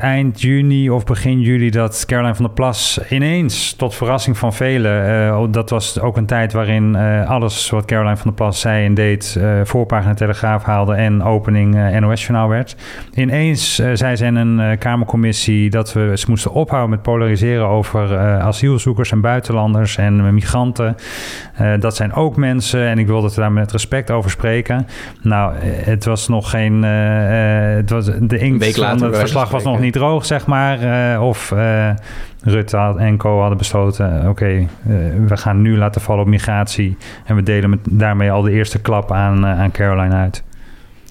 eind 0.00 0.40
juni 0.40 0.90
of 0.90 1.04
begin 1.04 1.40
juli 1.40 1.70
dat 1.70 2.04
Caroline 2.06 2.34
van 2.34 2.44
der 2.44 2.54
Plas 2.54 3.00
ineens, 3.08 3.72
tot 3.72 3.94
verrassing 3.94 4.38
van 4.38 4.54
velen, 4.54 5.52
dat 5.52 5.70
was 5.70 6.00
ook 6.00 6.16
een 6.16 6.26
tijd 6.26 6.52
waarin 6.52 6.96
alles 7.26 7.70
wat 7.70 7.84
Caroline 7.84 8.16
van 8.16 8.26
der 8.26 8.34
Plas 8.34 8.60
zei 8.60 8.84
en 8.84 8.94
deed, 8.94 9.40
voorpagina 9.64 10.14
Telegraaf 10.14 10.62
haalde 10.62 10.94
en 10.94 11.22
opening 11.22 11.98
NOS-journaal 12.00 12.48
werd. 12.48 12.76
Ineens 13.14 13.59
zei 13.92 14.16
ze 14.16 14.24
in 14.24 14.36
een 14.36 14.78
Kamercommissie 14.78 15.70
dat 15.70 15.92
we 15.92 16.12
ze 16.14 16.26
moesten 16.28 16.52
ophouden 16.52 16.90
met 16.90 17.02
polariseren 17.02 17.66
over 17.66 18.18
asielzoekers 18.18 19.12
en 19.12 19.20
buitenlanders 19.20 19.96
en 19.96 20.34
migranten. 20.34 20.96
dat 21.78 21.96
zijn 21.96 22.12
ook 22.12 22.36
mensen 22.36 22.86
en 22.86 22.98
ik 22.98 23.06
wilde 23.06 23.26
het 23.26 23.34
daar 23.34 23.52
met 23.52 23.72
respect 23.72 24.10
over 24.10 24.30
spreken. 24.30 24.86
Nou, 25.22 25.54
het 25.62 26.04
was 26.04 26.28
nog 26.28 26.50
geen. 26.50 26.82
het 26.82 27.90
was, 27.90 28.04
de 28.20 28.38
inkt 28.38 28.76
van 28.76 29.02
het 29.02 29.16
verslag 29.16 29.50
was 29.50 29.64
nog 29.64 29.80
niet 29.80 29.92
droog, 29.92 30.26
zeg 30.26 30.46
maar. 30.46 30.78
of 31.20 31.52
Rutte 32.42 32.94
en 32.96 33.16
Co 33.16 33.38
hadden 33.38 33.58
besloten: 33.58 34.18
oké, 34.18 34.28
okay, 34.28 34.58
uh, 34.58 34.68
we 35.26 35.36
gaan 35.36 35.62
nu 35.62 35.76
laten 35.76 36.00
vallen 36.00 36.22
op 36.22 36.28
migratie. 36.28 36.96
En 37.24 37.36
we 37.36 37.42
delen 37.42 37.70
met, 37.70 37.78
daarmee 37.90 38.30
al 38.30 38.42
de 38.42 38.50
eerste 38.50 38.80
klap 38.80 39.12
aan, 39.12 39.44
uh, 39.44 39.60
aan 39.60 39.70
Caroline 39.70 40.14
uit. 40.14 40.42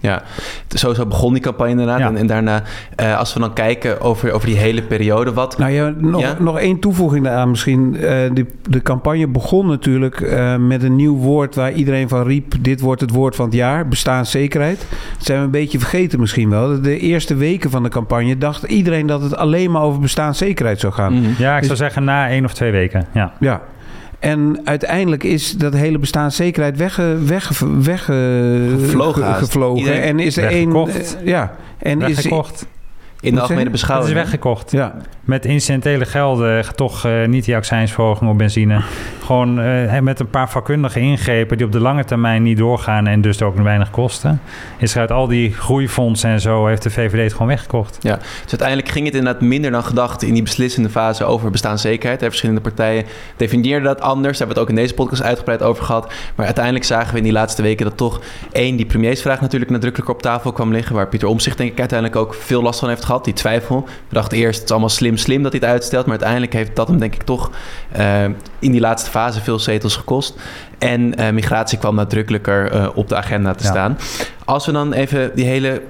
Ja, 0.02 0.24
sowieso 0.68 1.06
begon 1.06 1.34
die 1.34 1.42
campagne 1.42 1.72
inderdaad. 1.72 2.00
Ja. 2.00 2.08
En, 2.08 2.18
en, 2.18 2.28
daarna, 2.28 2.64
uh, 3.02 3.18
als 3.18 3.34
we 3.34 3.40
dan 3.40 3.54
kijken 3.54 4.02
over, 4.02 4.32
over 4.32 4.48
die 4.48 4.58
hele 4.58 4.82
periode, 4.82 5.34
wat... 5.34 5.58
Nou 5.58 5.72
ja, 5.72 5.94
nog, 5.98 6.22
ja? 6.22 6.36
nog 6.40 6.60
één 6.60 6.80
toevoeging 6.80 7.24
daaraan 7.24 7.50
misschien. 7.50 7.96
Uh, 8.00 8.18
die, 8.34 8.46
de 8.70 8.82
campagne 8.82 9.28
begon 9.28 9.68
natuurlijk 9.68 10.20
uh, 10.20 10.56
met 10.56 10.84
een 10.84 10.96
nieuw 10.96 11.16
woord 11.16 11.56
waar 11.56 11.72
iedereen 11.72 12.10
van 12.10 12.24
riep... 12.24 12.54
dit 12.60 12.82
wordt 12.82 13.02
het 13.02 13.12
woord 13.12 13.36
van 13.36 13.46
het 13.46 13.54
jaar, 13.54 13.88
bestaanszekerheid. 13.88 14.86
Dat 15.18 15.26
zijn 15.26 15.40
we 15.40 15.46
een 15.46 15.52
beetje 15.52 15.80
vergeten 15.80 16.20
misschien 16.20 16.50
wel. 16.50 16.82
De 16.82 17.00
eerste 17.00 17.36
weken 17.36 17.70
van 17.70 17.84
de 17.84 17.90
campagne 17.90 18.38
dacht 18.38 18.64
iedereen 18.64 19.08
dat 19.08 19.22
het 19.22 19.36
alleen 19.36 19.72
maar 19.72 19.82
over 19.82 20.00
bestaanszekerheid 20.00 20.80
zou 20.80 20.94
gaan. 20.94 21.14
Mm 21.14 21.24
-hmm. 21.24 21.36
Ja, 21.38 21.54
ik 21.54 21.60
dus, 21.60 21.68
zou 21.68 21.80
zeggen 21.80 22.04
na 22.04 22.30
één 22.30 22.46
of 22.46 22.54
twee 22.54 22.72
weken, 22.72 23.08
ja. 23.14 23.34
Ja, 23.40 23.62
en 24.20 24.62
uiteindelijk 24.64 25.24
is 25.24 25.52
dat 25.52 25.74
hele 25.74 26.00
bestaanszekerheid 26.00 26.78
wegge, 26.78 27.18
wegge, 27.26 27.82
wegge, 27.82 28.76
gevlogen. 28.80 29.36
gevlogen. 29.36 30.02
En 30.02 30.20
is 30.20 30.38
er 30.38 30.46
één. 30.46 30.88
Ja, 31.24 31.56
en 31.78 32.00
weggekocht. 32.00 32.54
is. 32.54 32.79
In 33.22 33.36
de 33.36 33.42
algemene 33.42 33.70
beschouwing. 33.70 34.10
Het 34.10 34.18
is 34.18 34.24
weggekocht. 34.24 34.72
Ja. 34.72 34.96
Met 35.22 35.46
incidentele 35.46 36.06
gelden, 36.06 36.76
toch 36.76 37.06
uh, 37.06 37.26
niet 37.28 37.46
die 37.46 37.56
accijnsverhoging 37.56 38.30
op 38.30 38.38
benzine. 38.38 38.82
Gewoon 39.26 39.60
uh, 39.60 40.00
met 40.00 40.20
een 40.20 40.30
paar 40.30 40.50
vakkundige 40.50 41.00
ingrepen 41.00 41.58
die 41.58 41.66
op 41.66 41.72
de 41.72 41.80
lange 41.80 42.06
termijn 42.06 42.44
niet 42.44 42.58
doorgaan 42.58 43.08
en 43.08 43.22
dus 43.22 43.42
ook 43.42 43.56
weinig 43.56 43.90
kosten. 43.90 44.42
Is 44.78 44.94
er 44.94 45.00
uit 45.00 45.12
al 45.12 45.28
die 45.28 45.54
groeifondsen 45.54 46.30
en 46.30 46.42
zo 46.42 46.68
heeft 46.68 46.84
de 46.84 46.90
VVD 46.90 47.24
het 47.24 47.32
gewoon 47.32 47.48
weggekocht. 47.48 47.98
Ja, 48.02 48.16
dus 48.16 48.50
uiteindelijk 48.50 48.90
ging 48.90 49.06
het 49.06 49.16
inderdaad 49.16 49.42
minder 49.42 49.72
dan 49.72 49.84
gedacht 49.84 50.24
in 50.24 50.34
die 50.34 50.44
beslissende 50.44 50.90
fase 50.90 51.24
over 51.24 51.52
bestaanszekerheid. 51.52 52.20
Verschillende 52.20 52.62
partijen 52.62 53.06
definieerden 53.38 53.88
dat 53.88 54.02
anders. 54.02 54.38
Daar 54.38 54.48
hebben 54.48 54.56
we 54.56 54.62
het 54.62 54.62
ook 54.62 54.78
in 54.78 54.84
deze 54.84 54.94
podcast 54.94 55.22
uitgebreid 55.22 55.62
over 55.62 55.84
gehad. 55.84 56.14
Maar 56.36 56.46
uiteindelijk 56.46 56.86
zagen 56.86 57.12
we 57.12 57.18
in 57.18 57.24
die 57.24 57.32
laatste 57.32 57.62
weken 57.62 57.86
dat 57.86 57.98
toch 57.98 58.22
één, 58.52 58.76
die 58.76 58.86
premiersvraag 58.86 59.42
natuurlijk 59.42 59.72
nadrukkelijker 59.72 60.16
op 60.16 60.22
tafel 60.22 60.52
kwam 60.52 60.72
liggen. 60.72 60.96
Waar 60.96 61.08
Pieter 61.08 61.28
Omzicht 61.28 61.58
denk 61.58 61.72
ik 61.72 61.80
uiteindelijk 61.80 62.20
ook 62.20 62.34
veel 62.34 62.62
last 62.62 62.80
van 62.80 62.90
heeft 62.90 63.00
gehad. 63.00 63.09
Die 63.18 63.34
twijfel. 63.34 63.84
We 64.08 64.14
dachten 64.16 64.38
eerst, 64.38 64.56
het 64.56 64.64
is 64.64 64.72
allemaal 64.72 64.90
slim, 64.90 65.18
slim 65.18 65.44
dat 65.44 65.52
hij 65.52 65.62
het 65.62 65.70
uitstelt. 65.70 66.06
Maar 66.06 66.16
uiteindelijk 66.16 66.54
heeft 66.54 66.76
dat 66.76 66.88
hem 66.88 67.00
denk 67.00 67.16
ik 67.16 67.24
toch 67.24 67.52
uh, 67.98 68.24
in 68.60 68.72
die 68.72 68.80
laatste 68.80 69.10
fase 69.10 69.42
veel 69.42 69.60
zetels 69.60 69.96
gekost. 69.96 70.36
En 70.78 71.22
uh, 71.22 71.30
migratie 71.30 71.78
kwam 71.78 71.96
nadrukkelijker 71.96 72.74
uh, 72.74 72.88
op 72.96 73.10
de 73.10 73.16
agenda 73.16 73.54
te 73.54 73.64
ja. 73.64 73.70
staan. 73.70 73.98
Als 74.46 74.66
we 74.66 74.72
dan 74.72 74.94
even 74.94 75.32
die 75.36 75.46
hele 75.46 75.82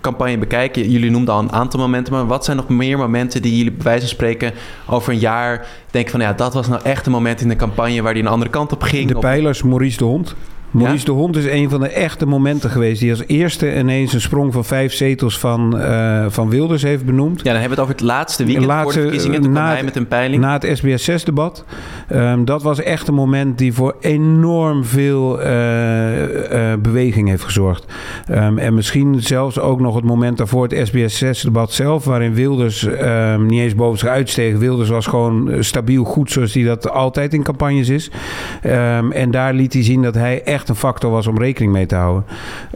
campagne 0.00 0.38
bekijken. 0.38 0.90
Jullie 0.90 1.10
noemden 1.10 1.34
al 1.34 1.40
een 1.40 1.52
aantal 1.52 1.80
momenten, 1.80 2.12
maar 2.12 2.26
wat 2.26 2.44
zijn 2.44 2.56
nog 2.56 2.68
meer 2.68 2.98
momenten 2.98 3.42
die 3.42 3.56
jullie 3.56 3.72
bij 3.72 3.84
wijze 3.84 4.00
van 4.00 4.08
spreken 4.08 4.52
over 4.86 5.12
een 5.12 5.18
jaar 5.18 5.66
denken 5.90 6.10
van 6.10 6.20
ja, 6.20 6.32
dat 6.32 6.54
was 6.54 6.68
nou 6.68 6.80
echt 6.82 7.06
een 7.06 7.12
moment 7.12 7.40
in 7.40 7.48
de 7.48 7.56
campagne 7.56 8.02
waar 8.02 8.14
die 8.14 8.22
een 8.22 8.28
andere 8.28 8.50
kant 8.50 8.72
op 8.72 8.82
ging? 8.82 9.08
De 9.08 9.18
pijlers, 9.18 9.62
Maurice 9.62 9.98
de 9.98 10.04
Hond. 10.04 10.34
Maurice 10.70 10.98
ja? 10.98 11.04
de 11.04 11.18
Hond 11.18 11.36
is 11.36 11.44
een 11.44 11.70
van 11.70 11.80
de 11.80 11.88
echte 11.88 12.26
momenten 12.26 12.70
geweest. 12.70 13.00
Die 13.00 13.10
als 13.10 13.22
eerste 13.26 13.78
ineens 13.78 14.12
een 14.12 14.20
sprong 14.20 14.52
van 14.52 14.64
vijf 14.64 14.92
zetels 14.92 15.38
van, 15.38 15.76
uh, 15.76 16.26
van 16.28 16.50
Wilders 16.50 16.82
heeft 16.82 17.04
benoemd. 17.04 17.38
Ja, 17.38 17.52
dan 17.52 17.60
hebben 17.60 17.68
we 17.70 17.74
het 17.74 17.82
over 17.82 17.94
het 17.94 18.16
laatste 18.16 18.44
weekend 18.44 18.66
laatste, 18.66 18.92
voor 18.92 19.02
de 19.02 19.08
verkiezingen. 19.08 19.42
Toen 19.42 19.52
na 19.52 19.74
het, 19.74 19.84
met 19.84 19.96
een 19.96 20.08
peiling. 20.08 20.42
Na 20.42 20.58
het 20.58 20.80
SBS6-debat. 20.80 21.64
Um, 22.12 22.44
dat 22.44 22.62
was 22.62 22.82
echt 22.82 23.08
een 23.08 23.14
moment 23.14 23.58
die 23.58 23.72
voor 23.72 23.96
enorm 24.00 24.84
veel 24.84 25.40
uh, 25.40 26.22
uh, 26.22 26.74
beweging 26.78 27.28
heeft 27.28 27.44
gezorgd. 27.44 27.84
Um, 28.30 28.58
en 28.58 28.74
misschien 28.74 29.22
zelfs 29.22 29.58
ook 29.58 29.80
nog 29.80 29.94
het 29.94 30.04
moment 30.04 30.38
daarvoor 30.38 30.68
het 30.68 30.90
SBS6-debat 30.90 31.72
zelf... 31.72 32.04
waarin 32.04 32.34
Wilders 32.34 32.82
um, 32.82 33.46
niet 33.46 33.60
eens 33.60 33.74
boven 33.74 33.98
zich 33.98 34.08
uitsteeg. 34.08 34.56
Wilders 34.56 34.88
was 34.88 35.06
gewoon 35.06 35.50
stabiel 35.60 36.04
goed 36.04 36.30
zoals 36.30 36.54
hij 36.54 36.62
dat 36.62 36.90
altijd 36.90 37.34
in 37.34 37.42
campagnes 37.42 37.88
is. 37.88 38.10
en 39.10 39.30
daar 39.30 39.54
liet 39.54 39.72
hij 39.72 39.82
zien 39.82 40.02
dat 40.02 40.14
hij 40.14 40.42
echt 40.42 40.59
echt 40.60 40.68
een 40.68 40.74
factor 40.76 41.10
was 41.10 41.26
om 41.26 41.38
rekening 41.38 41.72
mee 41.72 41.86
te 41.86 41.94
houden. 41.94 42.24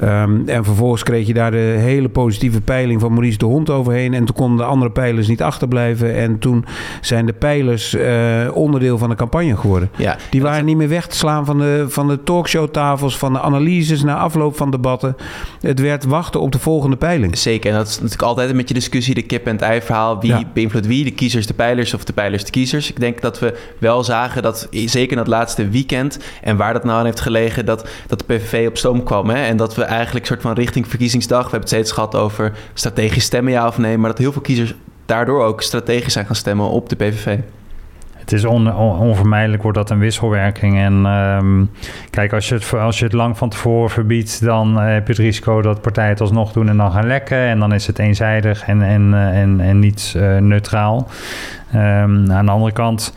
Ehm, 0.01 0.49
en 0.49 0.65
vervolgens 0.65 1.03
kreeg 1.03 1.27
je 1.27 1.35
daar 1.35 1.51
de 1.51 1.57
hele 1.79 2.09
positieve 2.09 2.61
peiling 2.61 3.01
van 3.01 3.11
Maurice 3.13 3.39
de 3.39 3.45
Hond 3.45 3.71
overheen. 3.71 4.15
En 4.15 4.25
toen 4.25 4.35
konden 4.37 4.57
de 4.57 4.65
andere 4.65 4.91
pijlers 4.91 5.29
niet 5.29 5.43
achterblijven. 5.43 6.15
En 6.15 6.39
toen 6.39 6.65
zijn 7.01 7.27
de 7.27 7.33
pijlers 7.33 7.95
eh, 7.95 8.13
onderdeel 8.53 8.99
van 8.99 9.09
de 9.09 9.15
campagne 9.15 9.57
geworden. 9.57 9.91
Ja, 9.97 10.17
Die 10.31 10.43
waren 10.43 10.65
niet 10.65 10.77
meer 10.77 10.89
weg 10.89 11.07
te 11.07 11.17
slaan 11.17 11.45
van 11.45 11.59
de, 11.59 11.85
van 11.89 12.09
de 12.09 12.23
talkshowtafels, 12.23 13.19
van 13.19 13.33
de 13.33 13.41
analyses 13.41 14.03
na 14.03 14.17
afloop 14.17 14.57
van 14.57 14.71
debatten. 14.71 15.17
Het 15.61 15.81
werd 15.81 16.05
wachten 16.05 16.41
op 16.41 16.53
de 16.53 16.59
volgende 16.59 16.97
peiling. 16.97 17.39
Zeker, 17.39 17.71
en 17.71 17.77
dat 17.77 17.87
is 17.89 17.95
natuurlijk 17.95 18.23
altijd 18.23 18.51
een 18.51 18.57
beetje 18.57 18.75
discussie, 18.75 19.15
de 19.15 19.23
kip 19.23 19.47
en 19.47 19.53
het 19.53 19.63
ei 19.63 19.81
verhaal. 19.81 20.21
Wie 20.21 20.31
Ja. 20.31 20.43
beïnvloedt 20.55 20.87
wie, 20.87 21.05
de 21.05 21.11
kiezers 21.11 21.47
de 21.47 21.55
pijlers 21.55 21.95
of 21.95 22.05
de 22.05 22.13
pijlers 22.13 22.45
de 22.45 22.51
kiezers? 22.51 22.91
Ik 22.91 23.01
denk 23.01 23.21
dat 23.21 23.39
we 23.39 23.59
wel 23.79 24.05
zagen 24.05 24.43
dat, 24.43 24.69
zeker 24.71 25.13
in 25.13 25.19
het 25.19 25.27
laatste 25.27 25.69
weekend... 25.69 26.19
en 26.43 26.57
waar 26.57 26.73
dat 26.73 26.85
nou 26.85 26.99
aan 26.99 27.05
heeft 27.05 27.21
gelegen, 27.21 27.67
dat, 27.67 27.74
dat 28.07 28.19
de 28.19 28.35
PVV 28.35 28.69
op 28.69 28.77
stoom 28.77 29.03
kwam. 29.03 29.29
Hè? 29.29 29.45
En 29.45 29.57
dat 29.57 29.75
we 29.75 29.83
eigenlijk 29.83 30.27
soort 30.27 30.43
van 30.43 30.53
richting 30.53 30.89
verkiezingsdag... 30.89 31.45
we 31.45 31.51
hebben 31.51 31.61
het 31.61 31.69
steeds 31.69 31.93
gehad 31.93 32.15
over 32.15 32.53
strategisch 32.75 33.25
stemmen, 33.25 33.53
ja 33.53 33.67
of 33.67 33.79
nee... 33.79 33.99
maar 33.99 34.11
dat 34.11 34.19
heel 34.19 34.33
veel 34.33 34.43
kiezers 34.43 34.75
daardoor 35.07 35.45
ook 35.45 35.63
strategisch 35.63 36.13
zijn 36.13 36.27
gaan 36.27 36.35
stemmen 36.35 36.69
op 36.69 36.89
de 36.89 36.97
PVV. 36.97 37.39
Het 38.25 38.33
is 38.33 38.45
on, 38.45 38.75
on- 38.75 38.99
onvermijdelijk, 38.99 39.63
wordt 39.63 39.79
dat 39.79 39.91
een 39.91 39.99
wisselwerking. 39.99 40.79
En 40.79 41.07
ehm, 41.07 41.65
kijk, 42.11 42.33
als 42.33 42.49
je, 42.49 42.55
het, 42.55 42.75
als 42.75 42.99
je 42.99 43.05
het 43.05 43.13
lang 43.13 43.39
van 43.39 43.49
tevoren 43.49 43.91
verbiedt, 43.91 44.45
dan 44.45 44.81
eh, 44.81 44.93
heb 44.93 45.07
je 45.07 45.13
het 45.13 45.23
risico 45.23 45.63
dat 45.63 45.81
partijen 45.81 46.11
het 46.11 46.21
alsnog 46.21 46.53
doen 46.53 46.69
en 46.69 46.77
dan 46.77 46.93
gaan 46.93 47.07
lekken. 47.07 47.39
En 47.39 47.59
dan 47.59 47.75
is 47.75 47.87
het 47.87 47.99
eenzijdig 47.99 48.63
en, 48.67 48.83
en, 48.83 49.15
eh, 49.15 49.41
en, 49.41 49.61
en 49.61 49.79
niet 49.79 50.15
eh, 50.17 50.37
neutraal. 50.37 51.09
Ehm, 51.73 52.31
aan 52.31 52.47
de 52.47 52.53
andere 52.53 52.73
kant, 52.73 53.15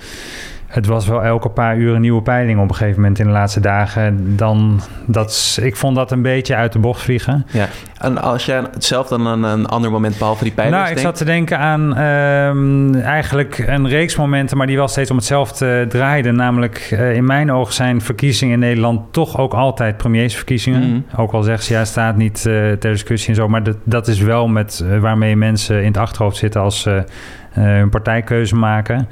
het 0.77 0.85
was 0.85 1.07
wel 1.07 1.23
elke 1.23 1.49
paar 1.49 1.77
uur 1.77 1.95
een 1.95 2.01
nieuwe 2.01 2.21
peiling 2.21 2.59
op 2.59 2.69
een 2.69 2.75
gegeven 2.75 3.01
moment 3.01 3.19
in 3.19 3.25
de 3.25 3.31
laatste 3.31 3.59
dagen. 3.59 4.37
Dan, 4.37 4.81
dat, 5.05 5.59
ik 5.61 5.75
vond 5.75 5.95
dat 5.95 6.11
een 6.11 6.21
beetje 6.21 6.55
uit 6.55 6.73
de 6.73 6.79
bocht 6.79 7.01
vliegen. 7.01 7.45
Ja. 7.51 7.67
En 7.97 8.21
als 8.21 8.45
jij 8.45 8.61
hetzelfde 8.71 9.15
aan 9.15 9.25
een, 9.25 9.43
een 9.43 9.65
ander 9.65 9.91
moment 9.91 10.17
behalve 10.17 10.43
die 10.43 10.53
pijlers 10.53 10.75
Nou, 10.75 10.87
ik 10.87 10.95
denkt... 10.95 11.09
zat 11.09 11.17
te 11.17 11.33
denken 11.33 11.59
aan 11.59 11.95
ehm, 11.95 12.95
eigenlijk 12.95 13.63
een 13.67 13.87
reeks 13.87 14.15
momenten, 14.15 14.57
maar 14.57 14.67
die 14.67 14.75
wel 14.75 14.87
steeds 14.87 15.09
om 15.09 15.17
hetzelfde 15.17 15.79
eh, 15.79 15.87
draaiden. 15.87 16.35
Namelijk, 16.35 16.87
eh, 16.91 17.15
in 17.15 17.25
mijn 17.25 17.51
ogen 17.51 17.73
zijn 17.73 18.01
verkiezingen 18.01 18.53
in 18.53 18.59
Nederland 18.59 19.13
toch 19.13 19.37
ook 19.37 19.53
altijd 19.53 19.97
premiersverkiezingen. 19.97 20.89
Mhm. 20.89 21.21
Ook 21.21 21.31
al 21.31 21.43
zegt 21.43 21.63
ze, 21.63 21.73
ja, 21.73 21.85
staat 21.85 22.17
niet 22.17 22.37
eh, 22.37 22.71
ter 22.71 22.91
discussie 22.91 23.29
en 23.29 23.35
zo. 23.35 23.47
Maar 23.47 23.63
dat, 23.63 23.77
dat 23.83 24.07
is 24.07 24.19
wel 24.19 24.47
met 24.47 24.83
waarmee 24.99 25.35
mensen 25.35 25.79
in 25.79 25.87
het 25.87 25.97
achterhoofd 25.97 26.37
zitten 26.37 26.61
als 26.61 26.81
ze 26.81 27.03
hun 27.63 27.89
partijkeuze 27.89 28.55
maken. 28.55 29.07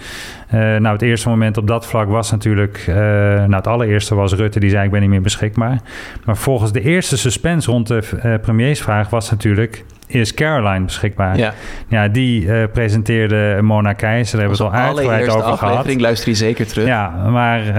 Eh, 0.47 0.59
nou, 0.59 0.87
het 0.87 1.01
eerste 1.01 1.29
moment 1.29 1.57
op 1.57 1.67
dat 1.67 1.85
vlak 1.85 2.07
was 2.07 2.31
natuurlijk... 2.31 2.83
eh, 2.87 2.95
nou, 2.95 3.55
het 3.55 3.67
allereerste 3.67 4.15
was 4.15 4.33
Rutte, 4.33 4.59
die 4.59 4.69
zei 4.69 4.85
ik 4.85 4.91
ben 4.91 5.01
niet 5.01 5.09
meer 5.09 5.21
beschikbaar. 5.21 5.81
Maar 6.25 6.37
volgens 6.37 6.71
de 6.71 6.81
eerste 6.81 7.17
suspense 7.17 7.71
rond 7.71 7.87
de 7.87 8.03
eh, 8.21 8.33
premiersvraag 8.41 9.09
was 9.09 9.31
natuurlijk... 9.31 9.85
Is 10.07 10.33
Caroline 10.33 10.85
beschikbaar? 10.85 11.37
Ja, 11.37 11.53
Ja, 11.87 12.07
die 12.07 12.51
eh, 12.51 12.71
presenteerde 12.73 13.59
Mona 13.61 13.93
Keizer. 13.93 14.37
Daar 14.39 14.47
hebben 14.47 14.57
we 14.57 14.63
het 14.63 14.73
al 14.73 14.85
uitgebreid 14.85 15.29
over 15.29 15.57
gehad. 15.57 16.01
luister 16.01 16.29
je 16.29 16.35
zeker 16.35 16.67
terug. 16.67 16.87
Ja, 16.87 17.09
maar 17.29 17.59
eh, 17.59 17.73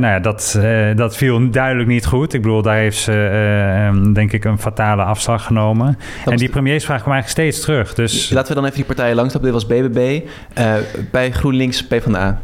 nou 0.00 0.06
ja, 0.06 0.20
dat, 0.20 0.58
eh, 0.62 0.96
dat 0.96 1.16
viel 1.16 1.50
duidelijk 1.50 1.88
niet 1.88 2.06
goed. 2.06 2.32
Ik 2.34 2.42
bedoel, 2.42 2.62
daar 2.62 2.76
heeft 2.76 2.98
ze 2.98 3.12
eh, 3.12 3.86
ehm, 3.86 4.12
denk 4.12 4.32
ik 4.32 4.44
een 4.44 4.58
fatale 4.58 5.02
afslag 5.02 5.44
genomen. 5.44 5.98
Dat 6.24 6.32
en 6.32 6.38
die 6.38 6.48
premiersvraag 6.48 7.00
kwam 7.02 7.12
eigenlijk 7.12 7.50
steeds 7.50 7.64
terug. 7.64 7.94
Dus 7.94 8.30
Laten 8.30 8.48
we 8.48 8.54
dan 8.54 8.64
even 8.64 8.76
die 8.76 8.86
partijen 8.86 9.16
langstappen. 9.16 9.52
Dit 9.52 9.62
was 9.62 9.78
BBB, 9.78 10.20
bij 11.10 11.30
GroenLinks, 11.32 11.86
PvdA. 11.86 12.40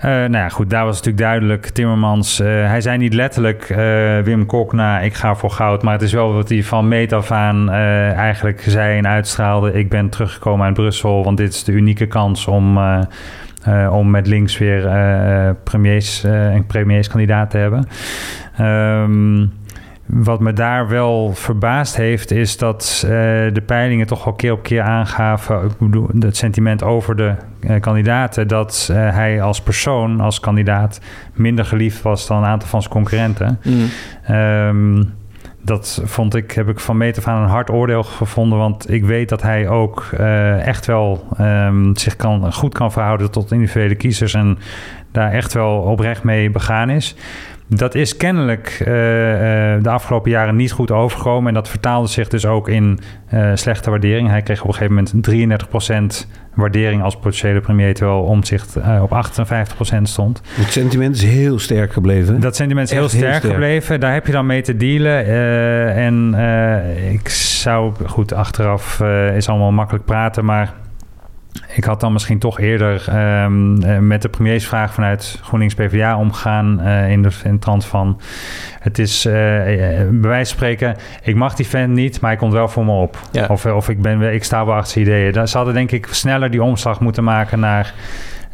Eh, 0.00 0.10
nou 0.10 0.32
ja, 0.32 0.48
goed, 0.48 0.70
daar 0.70 0.84
was 0.84 0.96
natuurlijk 0.96 1.24
duidelijk. 1.24 1.66
Timmermans, 1.66 2.40
eh, 2.40 2.46
hij 2.46 2.80
zei 2.80 2.98
niet 2.98 3.14
letterlijk 3.14 3.70
eh, 3.70 4.18
Wim 4.18 4.46
Kok 4.46 4.72
na, 4.72 5.00
ik 5.00 5.14
ga 5.14 5.34
voor 5.34 5.50
goud. 5.50 5.82
Maar 5.82 5.92
het 5.92 6.02
is 6.02 6.12
wel 6.12 6.32
wat 6.32 6.48
hij 6.48 6.62
van 6.62 6.88
meet 6.88 7.12
af 7.12 7.30
aan 7.30 7.70
eigenlijk 7.70 8.64
zei 8.66 8.98
en 8.98 9.06
uitstraalde. 9.06 9.72
Ik 9.72 9.88
ben 9.88 10.08
teruggekomen 10.08 10.66
uit 10.66 10.74
Brussel, 10.74 11.24
want 11.24 11.36
dit 11.36 11.52
is 11.52 11.64
de 11.64 11.72
unieke 11.72 12.06
kans 12.06 12.46
om... 12.46 12.78
om 13.90 14.10
met 14.10 14.26
links 14.26 14.58
weer 14.58 14.82
premiers, 15.64 16.22
een 16.22 16.66
premierskandidaat 16.66 17.50
te 17.50 17.56
hebben. 17.56 17.88
Ehm, 18.56 19.46
wat 20.06 20.40
me 20.40 20.52
daar 20.52 20.88
wel 20.88 21.34
verbaasd 21.34 21.96
heeft, 21.96 22.30
is 22.30 22.56
dat 22.56 23.02
eh, 23.04 23.10
de 23.52 23.62
peilingen 23.66 24.06
toch 24.06 24.24
wel 24.24 24.34
keer 24.34 24.52
op 24.52 24.62
keer 24.62 24.82
aangaven. 24.82 25.64
Ik 25.64 25.78
bedoel, 25.78 26.08
het 26.18 26.36
sentiment 26.36 26.82
over 26.82 27.16
de 27.16 27.34
eh, 27.60 27.80
kandidaten. 27.80 28.48
dat 28.48 28.88
eh, 28.90 28.96
hij 28.96 29.42
als 29.42 29.60
persoon, 29.60 30.20
als 30.20 30.40
kandidaat, 30.40 31.00
minder 31.34 31.64
geliefd 31.64 32.02
was 32.02 32.26
dan 32.26 32.36
een 32.36 32.48
aantal 32.48 32.68
van 32.68 32.80
zijn 32.80 32.92
concurrenten. 32.92 33.60
Mm. 33.64 33.86
Ehm, 34.22 35.02
dat 35.62 36.02
vond 36.04 36.34
ik, 36.34 36.50
heb 36.50 36.68
ik 36.68 36.80
van 36.80 36.96
meet 36.96 37.18
af 37.18 37.26
aan 37.26 37.42
een 37.42 37.48
hard 37.48 37.70
oordeel 37.70 38.02
gevonden. 38.02 38.58
Want 38.58 38.90
ik 38.90 39.04
weet 39.04 39.28
dat 39.28 39.42
hij 39.42 39.68
ook 39.68 40.02
echt 40.60 40.86
wel 40.86 41.26
ehm, 41.36 41.94
zich 41.94 42.16
kan, 42.16 42.52
goed 42.52 42.74
kan 42.74 42.92
verhouden 42.92 43.30
tot 43.30 43.52
individuele 43.52 43.94
kiezers. 43.94 44.34
En 44.34 44.58
daar 45.12 45.32
echt 45.32 45.52
wel 45.52 45.78
oprecht 45.78 46.22
mee 46.22 46.50
begaan 46.50 46.90
is. 46.90 47.16
Dat 47.68 47.94
is 47.94 48.16
kennelijk 48.16 48.82
eh, 48.84 49.74
eh, 49.74 49.82
de 49.82 49.90
afgelopen 49.90 50.30
jaren 50.30 50.56
niet 50.56 50.72
goed 50.72 50.90
overgekomen. 50.90 51.48
En 51.48 51.54
dat 51.54 51.68
vertaalde 51.68 52.08
zich 52.08 52.28
dus 52.28 52.46
ook 52.46 52.68
in 52.68 52.98
eh, 53.28 53.50
slechte 53.54 53.90
waardering. 53.90 54.28
Hij 54.28 54.42
kreeg 54.42 54.62
op 54.62 54.68
een 54.68 54.74
gegeven 54.74 54.94
moment 54.94 56.24
33% 56.24 56.26
waardering 56.54 57.02
als 57.02 57.14
potentiële 57.14 57.60
premier. 57.60 57.94
Terwijl 57.94 58.22
Omtzigt 58.22 58.76
eh, 58.76 59.02
op 59.02 59.10
58% 59.98 60.02
stond. 60.02 60.40
Het 60.48 60.72
sentiment 60.72 61.16
is 61.16 61.22
heel 61.22 61.58
sterk 61.58 61.92
gebleven. 61.92 62.40
Dat 62.40 62.56
sentiment 62.56 62.86
is 62.86 62.94
heel 62.94 63.02
Echt 63.02 63.12
heel 63.12 63.20
sterk 63.20 63.38
sterk. 63.38 63.52
gebleven. 63.52 64.00
Daar 64.00 64.12
heb 64.12 64.26
je 64.26 64.32
dan 64.32 64.46
mee 64.46 64.62
te 64.62 64.76
dealen. 64.76 65.26
En 65.94 66.34
ik 67.12 67.28
zou, 67.28 67.92
goed, 68.06 68.32
achteraf 68.32 69.00
is 69.34 69.48
allemaal 69.48 69.72
makkelijk 69.72 70.04
praten, 70.04 70.44
maar 70.44 70.72
ik 71.74 71.84
had 71.84 72.00
dan 72.00 72.12
misschien 72.12 72.38
toch 72.38 72.60
eerder 72.60 73.04
ehm, 73.08 73.82
eh, 73.82 73.98
met 73.98 74.22
de 74.22 74.28
premiersvraag 74.28 74.94
vanuit 74.94 75.38
GroenLinks 75.42 75.74
PvdA 75.74 76.18
omgegaan 76.18 76.80
eh, 76.80 77.10
in, 77.10 77.22
de, 77.22 77.30
in 77.44 77.52
de 77.52 77.58
trant 77.58 77.84
van 77.84 78.20
het 78.80 78.98
is 78.98 79.24
eh, 79.24 79.32
bij 79.32 80.06
wijze 80.20 80.48
van 80.48 80.56
spreken, 80.56 80.96
ik 81.22 81.34
mag 81.34 81.54
die 81.54 81.66
vent 81.66 81.92
niet, 81.92 82.20
maar 82.20 82.30
hij 82.30 82.38
komt 82.38 82.52
wel 82.52 82.68
voor 82.68 82.84
me 82.84 82.92
op. 82.92 83.18
Ja. 83.32 83.46
Of, 83.48 83.66
of 83.66 83.88
ik, 83.88 84.02
ben, 84.02 84.34
ik 84.34 84.44
sta 84.44 84.66
wel 84.66 84.74
achter 84.74 85.00
ideeën. 85.00 85.32
Daar- 85.32 85.48
Ze 85.48 85.56
hadden 85.56 85.74
denk 85.74 85.90
ik 85.90 86.06
sneller 86.10 86.50
die 86.50 86.62
omslag 86.62 87.00
moeten 87.00 87.24
maken 87.24 87.60
naar... 87.60 87.94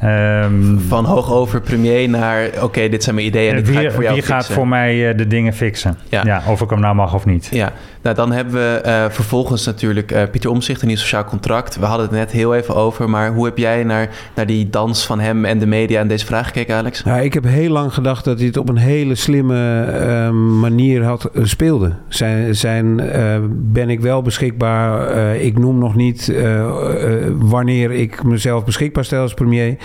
ehm, 0.02 0.78
Van 0.78 1.04
hoog 1.04 1.32
over 1.32 1.60
premier 1.60 2.08
naar, 2.08 2.48
oké, 2.62 2.88
dit 2.88 3.02
zijn 3.02 3.14
mijn 3.14 3.26
ideeën 3.26 3.54
en 3.54 3.66
ga 3.66 3.90
voor 3.90 4.02
jou 4.02 4.14
wie 4.14 4.22
gaat 4.22 4.46
voor 4.46 4.68
mij 4.68 5.10
eh, 5.10 5.16
de 5.16 5.26
dingen 5.26 5.52
fixen? 5.52 5.98
Ja. 6.08 6.24
Ja. 6.24 6.42
of 6.48 6.60
ik 6.60 6.70
hem 6.70 6.80
nou 6.80 6.94
mag 6.94 7.14
of 7.14 7.24
niet. 7.24 7.48
Ja, 7.50 7.72
nou 8.02 8.16
dan 8.16 8.32
hebben 8.32 8.54
we 8.54 8.80
eh, 8.80 9.04
vervolgens 9.10 9.66
natuurlijk 9.66 10.10
eh, 10.10 10.22
Pieter 10.30 10.50
Omzicht, 10.50 10.82
een 10.82 10.88
nieuw 10.88 10.96
sociaal 10.96 11.24
contract. 11.24 11.78
We 11.78 11.86
hadden 11.86 12.06
het 12.06 12.14
net 12.16 12.30
heel 12.30 12.54
even 12.54 12.74
over, 12.74 13.10
maar 13.10 13.32
hoe 13.32 13.44
heb 13.44 13.58
jij 13.58 13.84
naar, 13.84 14.08
naar 14.34 14.46
die 14.46 14.70
dans 14.70 15.06
van 15.06 15.20
hem 15.20 15.44
en 15.44 15.58
de 15.58 15.66
media 15.66 16.00
en 16.00 16.08
deze 16.08 16.26
vraag 16.26 16.46
gekeken, 16.46 16.76
Alex? 16.76 17.02
Ja, 17.04 17.18
ik 17.18 17.34
heb 17.34 17.44
heel 17.44 17.70
lang 17.70 17.94
gedacht 17.94 18.24
dat 18.24 18.38
hij 18.38 18.46
het 18.46 18.56
op 18.56 18.68
een 18.68 18.76
hele 18.76 19.14
slimme 19.14 19.82
eh, 19.82 20.30
manier 20.60 21.04
had 21.04 21.30
speelde. 21.42 21.92
Zijn, 22.08 22.56
zijn 22.56 23.00
eh, 23.00 23.38
ben 23.50 23.90
ik 23.90 24.00
wel 24.00 24.22
beschikbaar? 24.22 25.08
Eh, 25.08 25.44
ik 25.44 25.58
noem 25.58 25.78
nog 25.78 25.94
niet 25.94 26.28
eh, 26.28 26.60
eh, 26.60 27.32
wanneer 27.38 27.90
ik 27.90 28.22
mezelf 28.24 28.64
beschikbaar 28.64 29.04
stel 29.04 29.22
als 29.22 29.34
premier. 29.34 29.76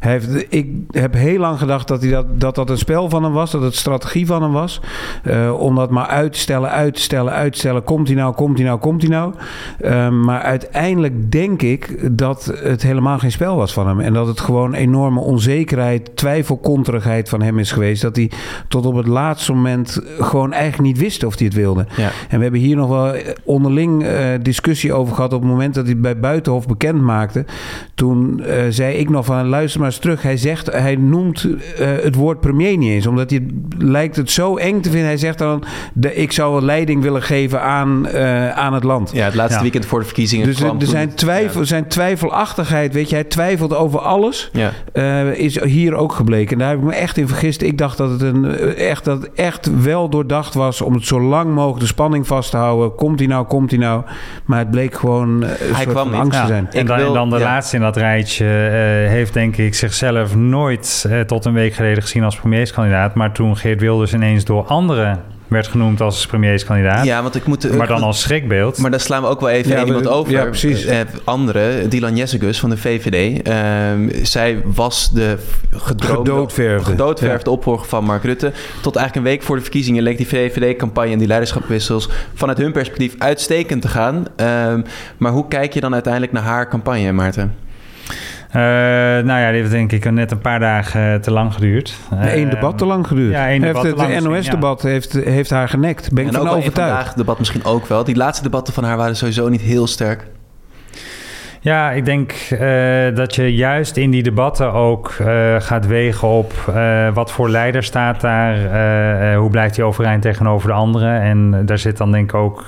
Hij 0.00 0.12
heeft, 0.12 0.46
ik 0.48 0.66
heb 0.90 1.14
heel 1.14 1.38
lang 1.38 1.58
gedacht 1.58 1.88
dat, 1.88 2.02
hij 2.02 2.10
dat, 2.10 2.40
dat 2.40 2.54
dat 2.54 2.70
een 2.70 2.78
spel 2.78 3.10
van 3.10 3.22
hem 3.24 3.32
was, 3.32 3.50
dat 3.50 3.62
het 3.62 3.74
strategie 3.74 4.26
van 4.26 4.42
hem 4.42 4.52
was. 4.52 4.80
Eh, 5.22 5.60
om 5.60 5.74
dat 5.74 5.90
maar 5.90 6.06
uit 6.06 6.32
te 6.32 6.38
stellen, 6.38 6.70
uit 6.70 6.94
te 6.94 7.00
stellen, 7.00 7.32
uit 7.32 7.52
te 7.52 7.58
stellen. 7.58 7.84
Komt 7.84 8.06
hij 8.06 8.16
nou, 8.16 8.34
komt 8.34 8.58
hij 8.58 8.66
nou, 8.66 8.78
komt 8.78 9.02
hij 9.02 9.10
nou? 9.10 9.34
Eh, 9.78 10.08
maar 10.08 10.40
uiteindelijk 10.40 11.32
denk 11.32 11.62
ik 11.62 12.08
dat 12.18 12.52
het 12.62 12.82
helemaal 12.82 13.18
geen 13.18 13.32
spel 13.32 13.56
was 13.56 13.72
van 13.72 13.86
hem. 13.86 14.00
En 14.00 14.12
dat 14.12 14.26
het 14.26 14.40
gewoon 14.40 14.74
enorme 14.74 15.20
onzekerheid, 15.20 16.16
twijfelkonterigheid 16.16 17.28
van 17.28 17.42
hem 17.42 17.58
is 17.58 17.72
geweest. 17.72 18.02
Dat 18.02 18.16
hij 18.16 18.30
tot 18.68 18.86
op 18.86 18.94
het 18.94 19.06
laatste 19.06 19.52
moment 19.52 20.00
gewoon 20.18 20.52
eigenlijk 20.52 20.82
niet 20.82 20.98
wist 20.98 21.24
of 21.24 21.38
hij 21.38 21.46
het 21.46 21.54
wilde. 21.54 21.86
Ja. 21.96 22.10
En 22.28 22.36
we 22.36 22.42
hebben 22.42 22.60
hier 22.60 22.76
nog 22.76 22.88
wel 22.88 23.14
onderling 23.44 24.04
eh, 24.04 24.26
discussie 24.42 24.92
over 24.92 25.14
gehad 25.14 25.32
op 25.32 25.40
het 25.40 25.50
moment 25.50 25.74
dat 25.74 25.84
hij 25.84 25.92
het 25.92 26.02
bij 26.02 26.18
Buitenhof 26.18 26.66
bekend 26.66 27.00
maakte. 27.00 27.44
Toen 27.94 28.40
eh, 28.40 28.62
zei 28.68 28.96
ik 28.96 29.10
nog 29.10 29.24
van 29.24 29.43
luister 29.48 29.80
maar 29.80 29.88
eens 29.88 29.98
terug. 29.98 30.22
Hij 30.22 30.36
zegt, 30.36 30.72
hij 30.72 30.96
noemt 30.96 31.46
eh, 31.78 31.86
het 32.02 32.14
woord 32.14 32.40
premier 32.40 32.76
niet 32.76 32.90
eens. 32.90 33.06
Omdat 33.06 33.30
hij 33.30 33.40
het, 33.46 33.82
lijkt 33.82 34.16
het 34.16 34.30
zo 34.30 34.56
eng 34.56 34.80
te 34.80 34.88
vinden. 34.90 35.08
Hij 35.08 35.16
zegt 35.16 35.38
dan, 35.38 35.62
de, 35.92 36.14
ik 36.14 36.32
zou 36.32 36.52
wel 36.52 36.62
leiding 36.62 37.02
willen 37.02 37.22
geven 37.22 37.62
aan, 37.62 38.06
eh, 38.06 38.50
aan 38.50 38.74
het 38.74 38.84
land. 38.84 39.10
Ja, 39.14 39.24
het 39.24 39.34
laatste 39.34 39.56
Ja. 39.56 39.62
weekend 39.62 39.86
voor 39.86 39.98
de 39.98 40.04
verkiezingen 40.04 40.46
Dus 40.46 40.56
kwam 40.56 40.80
er, 40.80 40.86
zijn, 40.86 41.14
twijfel, 41.14 41.64
zijn 41.64 41.86
twijfelachtigheid, 41.88 42.94
weet 42.94 43.08
je, 43.08 43.14
hij 43.14 43.24
twijfelt 43.24 43.74
over 43.76 44.00
alles. 44.00 44.50
Ja. 44.52 44.70
eh, 44.92 45.32
is 45.38 45.62
hier 45.64 45.94
ook 45.94 46.12
gebleken. 46.12 46.52
En 46.52 46.58
daar 46.58 46.68
heb 46.68 46.78
ik 46.78 46.84
me 46.84 46.94
echt 46.94 47.16
in 47.16 47.28
vergist. 47.28 47.62
Ik 47.62 47.78
dacht 47.78 47.98
dat 47.98 48.10
het, 48.10 48.22
een, 48.22 48.44
eh, 48.44 48.88
echt, 48.90 49.04
dat 49.04 49.22
het 49.22 49.30
echt 49.34 49.82
wel 49.82 50.08
doordacht 50.08 50.54
was 50.54 50.80
om 50.80 50.92
het 50.94 51.06
zo 51.06 51.20
lang 51.20 51.54
mogelijk 51.54 51.80
de 51.80 51.86
spanning 51.86 52.26
vast 52.26 52.50
te 52.50 52.56
houden. 52.56 52.94
Komt 52.94 53.18
hij 53.18 53.28
nou, 53.28 53.46
komt 53.46 53.70
hij 53.70 53.78
nou? 53.80 54.02
Maar 54.44 54.58
het 54.58 54.70
bleek 54.70 54.94
gewoon 54.94 55.42
eh, 55.42 55.48
een 55.48 55.74
Hij 55.74 55.82
soort 55.82 55.94
kwam 55.94 56.14
angst 56.14 56.32
Ja, 56.38 56.40
te 56.40 56.46
zijn. 56.46 56.68
En 56.72 56.80
Ik 56.80 56.86
dan, 56.86 56.96
wil- 56.96 57.06
en 57.06 57.12
dan 57.12 57.30
de 57.30 57.38
ja. 57.38 57.42
laatste 57.44 57.76
in 57.76 57.82
dat 57.82 57.96
rijtje 57.96 58.44
eh, 58.44 59.10
heeft 59.10 59.33
denk 59.34 59.56
ik 59.56 59.74
zichzelf 59.74 60.34
nooit 60.36 61.04
eh, 61.08 61.20
tot 61.20 61.44
een 61.44 61.52
week 61.52 61.74
geleden 61.74 62.02
gezien 62.02 62.24
als 62.24 62.36
premierskandidaat. 62.36 63.14
Maar 63.14 63.32
toen 63.32 63.56
Geert 63.56 63.80
Wilders 63.80 64.12
ineens 64.12 64.44
door 64.44 64.64
anderen 64.64 65.22
werd 65.48 65.66
genoemd 65.66 66.00
als 66.00 66.26
premierskandidaat. 66.26 67.04
Ja, 67.04 67.22
want 67.22 67.34
ik 67.34 67.46
moet... 67.46 67.76
maar 67.76 67.86
dan 67.86 68.02
als 68.02 68.20
schrikbeeld. 68.20 68.78
Maar 68.78 68.90
daar 68.90 69.00
slaan 69.00 69.22
we 69.22 69.28
ook 69.28 69.40
wel 69.40 69.48
even 69.50 69.70
Ja, 69.70 69.84
iemand 69.84 70.08
over. 70.08 70.32
ja, 70.32 70.44
precies. 70.44 70.84
Eh, 70.84 70.98
andere, 71.24 71.88
Dylan 71.88 72.16
Jessicus 72.16 72.60
van 72.60 72.70
de 72.70 72.76
VVD. 72.76 73.42
Ehm, 73.42 74.24
zij 74.24 74.62
was 74.64 75.10
de 75.10 75.36
gedroomde, 75.76 76.30
Gedoodverfde. 76.30 76.90
gedoodverfde 76.90 77.50
opvolger 77.50 77.86
van 77.86 78.04
Mark 78.04 78.22
Rutte. 78.24 78.52
Tot 78.82 78.96
eigenlijk 78.96 79.26
een 79.26 79.32
week 79.32 79.42
voor 79.42 79.56
de 79.56 79.62
verkiezingen 79.62 80.02
leek 80.02 80.16
die 80.16 80.28
VVD-campagne 80.28 81.12
en 81.12 81.18
die 81.18 81.26
leiderschapwissels 81.28 82.08
vanuit 82.34 82.58
hun 82.58 82.72
perspectief 82.72 83.14
uitstekend 83.18 83.82
te 83.82 83.88
gaan. 83.88 84.24
Ehm, 84.36 84.80
maar 85.16 85.32
hoe 85.32 85.48
kijk 85.48 85.74
je 85.74 85.80
dan 85.80 85.92
uiteindelijk 85.92 86.32
naar 86.32 86.42
haar 86.42 86.68
campagne, 86.68 87.12
Maarten? 87.12 87.54
Eh, 88.54 88.60
nou 88.60 89.40
ja, 89.40 89.50
die 89.50 89.58
heeft 89.60 89.70
denk 89.70 89.92
ik 89.92 90.10
net 90.10 90.30
een 90.30 90.38
paar 90.38 90.60
dagen 90.60 91.12
eh, 91.12 91.20
te 91.20 91.30
lang 91.30 91.54
geduurd. 91.54 91.94
Eén 92.10 92.44
Eh, 92.44 92.50
debat 92.50 92.78
te 92.78 92.86
lang 92.86 93.06
geduurd. 93.06 93.32
ja, 93.32 93.48
één 93.48 93.62
heeft 93.62 93.82
debat 93.82 93.96
te 93.96 94.12
het 94.12 94.24
NOS-debat 94.24 94.82
heeft, 94.82 95.12
heeft 95.12 95.50
haar 95.50 95.68
genekt. 95.68 96.12
Ben 96.12 96.26
ik 96.26 96.32
en 96.32 96.36
van 96.38 96.48
overtuigd. 96.48 96.90
vandaag 96.90 97.14
debat 97.14 97.38
misschien 97.38 97.64
ook 97.64 97.86
wel. 97.86 98.04
Die 98.04 98.16
laatste 98.16 98.42
debatten 98.42 98.74
van 98.74 98.84
haar 98.84 98.96
waren 98.96 99.16
sowieso 99.16 99.48
niet 99.48 99.60
heel 99.60 99.86
sterk. 99.86 100.26
Ja, 101.64 101.90
ik 101.90 102.04
denk 102.04 102.32
eh, 102.32 103.14
dat 103.14 103.34
je 103.34 103.54
juist 103.54 103.96
in 103.96 104.10
die 104.10 104.22
debatten 104.22 104.72
ook 104.72 105.08
eh, 105.18 105.54
gaat 105.58 105.86
wegen 105.86 106.28
op 106.28 106.52
eh, 106.74 107.14
wat 107.14 107.32
voor 107.32 107.48
leider 107.48 107.82
staat 107.82 108.20
daar, 108.20 108.56
hoe 109.36 109.50
blijft 109.50 109.76
hij 109.76 109.84
overeind 109.84 110.22
tegenover 110.22 110.68
de 110.68 110.74
anderen. 110.74 111.20
En 111.20 111.66
daar 111.66 111.78
zit 111.78 111.96
dan 111.96 112.12
denk 112.12 112.30
ik 112.30 112.34
ook 112.34 112.64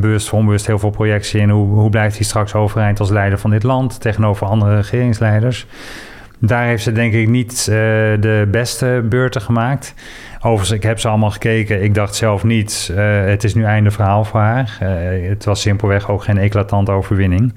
bewust 0.00 0.26
of 0.26 0.38
onbewust 0.38 0.66
heel 0.66 0.78
veel 0.78 0.90
projectie 0.90 1.40
in. 1.40 1.50
Hoe, 1.50 1.66
hoe 1.66 1.90
blijft 1.90 2.16
hij 2.16 2.24
straks 2.24 2.54
overeind 2.54 3.00
als 3.00 3.10
leider 3.10 3.38
van 3.38 3.50
dit 3.50 3.62
land 3.62 4.00
tegenover 4.00 4.46
andere 4.46 4.76
regeringsleiders. 4.76 5.66
Daar 6.38 6.64
heeft 6.64 6.82
ze 6.82 6.92
denk 6.92 7.12
ik 7.12 7.28
niet 7.28 7.58
eh, 7.58 7.76
de 8.20 8.48
beste 8.50 9.04
beurten 9.08 9.40
gemaakt. 9.40 9.94
Overigens, 10.46 10.70
ik 10.70 10.82
heb 10.82 10.98
ze 10.98 11.08
allemaal 11.08 11.30
gekeken. 11.30 11.82
Ik 11.82 11.94
dacht 11.94 12.14
zelf 12.14 12.44
niet, 12.44 12.92
eh, 12.96 13.24
het 13.24 13.44
is 13.44 13.54
nu 13.54 13.64
einde 13.64 13.90
verhaal 13.90 14.24
voor 14.24 14.40
haar. 14.40 14.76
Eh, 14.80 15.28
het 15.28 15.44
was 15.44 15.60
simpelweg 15.60 16.10
ook 16.10 16.24
geen 16.24 16.38
eclatante 16.38 16.90
overwinning. 16.90 17.54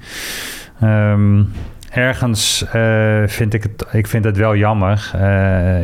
Ehm, 0.80 1.42
ergens 1.90 2.64
vind 3.26 3.54
ik 3.54 3.62
het, 3.62 3.86
ik 3.92 4.06
vind 4.06 4.24
het 4.24 4.36
wel 4.36 4.56
jammer. 4.56 5.10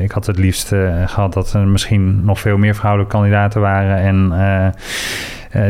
Ik 0.03 0.11
had 0.11 0.27
het 0.27 0.39
liefst 0.39 0.73
eh, 0.73 1.03
gehad 1.07 1.33
dat 1.33 1.53
er 1.53 1.67
misschien 1.67 2.25
nog 2.25 2.41
veel 2.41 2.57
meer 2.57 2.75
vrouwelijke 2.75 3.13
kandidaten 3.13 3.61
waren. 3.61 3.97
En 3.97 4.33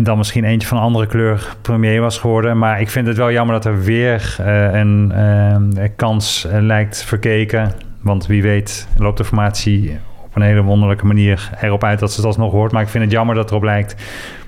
dan 0.02 0.16
misschien 0.16 0.44
eentje 0.44 0.68
van 0.68 0.76
een 0.76 0.82
andere 0.82 1.06
kleur 1.06 1.56
premier 1.62 2.00
was 2.00 2.18
geworden. 2.18 2.58
Maar 2.58 2.80
ik 2.80 2.90
vind 2.90 3.06
het 3.06 3.16
wel 3.16 3.32
jammer 3.32 3.54
dat 3.54 3.64
er 3.64 3.82
weer 3.82 4.36
eh, 4.38 4.72
een 4.72 5.12
eh, 5.12 5.88
kans 5.96 6.46
eh, 6.46 6.60
lijkt 6.60 7.04
verkeken. 7.04 7.72
Want 8.00 8.26
wie 8.26 8.42
weet 8.42 8.88
loopt 8.96 9.18
de 9.18 9.24
formatie 9.24 9.98
op 10.24 10.36
een 10.36 10.42
hele 10.42 10.62
wonderlijke 10.62 11.06
manier 11.06 11.50
erop 11.60 11.84
uit 11.84 11.98
dat 11.98 12.10
ze 12.10 12.16
het 12.16 12.26
alsnog 12.26 12.52
hoort. 12.52 12.72
Maar 12.72 12.82
ik 12.82 12.88
vind 12.88 13.04
het 13.04 13.12
jammer 13.12 13.34
dat 13.34 13.50
erop 13.50 13.62
lijkt 13.62 13.94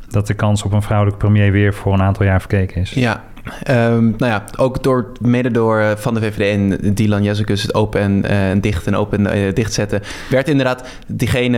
dat 0.08 0.26
de 0.26 0.34
kans 0.34 0.62
op 0.62 0.72
een 0.72 0.82
vrouwelijke 0.82 1.18
premier 1.18 1.52
weer 1.52 1.74
voor 1.74 1.92
een 1.92 2.02
aantal 2.02 2.26
jaar 2.26 2.40
verkeken 2.40 2.80
is. 2.80 2.90
Ja, 2.90 3.22
ehm, 3.62 4.04
nou 4.04 4.16
ja, 4.32 4.44
ook 4.56 4.82
door, 4.82 5.12
mede 5.20 5.50
door 5.50 5.78
eh, 5.78 5.90
van 5.96 6.14
de 6.14 6.20
VVD 6.20 6.40
en 6.80 6.94
Dylan 6.94 7.22
Jessicus 7.22 7.62
het 7.62 7.74
open 7.74 8.00
en 8.00 8.24
eh, 8.24 8.60
dicht 8.60 8.86
en 8.86 8.94
open 8.96 9.26
en 9.26 9.32
eh, 9.46 9.54
dicht 9.54 9.72
zetten, 9.72 10.02
werd 10.30 10.48
inderdaad 10.48 10.88
diegene 11.06 11.56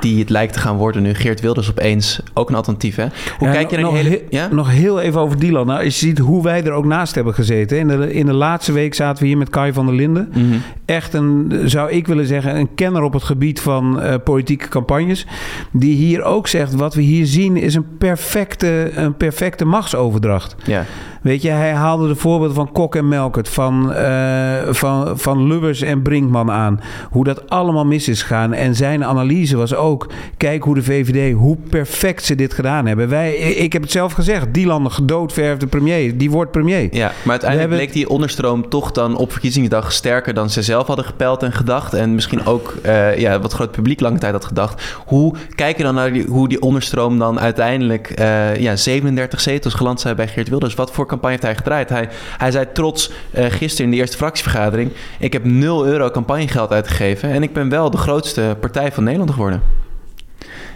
die 0.00 0.18
het 0.18 0.30
lijkt 0.30 0.52
te 0.52 0.58
gaan 0.58 0.76
worden 0.76 1.02
nu, 1.02 1.14
Geert 1.14 1.40
Wilders 1.40 1.70
opeens, 1.70 2.20
ook 2.34 2.48
een 2.48 2.54
alternatief. 2.54 2.96
Hè? 2.96 3.06
Hoe 3.38 3.48
Ja, 3.48 3.54
kijk 3.54 3.70
je 3.70 3.76
naar 3.76 3.84
nog, 3.84 3.94
die 3.94 4.02
hele... 4.02 4.22
he- 4.30 4.36
Ja? 4.36 4.48
nog 4.52 4.70
heel 4.70 5.00
even 5.00 5.20
over 5.20 5.38
Dylan. 5.38 5.66
Nou, 5.66 5.84
als 5.84 6.00
je 6.00 6.06
ziet 6.06 6.18
hoe 6.18 6.42
wij 6.42 6.64
er 6.64 6.72
ook 6.72 6.84
naast 6.84 7.14
hebben 7.14 7.34
gezeten. 7.34 7.78
In 7.78 7.88
de, 7.88 8.12
in 8.12 8.26
de 8.26 8.32
laatste 8.32 8.72
week 8.72 8.94
zaten 8.94 9.22
we 9.22 9.28
hier 9.28 9.38
met 9.38 9.50
Kai 9.50 9.72
van 9.72 9.86
der 9.86 9.94
Linden. 9.94 10.28
Mhm. 10.34 10.44
Echt 10.84 11.14
een, 11.14 11.52
zou 11.64 11.90
ik 11.90 12.06
willen 12.06 12.26
zeggen, 12.26 12.56
een 12.56 12.74
kenner 12.74 13.02
op 13.02 13.12
het 13.12 13.22
gebied 13.22 13.60
van 13.60 14.00
politieke 14.24 14.68
campagnes. 14.68 15.26
Die 15.72 15.94
hier 15.94 16.22
ook 16.22 16.46
zegt, 16.46 16.74
wat 16.74 16.94
we 16.94 17.02
hier 17.02 17.26
zien 17.26 17.56
is 17.56 17.74
een 17.74 17.86
perfecte, 17.98 18.90
een 18.94 19.16
perfecte 19.16 19.64
machtsoverdracht. 19.64 20.55
Ja. 20.64 20.84
Weet 21.26 21.42
je, 21.42 21.50
hij 21.50 21.72
haalde 21.72 22.08
de 22.08 22.14
voorbeelden 22.14 22.56
van 22.56 22.72
Kok 22.72 22.94
en 22.94 23.08
Melkert, 23.08 23.48
van, 23.48 23.92
eh, 23.92 24.62
van, 24.68 25.18
van 25.18 25.46
Lubbers 25.46 25.82
en 25.82 26.02
Brinkman 26.02 26.50
aan. 26.50 26.80
Hoe 27.10 27.24
dat 27.24 27.50
allemaal 27.50 27.84
mis 27.84 28.08
is 28.08 28.22
gegaan. 28.22 28.52
En 28.52 28.74
zijn 28.74 29.04
analyse 29.04 29.56
was 29.56 29.74
ook, 29.74 30.06
kijk 30.36 30.62
hoe 30.62 30.74
de 30.74 30.82
VVD, 30.82 31.34
hoe 31.34 31.56
perfect 31.70 32.24
ze 32.24 32.34
dit 32.34 32.54
gedaan 32.54 32.86
hebben. 32.86 33.08
Wij, 33.08 33.34
ik 33.36 33.72
heb 33.72 33.82
het 33.82 33.90
zelf 33.90 34.12
gezegd, 34.12 34.54
Dylan, 34.54 34.84
de 34.84 34.90
gedoodverfde 34.90 35.66
premier, 35.66 36.18
die 36.18 36.30
wordt 36.30 36.50
premier. 36.50 36.88
Ja, 36.94 37.12
maar 37.22 37.30
uiteindelijk 37.30 37.70
bleek 37.70 37.92
die 37.92 38.08
onderstroom 38.08 38.68
toch 38.68 38.92
dan 38.92 39.16
op 39.16 39.32
verkiezingsdag 39.32 39.92
sterker 39.92 40.34
dan 40.34 40.50
ze 40.50 40.62
zelf 40.62 40.86
hadden 40.86 41.04
gepeld 41.04 41.42
en 41.42 41.52
gedacht. 41.52 41.94
En 41.94 42.14
misschien 42.14 42.46
ook 42.46 42.74
eh, 42.82 43.18
ja, 43.18 43.40
wat 43.40 43.52
groot 43.52 43.70
publiek 43.70 44.00
lange 44.00 44.18
tijd 44.18 44.32
had 44.32 44.44
gedacht. 44.44 44.82
Hoe 45.06 45.34
kijk 45.54 45.76
je 45.76 45.82
dan 45.82 45.94
naar 45.94 46.12
die, 46.12 46.26
hoe 46.26 46.48
die 46.48 46.60
onderstroom 46.62 47.18
dan 47.18 47.40
uiteindelijk 47.40 48.10
eh, 48.10 48.56
ja, 48.56 48.76
37 48.76 49.40
zetels 49.40 49.74
geland 49.74 50.00
zijn 50.00 50.16
bij 50.16 50.28
Geert 50.36 50.48
Wilders? 50.48 50.74
Wat 50.74 50.92
voor 50.92 51.06
campagne 51.06 51.30
heeft 51.30 51.42
hij 51.42 51.56
gedraaid? 51.56 51.88
Hij, 51.88 52.08
hij 52.38 52.50
zei 52.50 52.66
trots 52.72 53.12
eh, 53.30 53.44
gisteren 53.48 53.84
in 53.84 53.90
de 53.90 53.96
eerste 53.96 54.16
fractievergadering: 54.16 54.92
Ik 55.18 55.32
heb 55.32 55.44
0 55.44 55.86
euro 55.86 56.10
campagnegeld 56.10 56.72
uitgegeven 56.72 57.30
en 57.30 57.42
ik 57.42 57.52
ben 57.52 57.68
wel 57.68 57.90
de 57.90 57.96
grootste 57.96 58.56
partij 58.60 58.92
van 58.92 59.04
Nederland 59.04 59.30
geworden. 59.30 59.62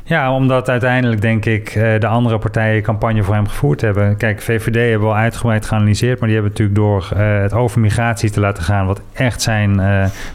Ja, 0.05 0.35
omdat 0.35 0.68
uiteindelijk 0.68 1.20
denk 1.20 1.44
ik 1.44 1.68
eh, 1.68 2.01
de 2.01 2.07
andere 2.07 2.38
partijen 2.38 2.83
campagne 2.83 3.23
voor 3.23 3.35
hem 3.35 3.49
gevoerd 3.49 3.81
hebben. 3.81 4.16
Kijk, 4.16 4.42
VVD 4.42 4.75
hebben 4.75 5.09
we 5.09 5.14
al 5.14 5.20
uitgebreid 5.20 5.66
geanalyseerd, 5.66 6.18
maar 6.18 6.29
die 6.29 6.38
hebben 6.38 6.57
natuurlijk 6.57 6.79
door 6.79 7.09
eh, 7.16 7.40
het 7.40 7.53
over 7.53 7.81
migratie 7.81 8.31
te 8.31 8.40
laten 8.40 8.62
gaan, 8.62 8.87
wat 8.87 9.01
echt 9.12 9.42
zijn. 9.42 9.77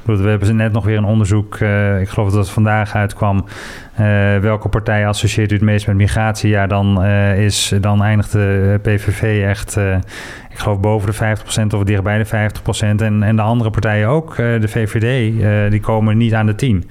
bedoel, 0.05 0.23
we 0.23 0.29
hebben 0.29 0.55
net 0.55 0.71
nog 0.71 0.85
weer 0.85 0.97
een 0.97 1.05
onderzoek, 1.05 1.55
ik 1.99 2.09
geloof 2.09 2.29
dat 2.29 2.33
het 2.33 2.49
vandaag 2.49 2.95
uitkwam. 2.95 3.45
Eh, 3.95 4.37
welke 4.37 4.69
partij 4.69 5.07
associeert 5.07 5.51
u 5.51 5.55
het 5.55 5.63
meest 5.63 5.87
met 5.87 5.95
migratie? 5.95 6.49
Ja, 6.49 6.67
dan, 6.67 7.03
eh, 7.03 7.43
is, 7.43 7.73
dan 7.81 8.03
eindigt 8.03 8.31
de 8.31 8.79
PVV 8.81 9.43
echt, 9.43 9.77
eh, 9.77 9.95
ik 10.49 10.57
geloof, 10.57 10.79
boven 10.79 11.07
de 11.07 11.13
50% 11.13 11.73
of 11.73 11.83
dichtbij 11.83 12.17
de 12.17 12.25
50%. 12.25 13.01
En, 13.01 13.23
en 13.23 13.35
de 13.35 13.41
andere 13.41 13.69
partijen 13.69 14.07
ook, 14.07 14.31
eh, 14.31 14.61
de 14.61 14.67
VVD, 14.67 15.41
eh, 15.41 15.71
die 15.71 15.79
komen 15.79 16.17
niet 16.17 16.33
aan 16.33 16.45
de 16.45 16.55
10. 16.55 16.89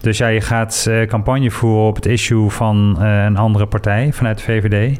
Dus 0.00 0.18
ja, 0.18 0.26
je 0.26 0.40
gaat 0.40 0.86
eh, 0.88 1.06
campagne 1.06 1.50
voeren 1.50 1.86
op 1.86 1.94
het 1.96 2.06
issue 2.06 2.50
van 2.50 2.96
eh, 3.00 3.24
een 3.24 3.36
andere 3.36 3.66
partij 3.66 4.12
vanuit 4.12 4.36
de 4.38 4.44
VVD. 4.44 4.98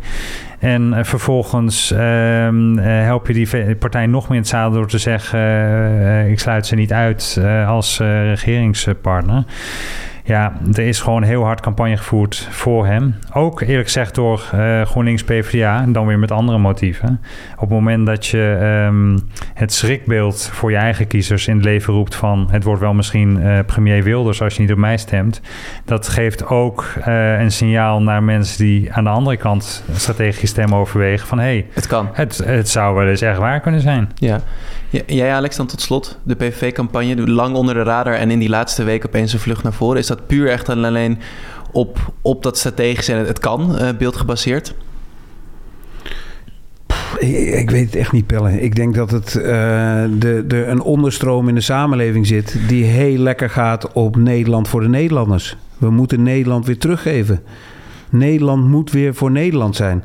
En 0.58 0.94
eh, 0.94 1.04
vervolgens 1.04 1.90
ehm, 1.90 2.78
eh, 2.78 2.84
help 2.84 3.26
je 3.26 3.32
die 3.32 3.74
partij 3.74 4.06
nog 4.06 4.22
meer 4.22 4.36
in 4.36 4.42
het 4.42 4.48
zadel 4.48 4.70
door 4.70 4.88
te 4.88 4.98
zeggen: 4.98 5.38
eh, 5.38 6.30
ik 6.30 6.40
sluit 6.40 6.66
ze 6.66 6.74
niet 6.74 6.92
uit 6.92 7.36
eh, 7.40 7.68
als 7.68 8.00
eh, 8.00 8.28
regeringspartner. 8.28 9.44
Ja, 10.26 10.52
er 10.72 10.86
is 10.86 11.00
gewoon 11.00 11.22
heel 11.22 11.44
hard 11.44 11.60
campagne 11.60 11.96
gevoerd 11.96 12.48
voor 12.50 12.86
hem. 12.86 13.14
Ook 13.32 13.60
eerlijk 13.60 13.84
gezegd 13.84 14.14
door 14.14 14.48
eh, 14.52 14.82
GroenLinks 14.82 15.24
PvdA, 15.24 15.82
en 15.82 15.92
dan 15.92 16.06
weer 16.06 16.18
met 16.18 16.30
andere 16.30 16.58
motieven. 16.58 17.20
Op 17.54 17.60
het 17.60 17.68
moment 17.68 18.06
dat 18.06 18.26
je 18.26 18.56
ehm, 18.60 19.18
het 19.54 19.72
schrikbeeld 19.72 20.50
voor 20.52 20.70
je 20.70 20.76
eigen 20.76 21.06
kiezers 21.06 21.48
in 21.48 21.56
het 21.56 21.64
leven 21.64 21.94
roept 21.94 22.14
van... 22.14 22.48
het 22.50 22.64
wordt 22.64 22.80
wel 22.80 22.94
misschien 22.94 23.42
eh, 23.42 23.58
premier 23.66 24.02
Wilders 24.02 24.42
als 24.42 24.54
je 24.54 24.60
niet 24.60 24.72
op 24.72 24.78
mij 24.78 24.96
stemt... 24.96 25.40
dat 25.84 26.08
geeft 26.08 26.46
ook 26.46 26.92
eh, 27.04 27.40
een 27.40 27.52
signaal 27.52 28.02
naar 28.02 28.22
mensen 28.22 28.58
die 28.58 28.92
aan 28.92 29.04
de 29.04 29.10
andere 29.10 29.36
kant 29.36 29.84
strategische 29.92 30.46
stemmen 30.46 30.78
overwegen... 30.78 31.26
van 31.26 31.38
hé, 31.38 31.44
hey, 31.44 31.66
Het 31.72 31.86
kan. 31.86 32.08
het, 32.12 32.36
het 32.44 32.68
zou 32.68 32.94
wel 32.94 33.06
eens 33.06 33.20
echt 33.20 33.38
waar 33.38 33.60
kunnen 33.60 33.80
zijn. 33.80 34.10
Ja. 34.14 34.40
Jij, 35.06 35.32
Alex, 35.32 35.56
dan 35.56 35.66
tot 35.66 35.80
slot. 35.80 36.18
De 36.22 36.34
PVV-campagne, 36.34 37.30
lang 37.30 37.54
onder 37.54 37.74
de 37.74 37.82
radar 37.82 38.14
en 38.14 38.30
in 38.30 38.38
die 38.38 38.48
laatste 38.48 38.84
week 38.84 39.06
opeens 39.06 39.32
een 39.32 39.38
vlucht 39.38 39.62
naar 39.62 39.72
voren. 39.72 39.98
Is 39.98 40.06
dat 40.06 40.26
puur 40.26 40.48
echt 40.48 40.68
en 40.68 40.84
alleen 40.84 41.18
op, 41.72 42.12
op 42.22 42.42
dat 42.42 42.58
strategische 42.58 43.12
en 43.12 43.26
het 43.26 43.38
kan 43.38 43.76
eh, 43.78 43.88
beeld 43.98 44.16
gebaseerd? 44.16 44.74
Ik, 47.18 47.54
ik 47.54 47.70
weet 47.70 47.86
het 47.86 47.94
echt 47.94 48.12
niet, 48.12 48.26
Pelle. 48.26 48.60
Ik 48.60 48.74
denk 48.74 48.94
dat 48.94 49.10
het 49.10 49.36
eh, 49.36 49.42
de, 50.18 50.44
de, 50.46 50.64
een 50.66 50.80
onderstroom 50.80 51.48
in 51.48 51.54
de 51.54 51.60
samenleving 51.60 52.26
zit... 52.26 52.56
die 52.68 52.84
heel 52.84 53.18
lekker 53.18 53.50
gaat 53.50 53.92
op 53.92 54.16
Nederland 54.16 54.68
voor 54.68 54.80
de 54.80 54.88
Nederlanders. 54.88 55.56
We 55.78 55.90
moeten 55.90 56.22
Nederland 56.22 56.66
weer 56.66 56.78
teruggeven. 56.78 57.42
Nederland 58.10 58.64
moet 58.68 58.90
weer 58.90 59.14
voor 59.14 59.30
Nederland 59.30 59.76
zijn. 59.76 60.04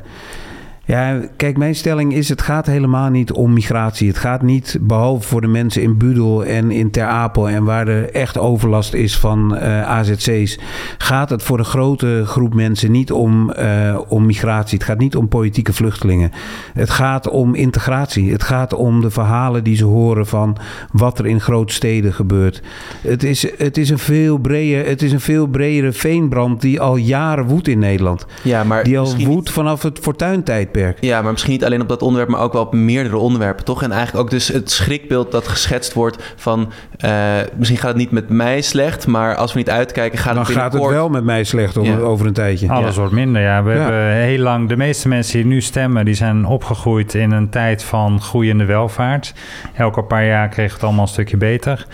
Ja, 0.84 1.20
kijk, 1.36 1.56
mijn 1.56 1.74
stelling 1.74 2.14
is: 2.14 2.28
het 2.28 2.42
gaat 2.42 2.66
helemaal 2.66 3.10
niet 3.10 3.32
om 3.32 3.52
migratie. 3.52 4.08
Het 4.08 4.18
gaat 4.18 4.42
niet, 4.42 4.78
behalve 4.80 5.28
voor 5.28 5.40
de 5.40 5.46
mensen 5.46 5.82
in 5.82 5.96
Budel 5.96 6.44
en 6.44 6.70
in 6.70 6.90
Ter 6.90 7.06
Apel 7.06 7.48
en 7.48 7.64
waar 7.64 7.88
er 7.88 8.10
echt 8.10 8.38
overlast 8.38 8.94
is 8.94 9.18
van 9.18 9.56
eh, 9.56 9.82
AZC's, 9.82 10.58
gaat 10.98 11.30
het 11.30 11.42
voor 11.42 11.56
de 11.56 11.64
grote 11.64 12.22
groep 12.26 12.54
mensen 12.54 12.90
niet 12.90 13.12
om, 13.12 13.50
eh, 13.50 13.98
om 14.08 14.26
migratie. 14.26 14.78
Het 14.78 14.86
gaat 14.86 14.98
niet 14.98 15.16
om 15.16 15.28
politieke 15.28 15.72
vluchtelingen. 15.72 16.30
Het 16.72 16.90
gaat 16.90 17.28
om 17.28 17.54
integratie. 17.54 18.32
Het 18.32 18.42
gaat 18.42 18.74
om 18.74 19.00
de 19.00 19.10
verhalen 19.10 19.64
die 19.64 19.76
ze 19.76 19.84
horen 19.84 20.26
van 20.26 20.56
wat 20.92 21.18
er 21.18 21.26
in 21.26 21.40
grote 21.40 21.72
steden 21.72 22.12
gebeurt. 22.12 22.62
Het 23.02 23.22
is, 23.22 23.58
het 23.58 23.78
is, 23.78 23.90
een, 23.90 23.98
veel 23.98 24.38
breder, 24.38 24.86
het 24.86 25.02
is 25.02 25.12
een 25.12 25.20
veel 25.20 25.46
bredere 25.46 25.92
veenbrand 25.92 26.60
die 26.60 26.80
al 26.80 26.96
jaren 26.96 27.44
woedt 27.44 27.68
in 27.68 27.78
Nederland. 27.78 28.26
Ja, 28.42 28.64
maar 28.64 28.84
Die 28.84 28.98
al 28.98 29.16
woedt 29.16 29.50
vanaf 29.50 29.82
het 29.82 29.98
fortuintijdperk. 29.98 30.70
Tijdperk. 30.72 30.98
Ja, 31.00 31.22
maar 31.22 31.30
misschien 31.30 31.52
niet 31.52 31.64
alleen 31.64 31.80
op 31.80 31.88
dat 31.88 32.02
onderwerp, 32.02 32.30
maar 32.30 32.40
ook 32.40 32.52
wel 32.52 32.62
op 32.62 32.74
meerdere 32.74 33.16
onderwerpen, 33.16 33.64
toch? 33.64 33.82
En 33.82 33.92
eigenlijk 33.92 34.24
ook 34.24 34.30
dus 34.30 34.48
het 34.48 34.70
schrikbeeld 34.70 35.32
dat 35.32 35.48
geschetst 35.48 35.92
wordt 35.92 36.32
van... 36.36 36.72
Uh, 37.04 37.10
misschien 37.56 37.78
gaat 37.78 37.88
het 37.88 37.96
niet 37.96 38.10
met 38.10 38.28
mij 38.28 38.60
slecht, 38.60 39.06
maar 39.06 39.36
als 39.36 39.52
we 39.52 39.58
niet 39.58 39.70
uitkijken 39.70 40.18
gaat 40.18 40.34
Dan 40.34 40.44
het 40.44 40.52
gaat 40.52 40.72
het 40.72 40.86
wel 40.86 41.08
met 41.08 41.24
mij 41.24 41.44
slecht 41.44 41.74
Ja. 41.82 41.98
over 41.98 42.26
een 42.26 42.32
tijdje. 42.32 42.68
Alles 42.68 42.94
Ja. 42.94 43.00
wordt 43.00 43.14
minder, 43.14 43.42
ja. 43.42 43.62
We 43.62 43.70
Ja. 43.72 43.78
hebben 43.78 44.12
heel 44.12 44.38
lang... 44.38 44.68
De 44.68 44.76
meeste 44.76 45.08
mensen 45.08 45.36
die 45.36 45.46
nu 45.46 45.60
stemmen, 45.60 46.04
die 46.04 46.14
zijn 46.14 46.44
opgegroeid 46.46 47.14
in 47.14 47.30
een 47.30 47.48
tijd 47.48 47.84
van 47.84 48.20
groeiende 48.20 48.64
welvaart. 48.64 49.34
Elke 49.76 50.02
paar 50.02 50.26
jaar 50.26 50.48
kreeg 50.48 50.72
het 50.72 50.82
allemaal 50.82 51.02
een 51.02 51.08
stukje 51.08 51.36
beter. 51.36 51.86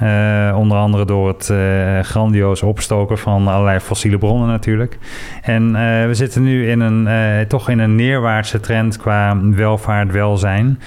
Eh, 0.00 0.56
onder 0.58 0.78
andere 0.78 1.04
door 1.04 1.28
het 1.28 1.50
eh 1.50 2.00
grandioos 2.00 2.62
opstoken 2.62 3.18
van 3.18 3.48
allerlei 3.48 3.78
fossiele 3.78 4.18
bronnen 4.18 4.48
natuurlijk. 4.48 4.98
En 5.42 5.66
eh, 5.66 6.06
we 6.06 6.14
zitten 6.14 6.42
nu 6.42 6.70
in 6.70 6.80
een, 6.80 7.08
toch 7.46 7.68
in 7.68 7.78
een 7.78 7.94
neerwaartse 7.94 8.60
trend 8.60 8.96
qua 8.96 9.40
welvaart, 9.42 10.12
welzijn. 10.12 10.80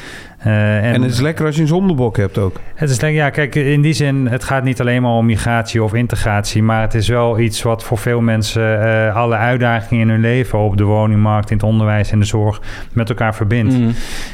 Eh, 0.44 0.94
En 0.94 1.02
het 1.02 1.12
is 1.12 1.20
lekker 1.20 1.46
als 1.46 1.56
je 1.56 1.62
een 1.62 1.68
zondebok 1.68 2.18
hebt 2.18 2.38
ook. 2.38 2.60
het 2.76 2.90
is 2.90 2.98
denk 3.00 3.16
ja, 3.16 3.30
kijk, 3.30 3.56
in 3.56 3.82
die 3.82 3.94
zin, 3.94 4.28
het 4.28 4.44
gaat 4.44 4.64
niet 4.64 4.80
alleen 4.82 5.02
maar 5.02 5.12
om 5.12 5.26
migratie 5.26 5.84
of 5.84 5.94
integratie, 5.94 6.64
maar 6.64 6.82
het 6.82 6.94
is 6.94 7.08
wel 7.08 7.40
iets 7.40 7.62
wat 7.62 7.84
voor 7.84 7.98
veel 7.98 8.22
mensen 8.22 8.82
eh, 8.84 9.16
alle 9.16 9.36
uitdagingen 9.36 10.04
in 10.04 10.10
hun 10.10 10.22
leven 10.22 10.60
op 10.60 10.78
de 10.78 10.84
woningmarkt, 10.84 11.50
in 11.52 11.58
het 11.58 11.66
onderwijs 11.66 12.12
en 12.12 12.20
de 12.20 12.26
zorg 12.26 12.62
met 12.94 13.10
elkaar 13.10 13.36
verbindt. 13.36 13.78
Mhm. 13.80 13.90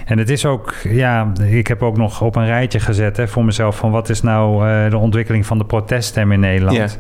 En 0.06 0.18
het 0.18 0.30
is 0.30 0.46
ook, 0.46 0.74
ja, 0.84 1.32
ik 1.50 1.68
heb 1.68 1.84
ook 1.84 1.98
nog 1.98 2.22
op 2.22 2.36
een 2.36 2.46
rijtje 2.46 2.80
gezet 2.80 3.18
hè, 3.18 3.28
voor 3.28 3.46
mezelf 3.46 3.78
van 3.78 3.92
wat 3.92 4.10
is 4.10 4.22
nou 4.22 4.68
eh, 4.70 4.90
de 4.90 4.98
ontwikkeling 4.98 5.46
van 5.46 5.58
de 5.58 5.66
proteststem 5.66 6.32
in 6.32 6.40
Nederland. 6.40 7.00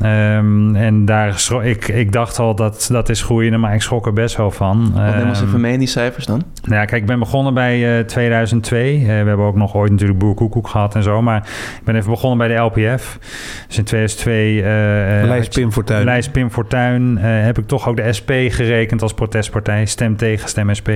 Ehm, 0.00 0.74
en 0.76 1.04
daar 1.04 1.42
ik, 1.62 1.88
ik 1.88 2.12
dacht 2.12 2.38
al 2.38 2.54
dat 2.54 2.88
dat 2.92 3.08
is 3.08 3.22
groeiende, 3.22 3.58
maar 3.58 3.74
ik 3.74 3.82
schrok 3.82 4.06
er 4.06 4.12
best 4.12 4.36
wel 4.36 4.50
van. 4.50 4.92
Wat 4.94 5.14
neem 5.14 5.28
ons 5.28 5.38
Ehm, 5.38 5.48
even 5.48 5.60
mee 5.60 5.72
in 5.72 5.78
die 5.78 5.88
cijfers 5.88 6.26
dan? 6.26 6.42
nou 6.62 6.74
ja, 6.80 6.84
kijk, 6.84 7.00
ik 7.00 7.06
ben 7.06 7.18
begonnen 7.18 7.54
bij 7.54 7.98
eh, 7.98 8.04
2002. 8.24 8.98
Eh, 9.00 9.06
we 9.06 9.12
hebben 9.12 9.46
ook 9.46 9.56
nog 9.56 9.74
ooit 9.74 9.90
natuurlijk 9.90 10.18
Boer 10.18 10.34
Koekoek 10.34 10.68
gehad 10.68 10.94
en 10.94 11.02
zo. 11.02 11.22
Maar 11.22 11.36
ik 11.78 11.84
ben 11.84 11.96
even 11.96 12.10
begonnen 12.10 12.38
bij 12.38 12.48
de 12.56 12.62
LPF. 12.62 13.18
Dus 13.66 13.78
in 13.78 13.84
2002... 13.84 14.62
eh, 14.62 15.20
eh, 15.22 15.28
Lijst 15.28 15.54
Pim 15.54 15.72
Fortuyn. 15.72 16.04
Lijst 16.04 16.32
Pim 16.32 16.50
Fortuyn. 16.50 17.18
eh, 17.18 17.24
heb 17.24 17.58
ik 17.58 17.66
toch 17.66 17.88
ook 17.88 17.96
de 17.96 18.12
SP 18.18 18.30
gerekend 18.48 19.02
als 19.02 19.14
protestpartij. 19.14 19.86
Stem 19.86 20.16
tegen, 20.16 20.48
stem 20.48 20.74
SP. 20.78 20.90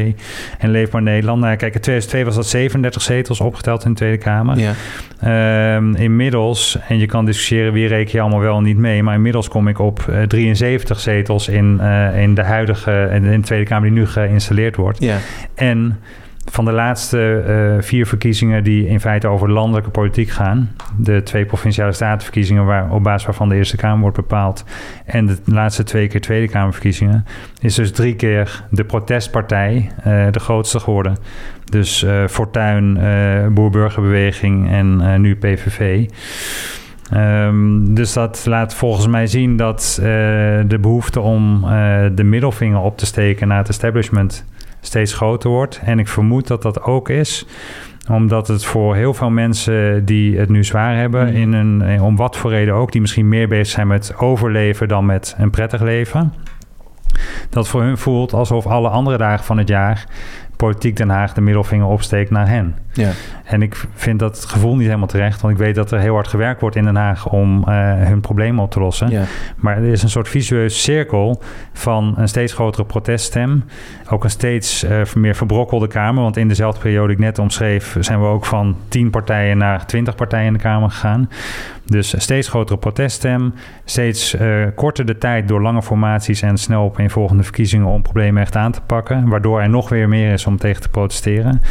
En 0.59 0.71
Leefbaar 0.71 1.03
Nederland. 1.03 1.41
Nou, 1.41 1.57
kijk, 1.57 1.75
in 1.75 1.81
2002 1.81 2.25
was 2.25 2.35
dat 2.35 2.47
37 2.47 3.03
zetels 3.03 3.41
opgeteld 3.41 3.85
in 3.85 3.91
de 3.91 3.97
Tweede 3.97 4.19
Kamer. 4.19 4.59
Ja. 4.59 4.73
Ehm, 5.21 5.95
inmiddels, 5.95 6.79
en 6.89 6.99
je 6.99 7.07
kan 7.07 7.25
discussiëren 7.25 7.73
wie 7.73 7.87
reken 7.87 8.13
je 8.13 8.21
allemaal 8.21 8.41
wel 8.41 8.57
en 8.57 8.63
niet 8.63 8.77
mee, 8.79 9.03
maar 9.03 9.15
inmiddels 9.15 9.49
kom 9.49 9.69
ik 9.69 9.79
op 9.79 10.05
eh, 10.11 10.23
73 10.23 11.01
zetels 11.01 11.49
in, 11.49 11.81
eh, 11.81 12.23
in 12.23 12.35
de 12.35 12.43
huidige, 12.43 13.09
in 13.13 13.23
de 13.23 13.41
Tweede 13.41 13.65
Kamer 13.65 13.91
die 13.91 13.99
nu 13.99 14.07
geïnstalleerd 14.07 14.77
wordt. 14.77 15.03
Ja. 15.03 15.17
En 15.55 16.01
van 16.51 16.65
de 16.65 16.73
laatste 16.73 17.43
eh, 17.47 17.83
vier 17.83 18.07
verkiezingen 18.07 18.65
die 18.65 18.87
in 18.87 19.01
feite 19.01 19.29
over 19.29 19.51
landelijke 19.51 19.91
politiek 19.91 20.29
gaan, 20.29 20.71
de 20.97 21.23
twee 21.23 21.45
provinciale 21.45 21.93
statenverkiezingen 21.93 22.65
waar, 22.65 22.91
op 22.91 23.03
basis 23.03 23.27
waarvan 23.27 23.49
de 23.49 23.55
Eerste 23.55 23.77
Kamer 23.77 24.01
wordt 24.01 24.17
bepaald, 24.17 24.65
en 25.05 25.27
de 25.27 25.37
laatste 25.45 25.85
twee 25.85 26.09
keer 26.09 26.21
Tweede 26.21 26.49
Kamerverkiezingen, 26.49 27.25
is 27.61 27.75
dus 27.75 27.93
drie 27.93 28.15
keer 28.15 28.65
de 28.71 28.85
protestpartij 28.85 29.91
eh, 29.97 30.27
de 30.31 30.41
grootste 30.41 30.81
geworden. 30.81 31.17
Dus 31.65 32.03
eh 32.03 32.27
Fortuyn, 32.27 32.97
eh 32.97 33.47
Boer-Burgerbeweging 33.47 34.71
en 34.71 35.21
nu 35.21 35.37
PVV. 35.37 36.09
Ehm, 37.11 37.95
dus 37.95 38.13
dat 38.13 38.47
laat 38.47 38.75
volgens 38.75 39.07
mij 39.07 39.27
zien 39.27 39.57
dat 39.57 39.99
de 40.67 40.79
behoefte 40.81 41.21
om 41.21 41.61
de 42.15 42.25
middelvinger 42.25 42.81
op 42.81 42.99
te 42.99 43.07
steken 43.07 43.49
naar 43.49 43.59
het 43.59 43.69
establishment 43.69 44.45
steeds 44.89 45.15
groter 45.15 45.51
wordt. 45.51 45.81
En 45.85 45.99
ik 45.99 46.09
vermoed 46.09 46.47
dat 46.47 46.63
dat 46.63 46.83
ook 46.83 47.09
is 47.09 47.47
omdat 48.11 48.49
het 48.49 48.65
voor 48.65 48.95
heel 48.95 49.15
veel 49.15 49.31
mensen 49.31 50.05
die 50.05 50.39
het 50.39 50.49
nu 50.49 50.65
zwaar 50.65 50.97
hebben, 50.97 51.27
Mhm. 51.27 51.37
in 51.37 51.53
een, 51.53 51.83
eh, 51.83 52.05
om 52.05 52.17
wat 52.17 52.37
voor 52.37 52.51
reden 52.51 52.75
ook, 52.75 52.93
die 52.93 53.01
misschien 53.01 53.29
meer 53.29 53.49
bezig 53.49 53.67
zijn 53.67 53.87
met 53.87 54.15
overleven 54.19 54.89
dan 54.89 55.07
met 55.07 55.35
een 55.39 55.51
prettig 55.51 55.81
leven, 55.83 56.33
dat 57.51 57.69
voor 57.69 57.83
hun 57.83 57.99
voelt 57.99 58.33
alsof 58.33 58.67
alle 58.67 58.89
andere 58.89 59.17
dagen 59.17 59.45
van 59.45 59.59
het 59.59 59.69
jaar 59.69 60.07
politiek 60.59 60.97
Den 60.97 61.09
Haag 61.09 61.35
de 61.35 61.41
middelvinger 61.41 61.87
opsteekt 61.87 62.31
naar 62.31 62.49
hen. 62.49 62.75
Ja. 62.93 63.11
En 63.45 63.63
ik 63.63 63.87
vind 63.95 64.19
dat 64.19 64.45
gevoel 64.45 64.77
niet 64.77 64.87
helemaal 64.87 65.07
terecht, 65.07 65.41
want 65.41 65.55
ik 65.55 65.61
weet 65.61 65.75
dat 65.75 65.91
er 65.91 65.99
heel 65.99 66.15
hard 66.15 66.29
gewerkt 66.29 66.61
wordt 66.61 66.77
in 66.77 66.85
Den 66.85 66.97
Haag 66.97 67.29
om 67.29 67.65
eh, 67.65 67.75
hun 67.95 68.21
problemen 68.21 68.65
op 68.65 68.71
te 68.71 68.81
lossen. 68.81 69.11
Ja. 69.11 69.23
Maar 69.57 69.77
er 69.77 69.85
is 69.85 70.03
een 70.03 70.09
soort 70.09 70.29
visueus 70.29 70.83
cirkel 70.83 71.43
van 71.73 72.15
een 72.17 72.29
steeds 72.29 72.53
grotere 72.53 72.85
proteststem. 72.85 73.65
Ook 74.11 74.25
een 74.25 74.31
steeds 74.31 74.83
eh, 74.85 75.01
meer 75.15 75.35
verbrokkelde 75.35 75.89
Kamer. 75.89 76.23
Want 76.23 76.37
in 76.37 76.49
dezelfde 76.49 76.81
periode 76.81 77.07
die 77.07 77.17
ik 77.17 77.23
net 77.23 77.39
omschreef, 77.39 77.97
zijn 78.01 78.21
we 78.21 78.27
ook 78.27 78.45
van 78.45 78.77
10 78.89 79.11
partijen 79.11 79.59
naar 79.59 79.87
20 79.87 80.15
partijen 80.15 80.47
in 80.47 80.53
de 80.53 80.59
Kamer 80.59 80.91
gegaan. 80.91 81.29
Dus 81.85 82.13
een 82.13 82.21
steeds 82.21 82.49
grotere 82.49 82.79
proteststem. 82.79 83.55
Steeds 83.85 84.35
eh, 84.35 84.65
korter 84.75 85.05
de 85.05 85.19
tijd 85.19 85.49
door 85.49 85.63
lange 85.63 85.83
formaties 85.83 86.43
en 86.43 86.57
snel 86.57 86.85
op 86.85 87.01
volgende 87.07 87.43
verkiezingen 87.43 87.87
om 87.87 88.03
problemen 88.03 88.43
echt 88.43 88.57
aan 88.57 88.73
te 88.73 88.81
pakken. 88.87 89.29
Waardoor 89.29 89.61
er 89.61 89.69
nog 89.69 89.89
weer 89.89 90.09
meer 90.09 90.33
is 90.33 90.47
om 90.49 90.59
tegen 90.59 90.83
te 90.83 90.89
protesteren. 90.89 91.63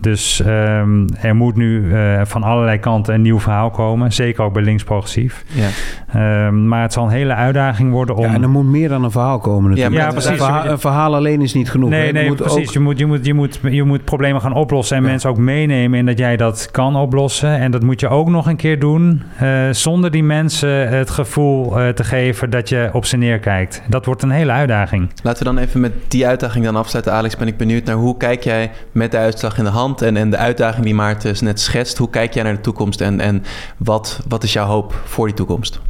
Dus 0.00 0.40
ehm, 0.42 1.06
er 1.20 1.36
moet 1.36 1.56
nu 1.56 1.94
eh, 1.94 2.20
van 2.24 2.42
allerlei 2.42 2.78
kanten 2.78 3.14
een 3.14 3.22
nieuw 3.22 3.40
verhaal 3.40 3.70
komen. 3.70 4.12
Zeker 4.12 4.44
ook 4.44 4.52
bij 4.52 4.62
links 4.62 4.84
progressief. 4.84 5.44
Ja. 5.48 5.68
Ehm, 6.12 6.68
maar 6.68 6.82
het 6.82 6.92
zal 6.92 7.04
een 7.04 7.10
hele 7.10 7.34
uitdaging 7.34 7.92
worden 7.92 8.16
om. 8.16 8.24
Ja, 8.24 8.34
en 8.34 8.42
er 8.42 8.48
moet 8.50 8.64
meer 8.66 8.88
dan 8.88 9.04
een 9.04 9.10
verhaal 9.10 9.38
komen 9.38 9.70
natuurlijk. 9.70 9.94
Ja, 9.96 10.00
Ja, 10.00 10.06
Een 10.06 10.12
precies. 10.14 10.36
verhaal, 10.36 10.66
een 10.66 10.78
verhaal 10.78 11.14
alleen 11.14 11.42
is 11.42 11.54
niet 11.54 11.70
genoeg. 11.70 11.90
Nee, 11.90 12.12
nee, 12.12 12.26
moet 12.28 12.36
precies. 12.36 12.66
ook- 12.68 12.72
Je, 12.74 12.80
moet, 12.80 12.98
je, 12.98 13.06
moet, 13.06 13.26
je, 13.26 13.34
moet, 13.34 13.58
je 13.62 13.82
moet 13.82 14.04
problemen 14.04 14.40
gaan 14.40 14.52
oplossen 14.54 14.96
en 14.96 15.02
Ja. 15.02 15.08
mensen 15.08 15.30
ook 15.30 15.36
meenemen 15.38 15.98
in 15.98 16.06
dat 16.06 16.18
jij 16.18 16.36
dat 16.36 16.68
kan 16.70 16.96
oplossen. 16.96 17.58
En 17.58 17.70
dat 17.70 17.82
moet 17.82 18.00
je 18.00 18.08
ook 18.08 18.28
nog 18.28 18.46
een 18.46 18.56
keer 18.56 18.78
doen 18.78 19.22
eh, 19.38 19.48
zonder 19.70 20.10
die 20.10 20.22
mensen 20.24 20.88
het 20.88 21.10
gevoel 21.10 21.80
eh, 21.80 21.88
te 21.88 22.04
geven 22.04 22.50
dat 22.50 22.68
je 22.68 22.88
op 22.92 23.04
ze 23.04 23.16
neerkijkt. 23.16 23.82
Dat 23.88 24.04
wordt 24.04 24.22
een 24.22 24.30
hele 24.30 24.52
uitdaging. 24.52 25.08
Laten 25.22 25.46
we 25.46 25.52
dan 25.54 25.62
even 25.62 25.80
met 25.80 25.92
die 26.08 26.26
uitdaging 26.26 26.64
dan 26.64 26.76
afsluiten. 26.76 27.12
Alex, 27.12 27.36
ben 27.36 27.46
ik 27.48 27.56
benieuwd 27.56 27.84
naar 27.84 27.96
hoe 27.96 28.16
kijk 28.20 28.44
jij 28.44 28.70
met 28.92 29.10
de 29.10 29.16
uitslag 29.16 29.58
in 29.58 29.64
de 29.64 29.70
hand 29.70 30.02
en, 30.02 30.16
en 30.16 30.30
de 30.30 30.36
uitdaging 30.36 30.84
die 30.84 30.94
Maarten 30.94 31.44
net 31.44 31.60
schetst. 31.60 31.98
Hoe 31.98 32.10
kijk 32.10 32.34
jij 32.34 32.42
naar 32.42 32.54
de 32.54 32.60
toekomst 32.60 33.00
en, 33.00 33.20
en 33.20 33.44
wat, 33.76 34.20
wat 34.28 34.42
is 34.42 34.52
jouw 34.52 34.66
hoop 34.66 34.94
voor 35.04 35.26
die 35.26 35.36
toekomst? 35.36 35.80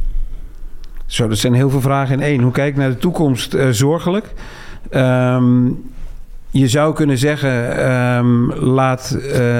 Zo, 1.05 1.27
dat 1.27 1.37
zijn 1.37 1.53
heel 1.53 1.69
veel 1.69 1.81
vragen 1.81 2.13
in 2.19 2.25
één. 2.25 2.41
Hoe 2.41 2.51
kijk 2.51 2.69
ik 2.69 2.75
naar 2.75 2.89
de 2.89 2.97
toekomst? 2.97 3.53
Eh, 3.53 3.69
zorgelijk. 3.69 4.33
Ehm, 4.89 5.69
je 6.51 6.67
zou 6.67 6.93
kunnen 6.93 7.17
zeggen, 7.17 7.77
ehm, 7.77 8.51
laat, 8.51 9.17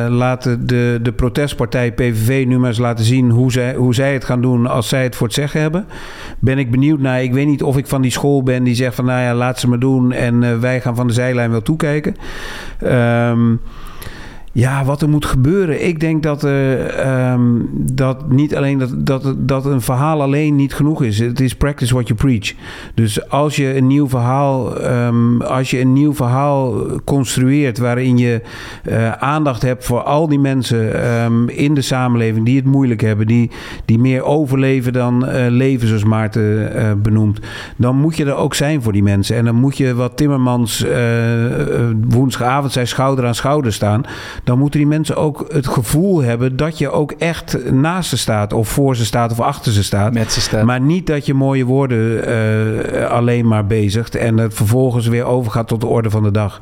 laat 0.07 0.43
de, 0.43 0.99
de 1.01 1.11
protestpartij 1.15 1.91
PVV 1.91 2.45
nu 2.47 2.59
maar 2.59 2.69
eens 2.69 2.77
laten 2.77 3.05
zien 3.05 3.29
hoe 3.29 3.51
zij, 3.51 3.75
hoe 3.75 3.93
zij 3.93 4.13
het 4.13 4.25
gaan 4.25 4.41
doen 4.41 4.67
als 4.67 4.89
zij 4.89 5.03
het 5.03 5.15
voor 5.15 5.27
het 5.27 5.35
zeggen 5.35 5.61
hebben. 5.61 5.85
Ben 6.39 6.57
ik 6.57 6.71
benieuwd 6.71 6.99
naar, 6.99 7.23
ik 7.23 7.33
weet 7.33 7.47
niet 7.47 7.63
of 7.63 7.77
ik 7.77 7.87
van 7.87 8.01
die 8.01 8.11
school 8.11 8.43
ben 8.43 8.63
die 8.63 8.75
zegt 8.75 8.95
van 8.95 9.05
nou 9.05 9.21
ja, 9.21 9.33
laat 9.33 9.59
ze 9.59 9.67
maar 9.67 9.79
doen 9.79 10.11
en 10.11 10.43
eh, 10.43 10.59
wij 10.59 10.81
gaan 10.81 10.95
van 10.95 11.07
de 11.07 11.13
zijlijn 11.13 11.51
wel 11.51 11.61
toekijken. 11.61 12.15
Ehm 12.79 13.55
ja, 14.53 14.85
wat 14.85 15.01
er 15.01 15.09
moet 15.09 15.25
gebeuren. 15.25 15.87
Ik 15.87 15.99
denk 15.99 16.23
dat, 16.23 16.43
ehm, 16.43 17.41
dat 17.73 18.29
niet 18.31 18.55
alleen 18.55 18.77
dat, 18.77 19.05
dat, 19.05 19.33
dat 19.37 19.65
een 19.65 19.81
verhaal 19.81 20.21
alleen 20.21 20.55
niet 20.55 20.73
genoeg 20.73 21.03
is. 21.03 21.19
Het 21.19 21.39
is 21.39 21.55
practice 21.55 21.93
what 21.93 22.07
you 22.07 22.19
preach. 22.19 22.53
Dus 22.93 23.29
als 23.29 23.55
je 23.55 23.75
een 23.75 23.87
nieuw 23.87 24.09
verhaal, 24.09 24.79
ehm, 24.79 25.41
als 25.41 25.71
je 25.71 25.79
een 25.79 25.93
nieuw 25.93 26.13
verhaal 26.13 26.85
construeert 27.03 27.77
waarin 27.77 28.17
je 28.17 28.41
eh, 28.83 29.11
aandacht 29.11 29.61
hebt 29.61 29.85
voor 29.85 30.01
al 30.01 30.27
die 30.27 30.39
mensen 30.39 31.03
ehm, 31.03 31.47
in 31.47 31.73
de 31.73 31.81
samenleving 31.81 32.45
die 32.45 32.55
het 32.55 32.65
moeilijk 32.65 33.01
hebben, 33.01 33.27
die, 33.27 33.51
die 33.85 33.99
meer 33.99 34.23
overleven 34.23 34.93
dan 34.93 35.25
eh, 35.25 35.45
leven, 35.49 35.87
zoals 35.87 36.03
Maarten 36.03 36.99
benoemt, 37.01 37.39
dan 37.77 37.95
moet 37.95 38.17
je 38.17 38.25
er 38.25 38.35
ook 38.35 38.53
zijn 38.53 38.81
voor 38.81 38.93
die 38.93 39.03
mensen. 39.03 39.35
En 39.35 39.45
dan 39.45 39.55
moet 39.55 39.77
je 39.77 39.95
wat 39.95 40.17
Timmermans 40.17 40.85
woensdagavond 42.07 42.71
zei, 42.71 42.85
schouder 42.85 43.25
aan 43.25 43.35
schouder 43.35 43.73
staan 43.73 44.05
dan 44.43 44.59
moeten 44.59 44.79
die 44.79 44.87
mensen 44.89 45.15
ook 45.15 45.45
het 45.51 45.67
gevoel 45.67 46.21
hebben 46.21 46.55
dat 46.55 46.77
je 46.77 46.89
ook 46.89 47.11
echt 47.11 47.71
naast 47.71 48.09
ze 48.09 48.17
staat, 48.17 48.53
of 48.53 48.67
voor 48.69 48.95
ze 48.95 49.05
staat, 49.05 49.31
of 49.31 49.39
achter 49.39 49.71
ze 49.71 49.83
staat. 49.83 50.13
Met 50.13 50.31
z'n 50.31 50.39
stem. 50.39 50.65
Maar 50.65 50.81
niet 50.81 51.07
dat 51.07 51.25
je 51.25 51.33
mooie 51.33 51.65
woorden 51.65 52.25
eh, 52.25 53.09
alleen 53.09 53.47
maar 53.47 53.65
bezigt 53.65 54.15
en 54.15 54.37
het 54.37 54.53
vervolgens 54.53 55.07
weer 55.07 55.25
overgaat 55.25 55.67
tot 55.67 55.81
de 55.81 55.87
orde 55.87 56.09
van 56.09 56.23
de 56.23 56.31
dag. 56.31 56.61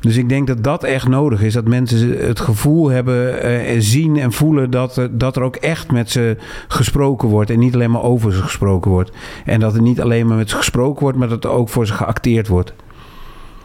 Dus 0.00 0.16
ik 0.16 0.28
denk 0.28 0.46
dat 0.46 0.64
dat 0.64 0.84
echt 0.84 1.08
nodig 1.08 1.42
is. 1.42 1.52
Dat 1.52 1.68
mensen 1.68 2.26
het 2.26 2.40
gevoel 2.40 2.88
hebben, 2.88 3.42
eh, 3.42 3.74
zien 3.78 4.16
en 4.16 4.32
voelen 4.32 4.70
dat, 4.70 4.96
er- 4.96 5.18
dat 5.18 5.36
er 5.36 5.42
ook 5.42 5.56
echt 5.56 5.92
met 5.92 6.10
ze 6.10 6.36
gesproken 6.68 7.28
wordt. 7.28 7.50
En 7.50 7.58
niet 7.58 7.74
alleen 7.74 7.90
maar 7.90 8.02
over 8.02 8.32
ze 8.32 8.42
gesproken 8.42 8.90
wordt. 8.90 9.10
En 9.44 9.60
dat 9.60 9.74
er 9.74 9.82
niet 9.82 10.00
alleen 10.00 10.26
maar 10.26 10.36
met 10.36 10.50
ze 10.50 10.56
gesproken 10.56 11.02
wordt, 11.02 11.18
maar 11.18 11.28
dat 11.28 11.44
er 11.44 11.50
ook 11.50 11.68
voor 11.68 11.86
ze 11.86 11.92
geacteerd 11.92 12.48
wordt. 12.48 12.72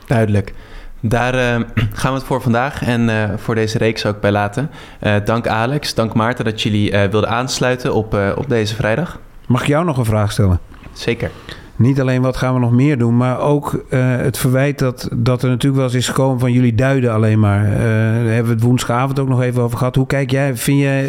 Duidelijk. 0.08 0.54
Daar 1.02 1.34
eh, 1.34 1.62
gaan 2.00 2.12
we 2.12 2.18
het 2.18 2.28
voor 2.28 2.42
vandaag 2.42 2.84
en 2.84 3.10
eh, 3.10 3.38
voor 3.38 3.56
deze 3.56 3.78
reeks 3.78 4.06
ook 4.06 4.22
bij 4.22 4.32
laten. 4.32 4.70
Eh, 5.00 5.16
dank 5.26 5.48
Alex, 5.48 5.94
dank 5.94 6.14
Maarten 6.14 6.46
dat 6.46 6.62
jullie 6.62 6.92
wilden 6.92 7.30
aansluiten 7.30 7.94
op, 7.94 8.18
op 8.36 8.50
deze 8.50 8.76
vrijdag. 8.76 9.20
Mag 9.48 9.62
ik 9.62 9.68
jou 9.68 9.86
nog 9.86 9.98
een 9.98 10.06
vraag 10.06 10.32
stellen? 10.32 10.60
Zeker. 10.94 11.32
niet 11.76 12.02
alleen 12.02 12.22
wat 12.22 12.38
gaan 12.38 12.54
we 12.54 12.60
nog 12.60 12.72
meer 12.72 12.98
doen, 12.98 13.18
maar 13.18 13.40
ook 13.40 13.86
het 13.90 14.38
verwijt 14.38 14.80
dat, 14.80 15.10
dat 15.16 15.44
er 15.44 15.50
natuurlijk 15.50 15.76
wel 15.76 15.86
eens 15.86 15.94
is 15.94 16.08
gekomen 16.08 16.40
van 16.40 16.52
jullie 16.52 16.76
duiden 16.76 17.14
alleen 17.14 17.40
maar. 17.40 17.64
Daar 17.64 18.34
hebben 18.34 18.46
we 18.46 18.52
het 18.54 18.62
woensdagavond 18.62 19.20
ook 19.20 19.28
nog 19.28 19.42
even 19.42 19.62
over 19.62 19.78
gehad. 19.78 19.96
Hoe 19.96 20.08
kijk 20.08 20.32
jij? 20.32 20.56
Vind 20.56 20.80
jij 20.80 21.04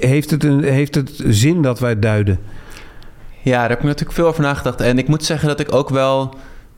heeft, 0.00 0.30
het 0.30 0.44
een, 0.44 0.62
heeft 0.62 0.94
het 0.94 1.22
zin 1.26 1.62
dat 1.62 1.78
wij 1.78 1.98
duiden? 1.98 2.38
Ja, 3.42 3.60
daar 3.60 3.68
heb 3.68 3.78
ik 3.78 3.84
natuurlijk 3.84 4.16
veel 4.16 4.26
over 4.26 4.42
nagedacht. 4.42 4.80
En 4.80 4.98
ik 4.98 5.08
moet 5.08 5.24
zeggen 5.24 5.48
dat 5.48 5.60
ik 5.60 5.74
ook 5.74 5.88
wel 5.88 6.34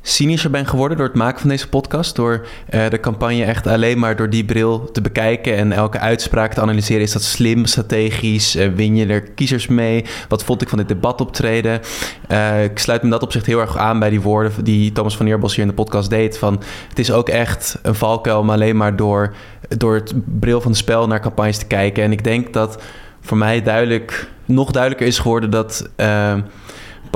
cynischer 0.09 0.51
ben 0.51 0.67
geworden 0.67 0.97
door 0.97 1.07
het 1.07 1.17
maken 1.17 1.41
van 1.41 1.49
deze 1.49 1.69
podcast. 1.69 2.17
Door 2.17 2.47
uh, 2.71 2.89
de 2.89 3.01
campagne 3.01 3.45
echt 3.45 3.67
alleen 3.67 3.99
maar 3.99 4.17
door 4.17 4.31
die 4.31 4.45
bril 4.45 4.91
te 4.93 5.01
bekijken 5.01 5.57
en 5.57 5.73
elke 5.73 5.99
uitspraak 5.99 6.55
te 6.55 6.61
analyseren. 6.61 7.03
Is 7.03 7.13
dat 7.13 7.23
slim, 7.23 7.65
strategisch? 7.65 8.57
Uh, 8.57 8.69
win 8.75 8.97
je 8.97 9.07
er 9.07 9.23
kiezers 9.23 9.67
mee? 9.67 10.05
Wat 10.29 10.45
vond 10.45 10.63
ik 10.63 10.69
van 10.69 10.79
dit 10.79 10.89
debat 10.89 11.21
optreden? 11.21 11.81
Uh, 12.29 12.65
ik 12.65 12.79
sluit 12.79 13.03
me 13.03 13.11
dat 13.11 13.23
opzicht 13.23 13.47
heel 13.47 13.61
erg 13.61 13.77
aan 13.77 13.99
bij 13.99 14.11
die 14.11 14.21
woorden 14.21 14.65
die 14.65 14.93
Thomas 14.93 15.17
van 15.17 15.27
Eerbos 15.27 15.55
hier 15.55 15.65
in 15.65 15.71
de 15.71 15.77
podcast 15.77 16.11
deed. 16.11 16.39
Van 16.39 16.63
het 16.89 16.99
is 16.99 17.13
ook 17.13 17.29
echt 17.29 17.79
een 17.83 17.95
valkuil 17.95 18.39
om 18.39 18.51
alleen 18.51 18.77
maar 18.77 18.97
door, 18.97 19.35
door 19.69 19.95
het 19.95 20.13
bril 20.41 20.61
van 20.61 20.71
het 20.71 20.81
spel 20.81 21.07
naar 21.07 21.21
campagnes 21.21 21.59
te 21.59 21.67
kijken. 21.67 22.03
En 22.03 22.13
ik 22.13 22.25
denk 22.25 22.53
dat 22.53 22.83
voor 23.21 23.37
mij 23.37 23.63
duidelijk, 23.63 24.29
nog 24.45 24.71
duidelijker 24.71 25.07
is 25.07 25.19
geworden 25.19 25.51
dat 25.51 25.91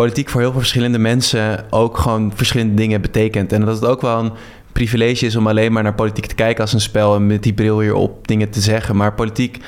politiek 0.00 0.28
voor 0.28 0.40
heel 0.40 0.50
veel 0.50 0.60
verschillende 0.60 0.98
mensen 0.98 1.64
ook 1.70 1.98
gewoon 1.98 2.32
verschillende 2.34 2.74
dingen 2.74 3.00
betekent. 3.00 3.52
En 3.52 3.64
dat 3.64 3.74
het 3.74 3.84
ook 3.84 4.00
wel 4.00 4.18
een 4.18 4.32
privilege 4.72 5.26
is 5.26 5.36
om 5.36 5.46
alleen 5.46 5.72
maar 5.72 5.82
naar 5.82 5.94
politiek 5.94 6.26
te 6.26 6.34
kijken 6.34 6.62
als 6.62 6.72
een 6.72 6.80
spel 6.80 7.14
en 7.14 7.26
met 7.26 7.42
die 7.42 7.52
bril 7.52 7.80
hierop 7.80 8.28
dingen 8.28 8.50
te 8.50 8.60
zeggen. 8.60 8.96
Maar 8.96 9.14
politiek 9.14 9.58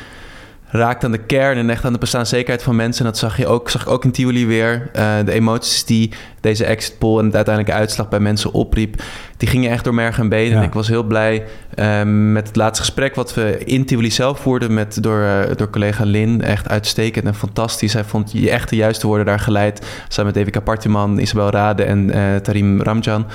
raakt 0.72 1.04
aan 1.04 1.10
de 1.12 1.18
kern 1.18 1.56
en 1.56 1.70
echt 1.70 1.84
aan 1.84 1.92
de 1.92 1.98
bestaanszekerheid 1.98 2.62
van 2.62 2.76
mensen. 2.76 3.04
En 3.04 3.10
dat 3.10 3.20
zag 3.20 3.36
je 3.36 3.46
ook, 3.46 3.70
zag 3.70 3.82
ik 3.82 3.88
ook 3.88 4.04
in 4.04 4.12
Tivoli 4.12 4.46
weer. 4.46 4.90
Uh, 4.96 5.14
de 5.24 5.32
emoties 5.32 5.84
die 5.84 6.12
deze 6.40 6.64
exit 6.64 6.98
poll 6.98 7.18
en 7.18 7.30
de 7.30 7.36
uiteindelijke 7.36 7.80
uitslag 7.80 8.08
bij 8.08 8.20
mensen 8.20 8.52
opriep, 8.52 9.02
die 9.36 9.48
gingen 9.48 9.70
echt 9.70 9.84
door 9.84 9.94
merg 9.94 10.18
en 10.18 10.28
benen. 10.28 10.58
En 10.58 10.64
ik 10.64 10.72
was 10.72 10.88
heel 10.88 11.02
blij 11.02 11.44
uh, 11.74 12.02
met 12.32 12.46
het 12.46 12.56
laatste 12.56 12.84
gesprek 12.84 13.14
wat 13.14 13.34
we 13.34 13.58
in 13.64 13.84
Tivoli 13.84 14.10
zelf 14.10 14.38
voerden 14.38 14.74
met, 14.74 15.02
door, 15.02 15.20
uh, 15.20 15.40
door 15.56 15.70
collega 15.70 16.04
Lin. 16.04 16.42
Echt 16.42 16.68
uitstekend 16.68 17.24
en 17.24 17.34
fantastisch. 17.34 17.92
Hij 17.92 18.04
vond 18.04 18.32
je 18.32 18.50
echt 18.50 18.68
de 18.68 18.76
juiste 18.76 19.06
woorden 19.06 19.26
daar 19.26 19.40
geleid. 19.40 19.86
Samen 20.08 20.32
met 20.32 20.34
Devika 20.34 20.60
Partiman, 20.60 21.18
Isabel 21.18 21.50
Rade 21.50 21.82
en 21.82 22.10
Tarim 22.42 22.82
Ramjan. 22.82 23.26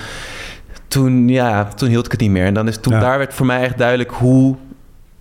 Toen, 0.87 1.27
ja, 1.27 1.63
toen 1.63 1.89
hield 1.89 2.05
ik 2.05 2.11
het 2.11 2.21
niet 2.21 2.31
meer. 2.31 2.45
En 2.45 2.53
dan 2.53 2.67
is, 2.67 2.77
toen, 2.77 2.93
ja. 2.93 2.99
daar 2.99 3.17
werd 3.17 3.33
voor 3.33 3.45
mij 3.45 3.61
echt 3.61 3.77
duidelijk 3.77 4.11
hoe 4.11 4.55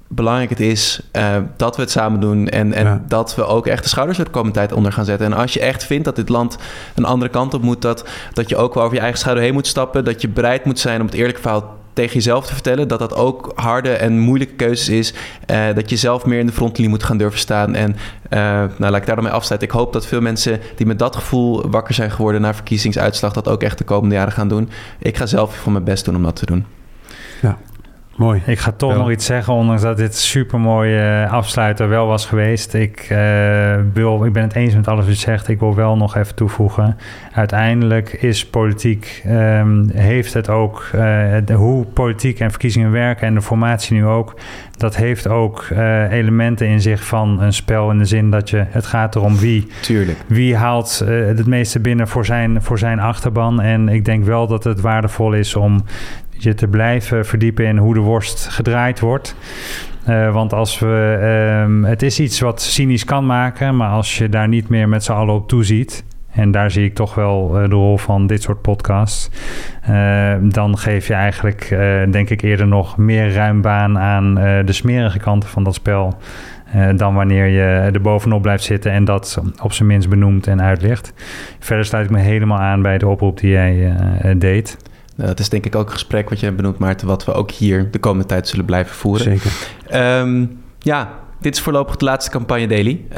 belangrijk 0.09 0.51
het 0.51 0.61
is 0.61 1.01
uh, 1.13 1.37
dat 1.57 1.77
we 1.77 1.83
het 1.83 1.91
samen 1.91 2.21
doen 2.21 2.49
en, 2.49 2.73
en 2.73 2.85
ja. 2.85 3.03
dat 3.09 3.35
we 3.35 3.45
ook 3.45 3.67
echt 3.67 3.83
de 3.83 3.89
schouders 3.89 4.19
er 4.19 4.25
de 4.25 4.31
komende 4.31 4.59
tijd 4.59 4.73
onder 4.73 4.93
gaan 4.93 5.05
zetten. 5.05 5.27
En 5.27 5.33
als 5.33 5.53
je 5.53 5.61
echt 5.61 5.85
vindt 5.85 6.05
dat 6.05 6.17
dit 6.17 6.29
land 6.29 6.59
een 6.95 7.05
andere 7.05 7.31
kant 7.31 7.55
op 7.55 7.63
moet, 7.63 7.83
dat, 7.83 8.09
dat 8.33 8.49
je 8.49 8.57
ook 8.57 8.75
wel 8.75 8.83
over 8.83 8.95
je 8.95 9.01
eigen 9.01 9.19
schouder 9.19 9.45
heen 9.45 9.53
moet 9.53 9.67
stappen, 9.67 10.05
dat 10.05 10.21
je 10.21 10.29
bereid 10.29 10.65
moet 10.65 10.79
zijn 10.79 11.01
om 11.01 11.07
het 11.07 11.15
eerlijke 11.15 11.41
verhaal 11.41 11.77
tegen 11.97 12.15
jezelf 12.15 12.47
te 12.47 12.53
vertellen, 12.53 12.89
dat 12.89 12.99
dat 12.99 13.15
ook 13.15 13.53
harde 13.55 13.91
en 13.91 14.19
moeilijke 14.19 14.55
keuzes 14.55 14.89
is, 14.89 15.15
uh, 15.51 15.75
dat 15.75 15.91
je 15.91 15.97
zelf 15.97 16.25
meer 16.25 16.39
in 16.39 16.47
de 16.47 16.53
frontlinie 16.53 16.91
moet 16.91 17.03
gaan 17.03 17.17
durven 17.17 17.39
staan. 17.39 17.75
En 17.75 17.91
uh, 17.93 18.39
nou, 18.39 18.71
laat 18.79 18.97
ik 18.97 19.07
daar 19.07 19.15
dan 19.15 19.25
mee 19.25 19.33
afsluiten. 19.33 19.69
Ik 19.69 19.75
hoop 19.75 19.93
dat 19.93 20.07
veel 20.07 20.21
mensen 20.21 20.61
die 20.77 20.87
met 20.87 20.99
dat 20.99 21.17
gevoel 21.17 21.71
wakker 21.71 21.95
zijn 21.95 22.11
geworden 22.11 22.41
na 22.41 22.55
verkiezingsuitslag, 22.55 23.33
dat 23.33 23.49
ook 23.49 23.63
echt 23.63 23.79
de 23.79 23.85
komende 23.85 24.15
jaren 24.15 24.33
gaan 24.33 24.49
doen. 24.49 24.69
Ik 24.99 25.17
ga 25.17 25.27
zelf 25.27 25.57
van 25.57 25.73
mijn 25.73 25.85
best 25.85 26.05
doen 26.05 26.17
om 26.17 26.23
dat 26.23 26.37
te 26.37 26.47
doen. 26.47 26.67
Ja. 27.43 27.59
Mooi. 28.17 28.43
Ik 28.47 28.59
ga 28.59 28.73
toch 28.73 28.97
nog 28.97 29.11
iets 29.11 29.27
zeggen, 29.27 29.53
ondanks 29.53 29.83
dat 29.83 29.97
dit 29.97 30.17
super 30.17 30.61
mooie 30.61 31.25
uh, 31.27 31.33
afsluiter 31.33 31.89
wel 31.89 32.07
was 32.07 32.27
geweest. 32.27 32.75
Ik, 32.75 33.09
uh, 33.13 33.75
wil, 33.93 34.25
ik 34.25 34.33
ben 34.33 34.43
het 34.43 34.55
eens 34.55 34.75
met 34.75 34.89
alles 34.89 35.05
wat 35.05 35.15
je 35.15 35.21
zegt. 35.21 35.49
Ik 35.49 35.61
wil 35.61 35.75
wel 35.75 35.97
nog 35.97 36.17
even 36.17 36.35
toevoegen. 36.35 36.97
Uiteindelijk 37.33 38.13
is 38.13 38.47
politiek, 38.47 39.23
um, 39.27 39.91
heeft 39.95 40.35
het 40.35 40.49
ook, 40.49 40.89
uh, 40.95 41.01
de, 41.45 41.53
hoe 41.53 41.85
politiek 41.85 42.41
en 42.41 42.51
verkiezingen 42.51 42.91
werken 42.91 43.27
en 43.27 43.35
de 43.35 43.43
formatie 43.43 43.97
nu 43.97 44.07
ook. 44.07 44.35
Dat 44.77 44.97
heeft 44.97 45.29
ook 45.29 45.69
elementen 46.11 46.67
in 46.67 46.81
zich 46.81 47.05
van 47.05 47.41
een 47.41 47.53
spel 47.53 47.91
in 47.91 47.99
de 47.99 48.05
zin 48.05 48.31
dat 48.31 48.51
je, 48.51 48.65
het 48.69 48.87
gaat 48.87 49.15
erom 49.15 49.39
wie, 49.39 49.67
Tuurlijk. 49.81 50.19
wie 50.27 50.57
haalt 50.57 50.99
het 51.09 51.47
meeste 51.47 51.81
binnen 51.81 52.09
voor 52.09 52.25
zijn, 52.25 52.63
voor 52.63 52.79
zijn 52.79 53.01
achterban. 53.01 53.61
En 53.61 53.89
ik 53.89 54.05
denk 54.05 54.25
wel 54.25 54.47
dat 54.47 54.65
het 54.65 54.81
waardevol 54.81 55.33
is 55.33 55.55
om 55.55 55.85
je 56.39 56.55
te 56.55 56.69
blijven 56.69 57.27
verdiepen 57.27 57.67
in 57.67 57.77
hoe 57.77 57.95
de 57.95 58.01
worst 58.01 58.49
gedraaid 58.49 59.01
wordt. 59.01 59.37
Uh, 60.09 60.33
want 60.33 60.53
als 60.53 60.79
we, 60.79 61.19
um, 61.65 61.85
het 61.85 62.03
is 62.03 62.21
iets 62.21 62.41
wat 62.41 62.63
cynisch 62.63 63.05
kan 63.05 63.27
maken, 63.27 63.77
maar 63.77 63.91
als 63.91 64.19
je 64.19 64.29
daar 64.29 64.49
niet 64.49 64.69
meer 64.69 64.89
met 64.89 65.05
z'n 65.05 65.13
allen 65.13 65.35
op 65.35 65.49
toeziet, 65.49 66.05
en 66.31 66.51
daar 66.51 66.71
zie 66.71 66.85
ik 66.85 66.95
toch 66.95 67.15
wel 67.15 67.63
uh, 67.63 67.69
de 67.69 67.75
rol 67.75 67.99
van 67.99 68.27
dit 68.27 68.43
soort 68.43 68.63
podcasts. 68.63 69.31
Uh, 69.91 70.35
dan 70.43 70.79
geef 70.79 71.07
je 71.07 71.15
eigenlijk, 71.15 71.69
denk 72.11 72.31
ik, 72.31 72.43
eerder 72.43 72.67
nog 72.67 72.97
meer 72.97 73.33
ruim 73.33 73.61
baan 73.61 73.99
aan 73.99 74.35
de 74.65 74.73
smerige 74.73 75.19
kanten 75.19 75.49
van 75.49 75.65
dat 75.65 75.75
spel. 75.75 76.15
dan 76.97 77.15
wanneer 77.15 77.47
je 77.47 77.63
er 77.63 78.01
bovenop 78.01 78.43
blijft 78.43 78.65
zitten 78.65 78.93
en 78.93 79.05
dat 79.05 79.43
op 79.63 79.73
zijn 79.73 79.89
minst 79.89 80.09
benoemt 80.09 80.47
en 80.47 80.63
uitlegt. 80.63 81.13
Verder 81.59 81.85
sluit 81.85 82.05
ik 82.05 82.11
me 82.11 82.19
helemaal 82.19 82.59
aan 82.59 82.83
bij 82.83 82.99
de 82.99 83.09
oproep 83.09 83.39
die 83.39 83.51
jij 83.51 83.97
deed. 84.37 84.77
Dat 85.17 85.41
is 85.41 85.49
denk 85.49 85.67
ik 85.67 85.75
ook 85.75 85.87
een 85.87 85.93
gesprek 85.93 86.29
wat 86.29 86.39
je 86.41 86.45
hebt 86.45 86.57
benoemd, 86.57 86.79
Maarten, 86.79 87.07
wat 87.07 87.25
we 87.25 87.33
ook 87.33 87.51
hier 87.51 87.91
de 87.91 87.99
komende 87.99 88.27
tijd 88.27 88.49
zullen 88.49 88.65
blijven 88.65 88.95
voeren. 88.95 89.25
Zeker. 89.25 89.53
Um, 90.21 90.61
ja, 90.79 91.11
dit 91.41 91.55
is 91.57 91.63
voorlopig 91.63 91.97
de 91.97 92.05
laatste 92.05 92.31
campagne 92.31 92.67
daily. 92.67 93.01
Uh, 93.11 93.17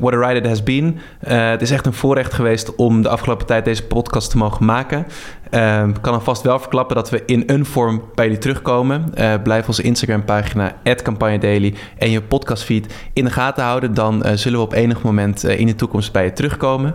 what 0.00 0.14
a 0.14 0.28
ride 0.28 0.40
it 0.40 0.46
has 0.46 0.62
been. 0.62 0.98
Uh, 1.28 1.48
het 1.50 1.62
is 1.62 1.70
echt 1.70 1.86
een 1.86 1.92
voorrecht 1.92 2.34
geweest 2.34 2.74
om 2.74 3.02
de 3.02 3.08
afgelopen 3.08 3.46
tijd 3.46 3.64
deze 3.64 3.84
podcast 3.84 4.30
te 4.30 4.36
mogen 4.36 4.64
maken. 4.64 5.06
Uh, 5.50 5.86
ik 5.86 6.00
kan 6.00 6.14
alvast 6.14 6.42
wel 6.42 6.58
verklappen 6.58 6.96
dat 6.96 7.10
we 7.10 7.22
in 7.26 7.42
een 7.46 7.64
vorm 7.64 8.02
bij 8.14 8.24
jullie 8.24 8.40
terugkomen. 8.40 9.12
Blijf 9.42 9.66
onze 9.66 9.82
Instagram-pagina, 9.82 10.76
@campagnedaily 11.02 11.74
en 11.98 12.10
je 12.10 12.22
podcastfeed 12.22 12.94
in 13.12 13.24
de 13.24 13.30
gaten 13.30 13.64
houden. 13.64 13.94
Dan 13.94 14.22
zullen 14.34 14.58
we 14.58 14.64
op 14.64 14.72
enig 14.72 15.02
moment 15.02 15.44
in 15.44 15.66
de 15.66 15.74
toekomst 15.74 16.12
bij 16.12 16.24
je 16.24 16.32
terugkomen. 16.32 16.94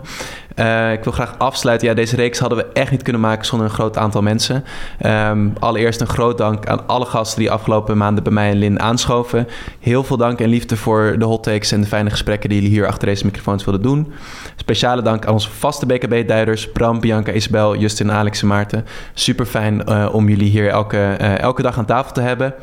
Uh, 0.60 0.92
ik 0.92 1.04
wil 1.04 1.12
graag 1.12 1.34
afsluiten. 1.38 1.88
Ja, 1.88 1.94
deze 1.94 2.16
reeks 2.16 2.38
hadden 2.38 2.58
we 2.58 2.66
echt 2.72 2.90
niet 2.90 3.02
kunnen 3.02 3.22
maken 3.22 3.46
zonder 3.46 3.66
een 3.66 3.74
groot 3.74 3.96
aantal 3.96 4.22
mensen. 4.22 4.64
Um, 5.06 5.52
allereerst 5.58 6.00
een 6.00 6.06
groot 6.06 6.38
dank 6.38 6.66
aan 6.66 6.86
alle 6.86 7.04
gasten 7.04 7.38
die 7.38 7.50
afgelopen 7.50 7.96
maanden 7.96 8.22
bij 8.22 8.32
mij 8.32 8.50
en 8.50 8.56
Lin 8.56 8.80
aanschoven. 8.80 9.48
Heel 9.80 10.04
veel 10.04 10.16
dank 10.16 10.40
en 10.40 10.48
liefde 10.48 10.76
voor 10.76 11.14
de 11.18 11.24
hot 11.24 11.42
takes 11.42 11.72
en 11.72 11.80
de 11.80 11.86
fijne 11.86 12.10
gesprekken 12.10 12.48
die 12.48 12.58
jullie 12.60 12.76
hier 12.76 12.86
achter 12.86 13.08
deze 13.08 13.24
microfoons 13.24 13.64
wilden 13.64 13.82
doen. 13.82 14.12
Speciale 14.56 15.02
dank 15.02 15.26
aan 15.26 15.32
onze 15.32 15.50
vaste 15.50 15.86
BKB-duiders 15.86 16.72
Bram, 16.72 17.00
Bianca, 17.00 17.32
Isabel, 17.32 17.76
Justin, 17.76 18.12
Alex 18.12 18.42
en 18.42 18.48
Maarten. 18.48 18.86
Super 19.14 19.46
fijn 19.46 19.82
uh, 19.88 20.08
om 20.12 20.28
jullie 20.28 20.50
hier 20.50 20.68
elke, 20.68 21.16
uh, 21.20 21.38
elke 21.38 21.62
dag 21.62 21.78
aan 21.78 21.84
tafel 21.84 22.12
te 22.12 22.20
hebben. 22.20 22.54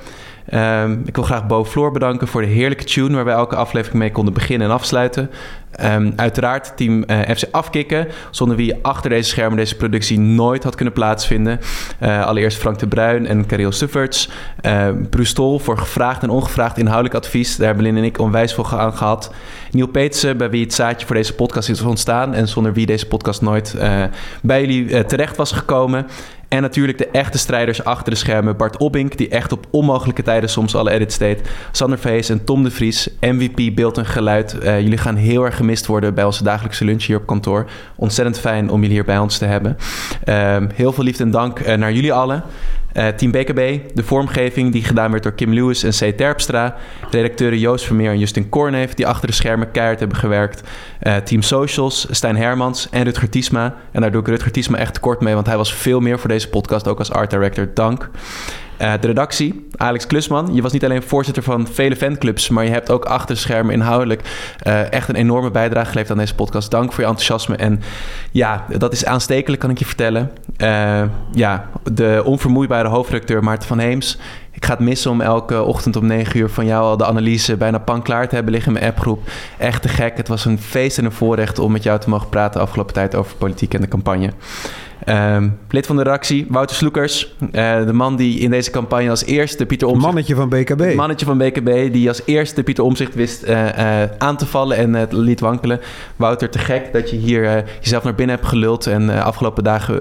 Um, 0.53 1.01
ik 1.05 1.15
wil 1.15 1.23
graag 1.23 1.47
Bo 1.47 1.65
Floor 1.65 1.91
bedanken 1.91 2.27
voor 2.27 2.41
de 2.41 2.47
heerlijke 2.47 2.83
tune 2.83 3.15
waar 3.15 3.25
wij 3.25 3.33
elke 3.33 3.55
aflevering 3.55 3.99
mee 3.99 4.11
konden 4.11 4.33
beginnen 4.33 4.67
en 4.67 4.73
afsluiten. 4.73 5.29
Um, 5.83 6.13
uiteraard 6.15 6.77
team 6.77 7.03
uh, 7.07 7.19
FC 7.19 7.43
Afkikken, 7.51 8.07
zonder 8.31 8.57
wie 8.57 8.75
achter 8.81 9.09
deze 9.09 9.29
schermen 9.29 9.57
deze 9.57 9.75
productie 9.75 10.19
nooit 10.19 10.63
had 10.63 10.75
kunnen 10.75 10.93
plaatsvinden. 10.93 11.59
Uh, 12.01 12.25
allereerst 12.25 12.57
Frank 12.57 12.79
de 12.79 12.87
Bruin 12.87 13.27
en 13.27 13.45
Karel 13.45 13.71
Sufferts. 13.71 14.29
Uh, 14.61 14.87
Bruce 15.09 15.59
voor 15.59 15.77
gevraagd 15.77 16.23
en 16.23 16.29
ongevraagd 16.29 16.77
inhoudelijk 16.77 17.15
advies. 17.15 17.55
Daar 17.55 17.67
hebben 17.67 17.85
Lin 17.85 17.97
en 17.97 18.03
ik 18.03 18.19
onwijs 18.19 18.53
veel 18.53 18.69
aan 18.69 18.97
gehad. 18.97 19.33
Neil 19.71 19.87
Peetsen, 19.87 20.37
bij 20.37 20.49
wie 20.49 20.63
het 20.63 20.73
zaadje 20.73 21.05
voor 21.05 21.15
deze 21.15 21.33
podcast 21.33 21.69
is 21.69 21.81
ontstaan 21.81 22.33
en 22.33 22.47
zonder 22.47 22.73
wie 22.73 22.85
deze 22.85 23.07
podcast 23.07 23.41
nooit 23.41 23.75
bij 24.41 24.61
jullie 24.61 25.05
terecht 25.05 25.37
was 25.37 25.51
gekomen. 25.51 26.07
En 26.47 26.61
natuurlijk 26.61 26.97
de 26.97 27.07
echte 27.07 27.37
strijders 27.37 27.83
achter 27.83 28.11
de 28.11 28.17
schermen. 28.17 28.57
Bart 28.57 28.77
Obbink, 28.77 29.17
die 29.17 29.29
echt 29.29 29.51
op 29.51 29.67
onmogelijke 29.69 30.23
tijden 30.23 30.49
soms 30.49 30.75
alle 30.75 30.91
edits 30.91 31.17
deed. 31.17 31.49
Sander 31.71 31.99
Vees 31.99 32.29
en 32.29 32.43
Tom 32.43 32.63
de 32.63 32.71
Vries, 32.71 33.09
MVP 33.21 33.75
beeld 33.75 33.97
en 33.97 34.05
geluid. 34.05 34.57
Uh, 34.63 34.81
jullie 34.81 34.97
gaan 34.97 35.15
heel 35.15 35.45
erg 35.45 35.55
gemist 35.55 35.85
worden 35.85 36.13
bij 36.13 36.23
onze 36.23 36.43
dagelijkse 36.43 36.85
lunch 36.85 37.03
hier 37.03 37.17
op 37.17 37.25
kantoor. 37.25 37.65
Ontzettend 37.95 38.39
fijn 38.39 38.69
om 38.69 38.81
jullie 38.81 38.95
hier 38.95 39.05
bij 39.05 39.17
ons 39.17 39.37
te 39.37 39.45
hebben. 39.45 39.77
Uh, 40.25 40.57
heel 40.73 40.93
veel 40.93 41.03
liefde 41.03 41.23
en 41.23 41.31
dank 41.31 41.59
uh, 41.59 41.73
naar 41.73 41.93
jullie 41.93 42.13
allen. 42.13 42.43
Uh, 42.97 43.07
Team 43.07 43.31
BKB, 43.31 43.79
de 43.93 44.03
vormgeving 44.03 44.71
die 44.71 44.83
gedaan 44.83 45.11
werd 45.11 45.23
door 45.23 45.33
Kim 45.33 45.53
Lewis 45.53 45.83
en 45.83 45.91
C. 45.91 46.17
Terpstra. 46.17 46.75
Redacteuren 47.11 47.59
Joost 47.59 47.85
Vermeer 47.85 48.11
en 48.11 48.19
Justin 48.19 48.49
Korneef, 48.49 48.93
die 48.93 49.07
achter 49.07 49.27
de 49.27 49.33
schermen 49.33 49.71
keihard 49.71 49.99
hebben 49.99 50.17
gewerkt. 50.17 50.63
Uh, 51.01 51.15
Team 51.15 51.41
Socials, 51.41 52.07
Stijn 52.09 52.37
Hermans 52.37 52.89
en 52.89 53.03
Rutger 53.03 53.29
Tiesma. 53.29 53.75
En 53.91 54.01
daar 54.01 54.11
doe 54.11 54.21
ik 54.21 54.27
Rutger 54.27 54.51
Tiesma 54.51 54.77
echt 54.77 54.93
tekort 54.93 55.21
mee, 55.21 55.33
want 55.33 55.45
hij 55.45 55.57
was 55.57 55.73
veel 55.73 55.99
meer 55.99 56.19
voor 56.19 56.29
deze 56.29 56.49
podcast, 56.49 56.87
ook 56.87 56.99
als 56.99 57.11
art 57.11 57.29
director. 57.29 57.69
Dank. 57.73 58.09
Uh, 58.81 58.93
de 58.99 59.07
redactie, 59.07 59.67
Alex 59.75 60.07
Klusman. 60.07 60.53
Je 60.53 60.61
was 60.61 60.71
niet 60.71 60.83
alleen 60.83 61.03
voorzitter 61.03 61.43
van 61.43 61.67
vele 61.67 61.95
fanclubs, 61.95 62.49
maar 62.49 62.63
je 62.63 62.71
hebt 62.71 62.91
ook 62.91 63.05
achter 63.05 63.37
schermen 63.37 63.73
inhoudelijk 63.73 64.21
uh, 64.67 64.91
echt 64.91 65.09
een 65.09 65.15
enorme 65.15 65.51
bijdrage 65.51 65.87
geleverd 65.89 66.11
aan 66.11 66.17
deze 66.17 66.35
podcast. 66.35 66.71
Dank 66.71 66.93
voor 66.93 67.03
je 67.03 67.09
enthousiasme. 67.09 67.55
En 67.55 67.81
ja, 68.31 68.65
dat 68.77 68.93
is 68.93 69.05
aanstekelijk, 69.05 69.61
kan 69.61 69.69
ik 69.69 69.79
je 69.79 69.85
vertellen. 69.85 70.31
Uh, 70.57 71.03
ja, 71.31 71.69
de 71.91 72.21
onvermoeibare 72.25 72.87
hoofdredacteur 72.87 73.43
Maarten 73.43 73.67
van 73.67 73.79
Heems 73.79 74.17
Ik 74.51 74.65
ga 74.65 74.71
het 74.71 74.79
missen 74.79 75.11
om 75.11 75.21
elke 75.21 75.63
ochtend 75.63 75.95
om 75.95 76.05
9 76.05 76.39
uur 76.39 76.49
van 76.49 76.65
jou 76.65 76.83
al 76.83 76.97
de 76.97 77.05
analyse 77.05 77.57
bijna 77.57 77.77
pan 77.77 78.01
klaar 78.01 78.27
te 78.27 78.35
hebben 78.35 78.53
liggen 78.53 78.73
in 78.73 78.79
mijn 78.79 78.91
appgroep. 78.91 79.29
Echt 79.57 79.81
te 79.81 79.87
gek. 79.87 80.17
Het 80.17 80.27
was 80.27 80.45
een 80.45 80.59
feest 80.59 80.97
en 80.97 81.05
een 81.05 81.11
voorrecht 81.11 81.59
om 81.59 81.71
met 81.71 81.83
jou 81.83 81.99
te 81.99 82.09
mogen 82.09 82.29
praten 82.29 82.59
de 82.59 82.65
afgelopen 82.65 82.93
tijd 82.93 83.15
over 83.15 83.35
politiek 83.35 83.73
en 83.73 83.81
de 83.81 83.87
campagne. 83.87 84.31
Um, 85.05 85.59
lid 85.69 85.85
van 85.85 85.95
de 85.95 86.03
redactie, 86.03 86.45
Wouter 86.49 86.75
Sloekers. 86.75 87.33
Uh, 87.41 87.85
de 87.85 87.93
man 87.93 88.15
die 88.15 88.39
in 88.39 88.49
deze 88.49 88.71
campagne 88.71 89.09
als 89.09 89.25
eerste 89.25 89.65
Pieter 89.65 89.87
Omzicht... 89.87 90.05
Mannetje 90.05 90.35
van 90.35 90.49
BKB. 90.49 90.95
Mannetje 90.95 91.25
van 91.25 91.37
BKB, 91.37 91.93
die 91.93 92.07
als 92.07 92.21
eerste 92.25 92.63
Pieter 92.63 92.83
Omzicht 92.83 93.15
wist 93.15 93.43
uh, 93.43 93.65
uh, 93.65 94.03
aan 94.17 94.37
te 94.37 94.45
vallen 94.45 94.77
en 94.77 94.93
het 94.93 95.11
liet 95.11 95.39
wankelen. 95.39 95.79
Wouter, 96.15 96.49
te 96.49 96.59
gek 96.59 96.93
dat 96.93 97.09
je 97.09 97.15
hier 97.15 97.63
jezelf 97.79 98.03
naar 98.03 98.15
binnen 98.15 98.35
hebt 98.35 98.47
geluld... 98.47 98.87
en 98.87 99.09
afgelopen 99.09 99.63
dagen, 99.63 99.99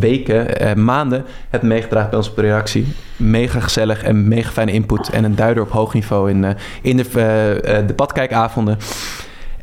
weken, 0.00 0.84
maanden 0.84 1.24
hebt 1.48 1.64
meegedragen 1.64 2.10
bij 2.10 2.18
onze 2.18 2.32
redactie. 2.36 2.86
Mega 3.16 3.60
gezellig 3.60 4.02
en 4.02 4.28
mega 4.28 4.50
fijne 4.50 4.72
input. 4.72 5.08
En 5.08 5.24
een 5.24 5.36
duider 5.36 5.62
op 5.62 5.70
hoog 5.70 5.94
niveau 5.94 6.30
in, 6.30 6.56
in 6.82 6.96
de 6.96 7.84
debatkijkavonden. 7.86 8.78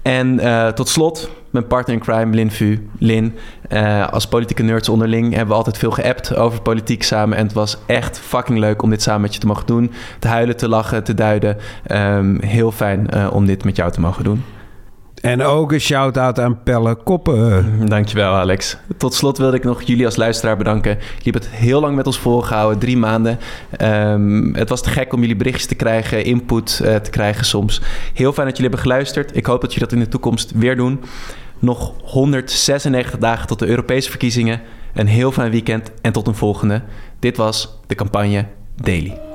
En 0.01 0.39
tot 0.75 0.87
slot 0.89 1.29
mijn 1.55 1.67
partner 1.67 1.95
in 1.95 2.01
crime, 2.01 2.35
Lin 2.35 2.51
Vu. 2.51 2.89
Lin, 2.99 3.35
uh, 3.71 4.07
als 4.07 4.27
politieke 4.27 4.63
nerds 4.63 4.89
onderling 4.89 5.29
hebben 5.29 5.47
we 5.47 5.53
altijd 5.53 5.77
veel 5.77 5.91
geappt 5.91 6.35
over 6.35 6.61
politiek 6.61 7.03
samen. 7.03 7.37
En 7.37 7.43
het 7.43 7.53
was 7.53 7.77
echt 7.85 8.19
fucking 8.19 8.59
leuk 8.59 8.81
om 8.81 8.89
dit 8.89 9.01
samen 9.01 9.21
met 9.21 9.33
je 9.33 9.39
te 9.39 9.47
mogen 9.47 9.65
doen. 9.65 9.91
Te 10.19 10.27
huilen, 10.27 10.57
te 10.57 10.69
lachen, 10.69 11.03
te 11.03 11.13
duiden. 11.13 11.57
Um, 11.91 12.41
heel 12.41 12.71
fijn 12.71 13.07
uh, 13.13 13.27
om 13.33 13.45
dit 13.45 13.63
met 13.63 13.75
jou 13.75 13.91
te 13.91 13.99
mogen 13.99 14.23
doen. 14.23 14.43
En 15.25 15.43
ook 15.43 15.71
een 15.71 15.79
shout-out 15.79 16.39
aan 16.39 16.63
Pelle 16.63 16.95
Koppen. 16.95 17.65
Dankjewel, 17.89 18.33
Alex. 18.33 18.77
Tot 18.97 19.13
slot 19.13 19.37
wilde 19.37 19.57
ik 19.57 19.63
nog 19.63 19.81
jullie 19.81 20.05
als 20.05 20.15
luisteraar 20.15 20.57
bedanken. 20.57 20.91
Jullie 20.91 21.23
hebben 21.23 21.41
het 21.41 21.51
heel 21.51 21.81
lang 21.81 21.95
met 21.95 22.05
ons 22.05 22.19
volgehouden, 22.19 22.79
drie 22.79 22.97
maanden. 22.97 23.39
Um, 23.81 24.55
het 24.55 24.69
was 24.69 24.81
te 24.81 24.89
gek 24.89 25.13
om 25.13 25.19
jullie 25.19 25.35
berichtjes 25.35 25.65
te 25.65 25.75
krijgen, 25.75 26.23
input 26.23 26.79
uh, 26.83 26.95
te 26.95 27.09
krijgen 27.09 27.45
soms. 27.45 27.81
Heel 28.13 28.33
fijn 28.33 28.47
dat 28.47 28.57
jullie 28.57 28.71
hebben 28.71 28.79
geluisterd. 28.79 29.35
Ik 29.35 29.45
hoop 29.45 29.61
dat 29.61 29.73
jullie 29.73 29.87
dat 29.87 29.97
in 29.97 30.03
de 30.03 30.09
toekomst 30.09 30.51
weer 30.55 30.75
doen. 30.75 30.99
Nog 31.65 31.93
196 32.03 33.17
dagen 33.19 33.47
tot 33.47 33.59
de 33.59 33.67
Europese 33.67 34.09
verkiezingen. 34.09 34.61
Een 34.93 35.07
heel 35.07 35.31
fijn 35.31 35.51
weekend 35.51 35.91
en 36.01 36.11
tot 36.11 36.27
een 36.27 36.35
volgende. 36.35 36.81
Dit 37.19 37.37
was 37.37 37.79
de 37.87 37.95
campagne 37.95 38.45
Daily. 38.75 39.34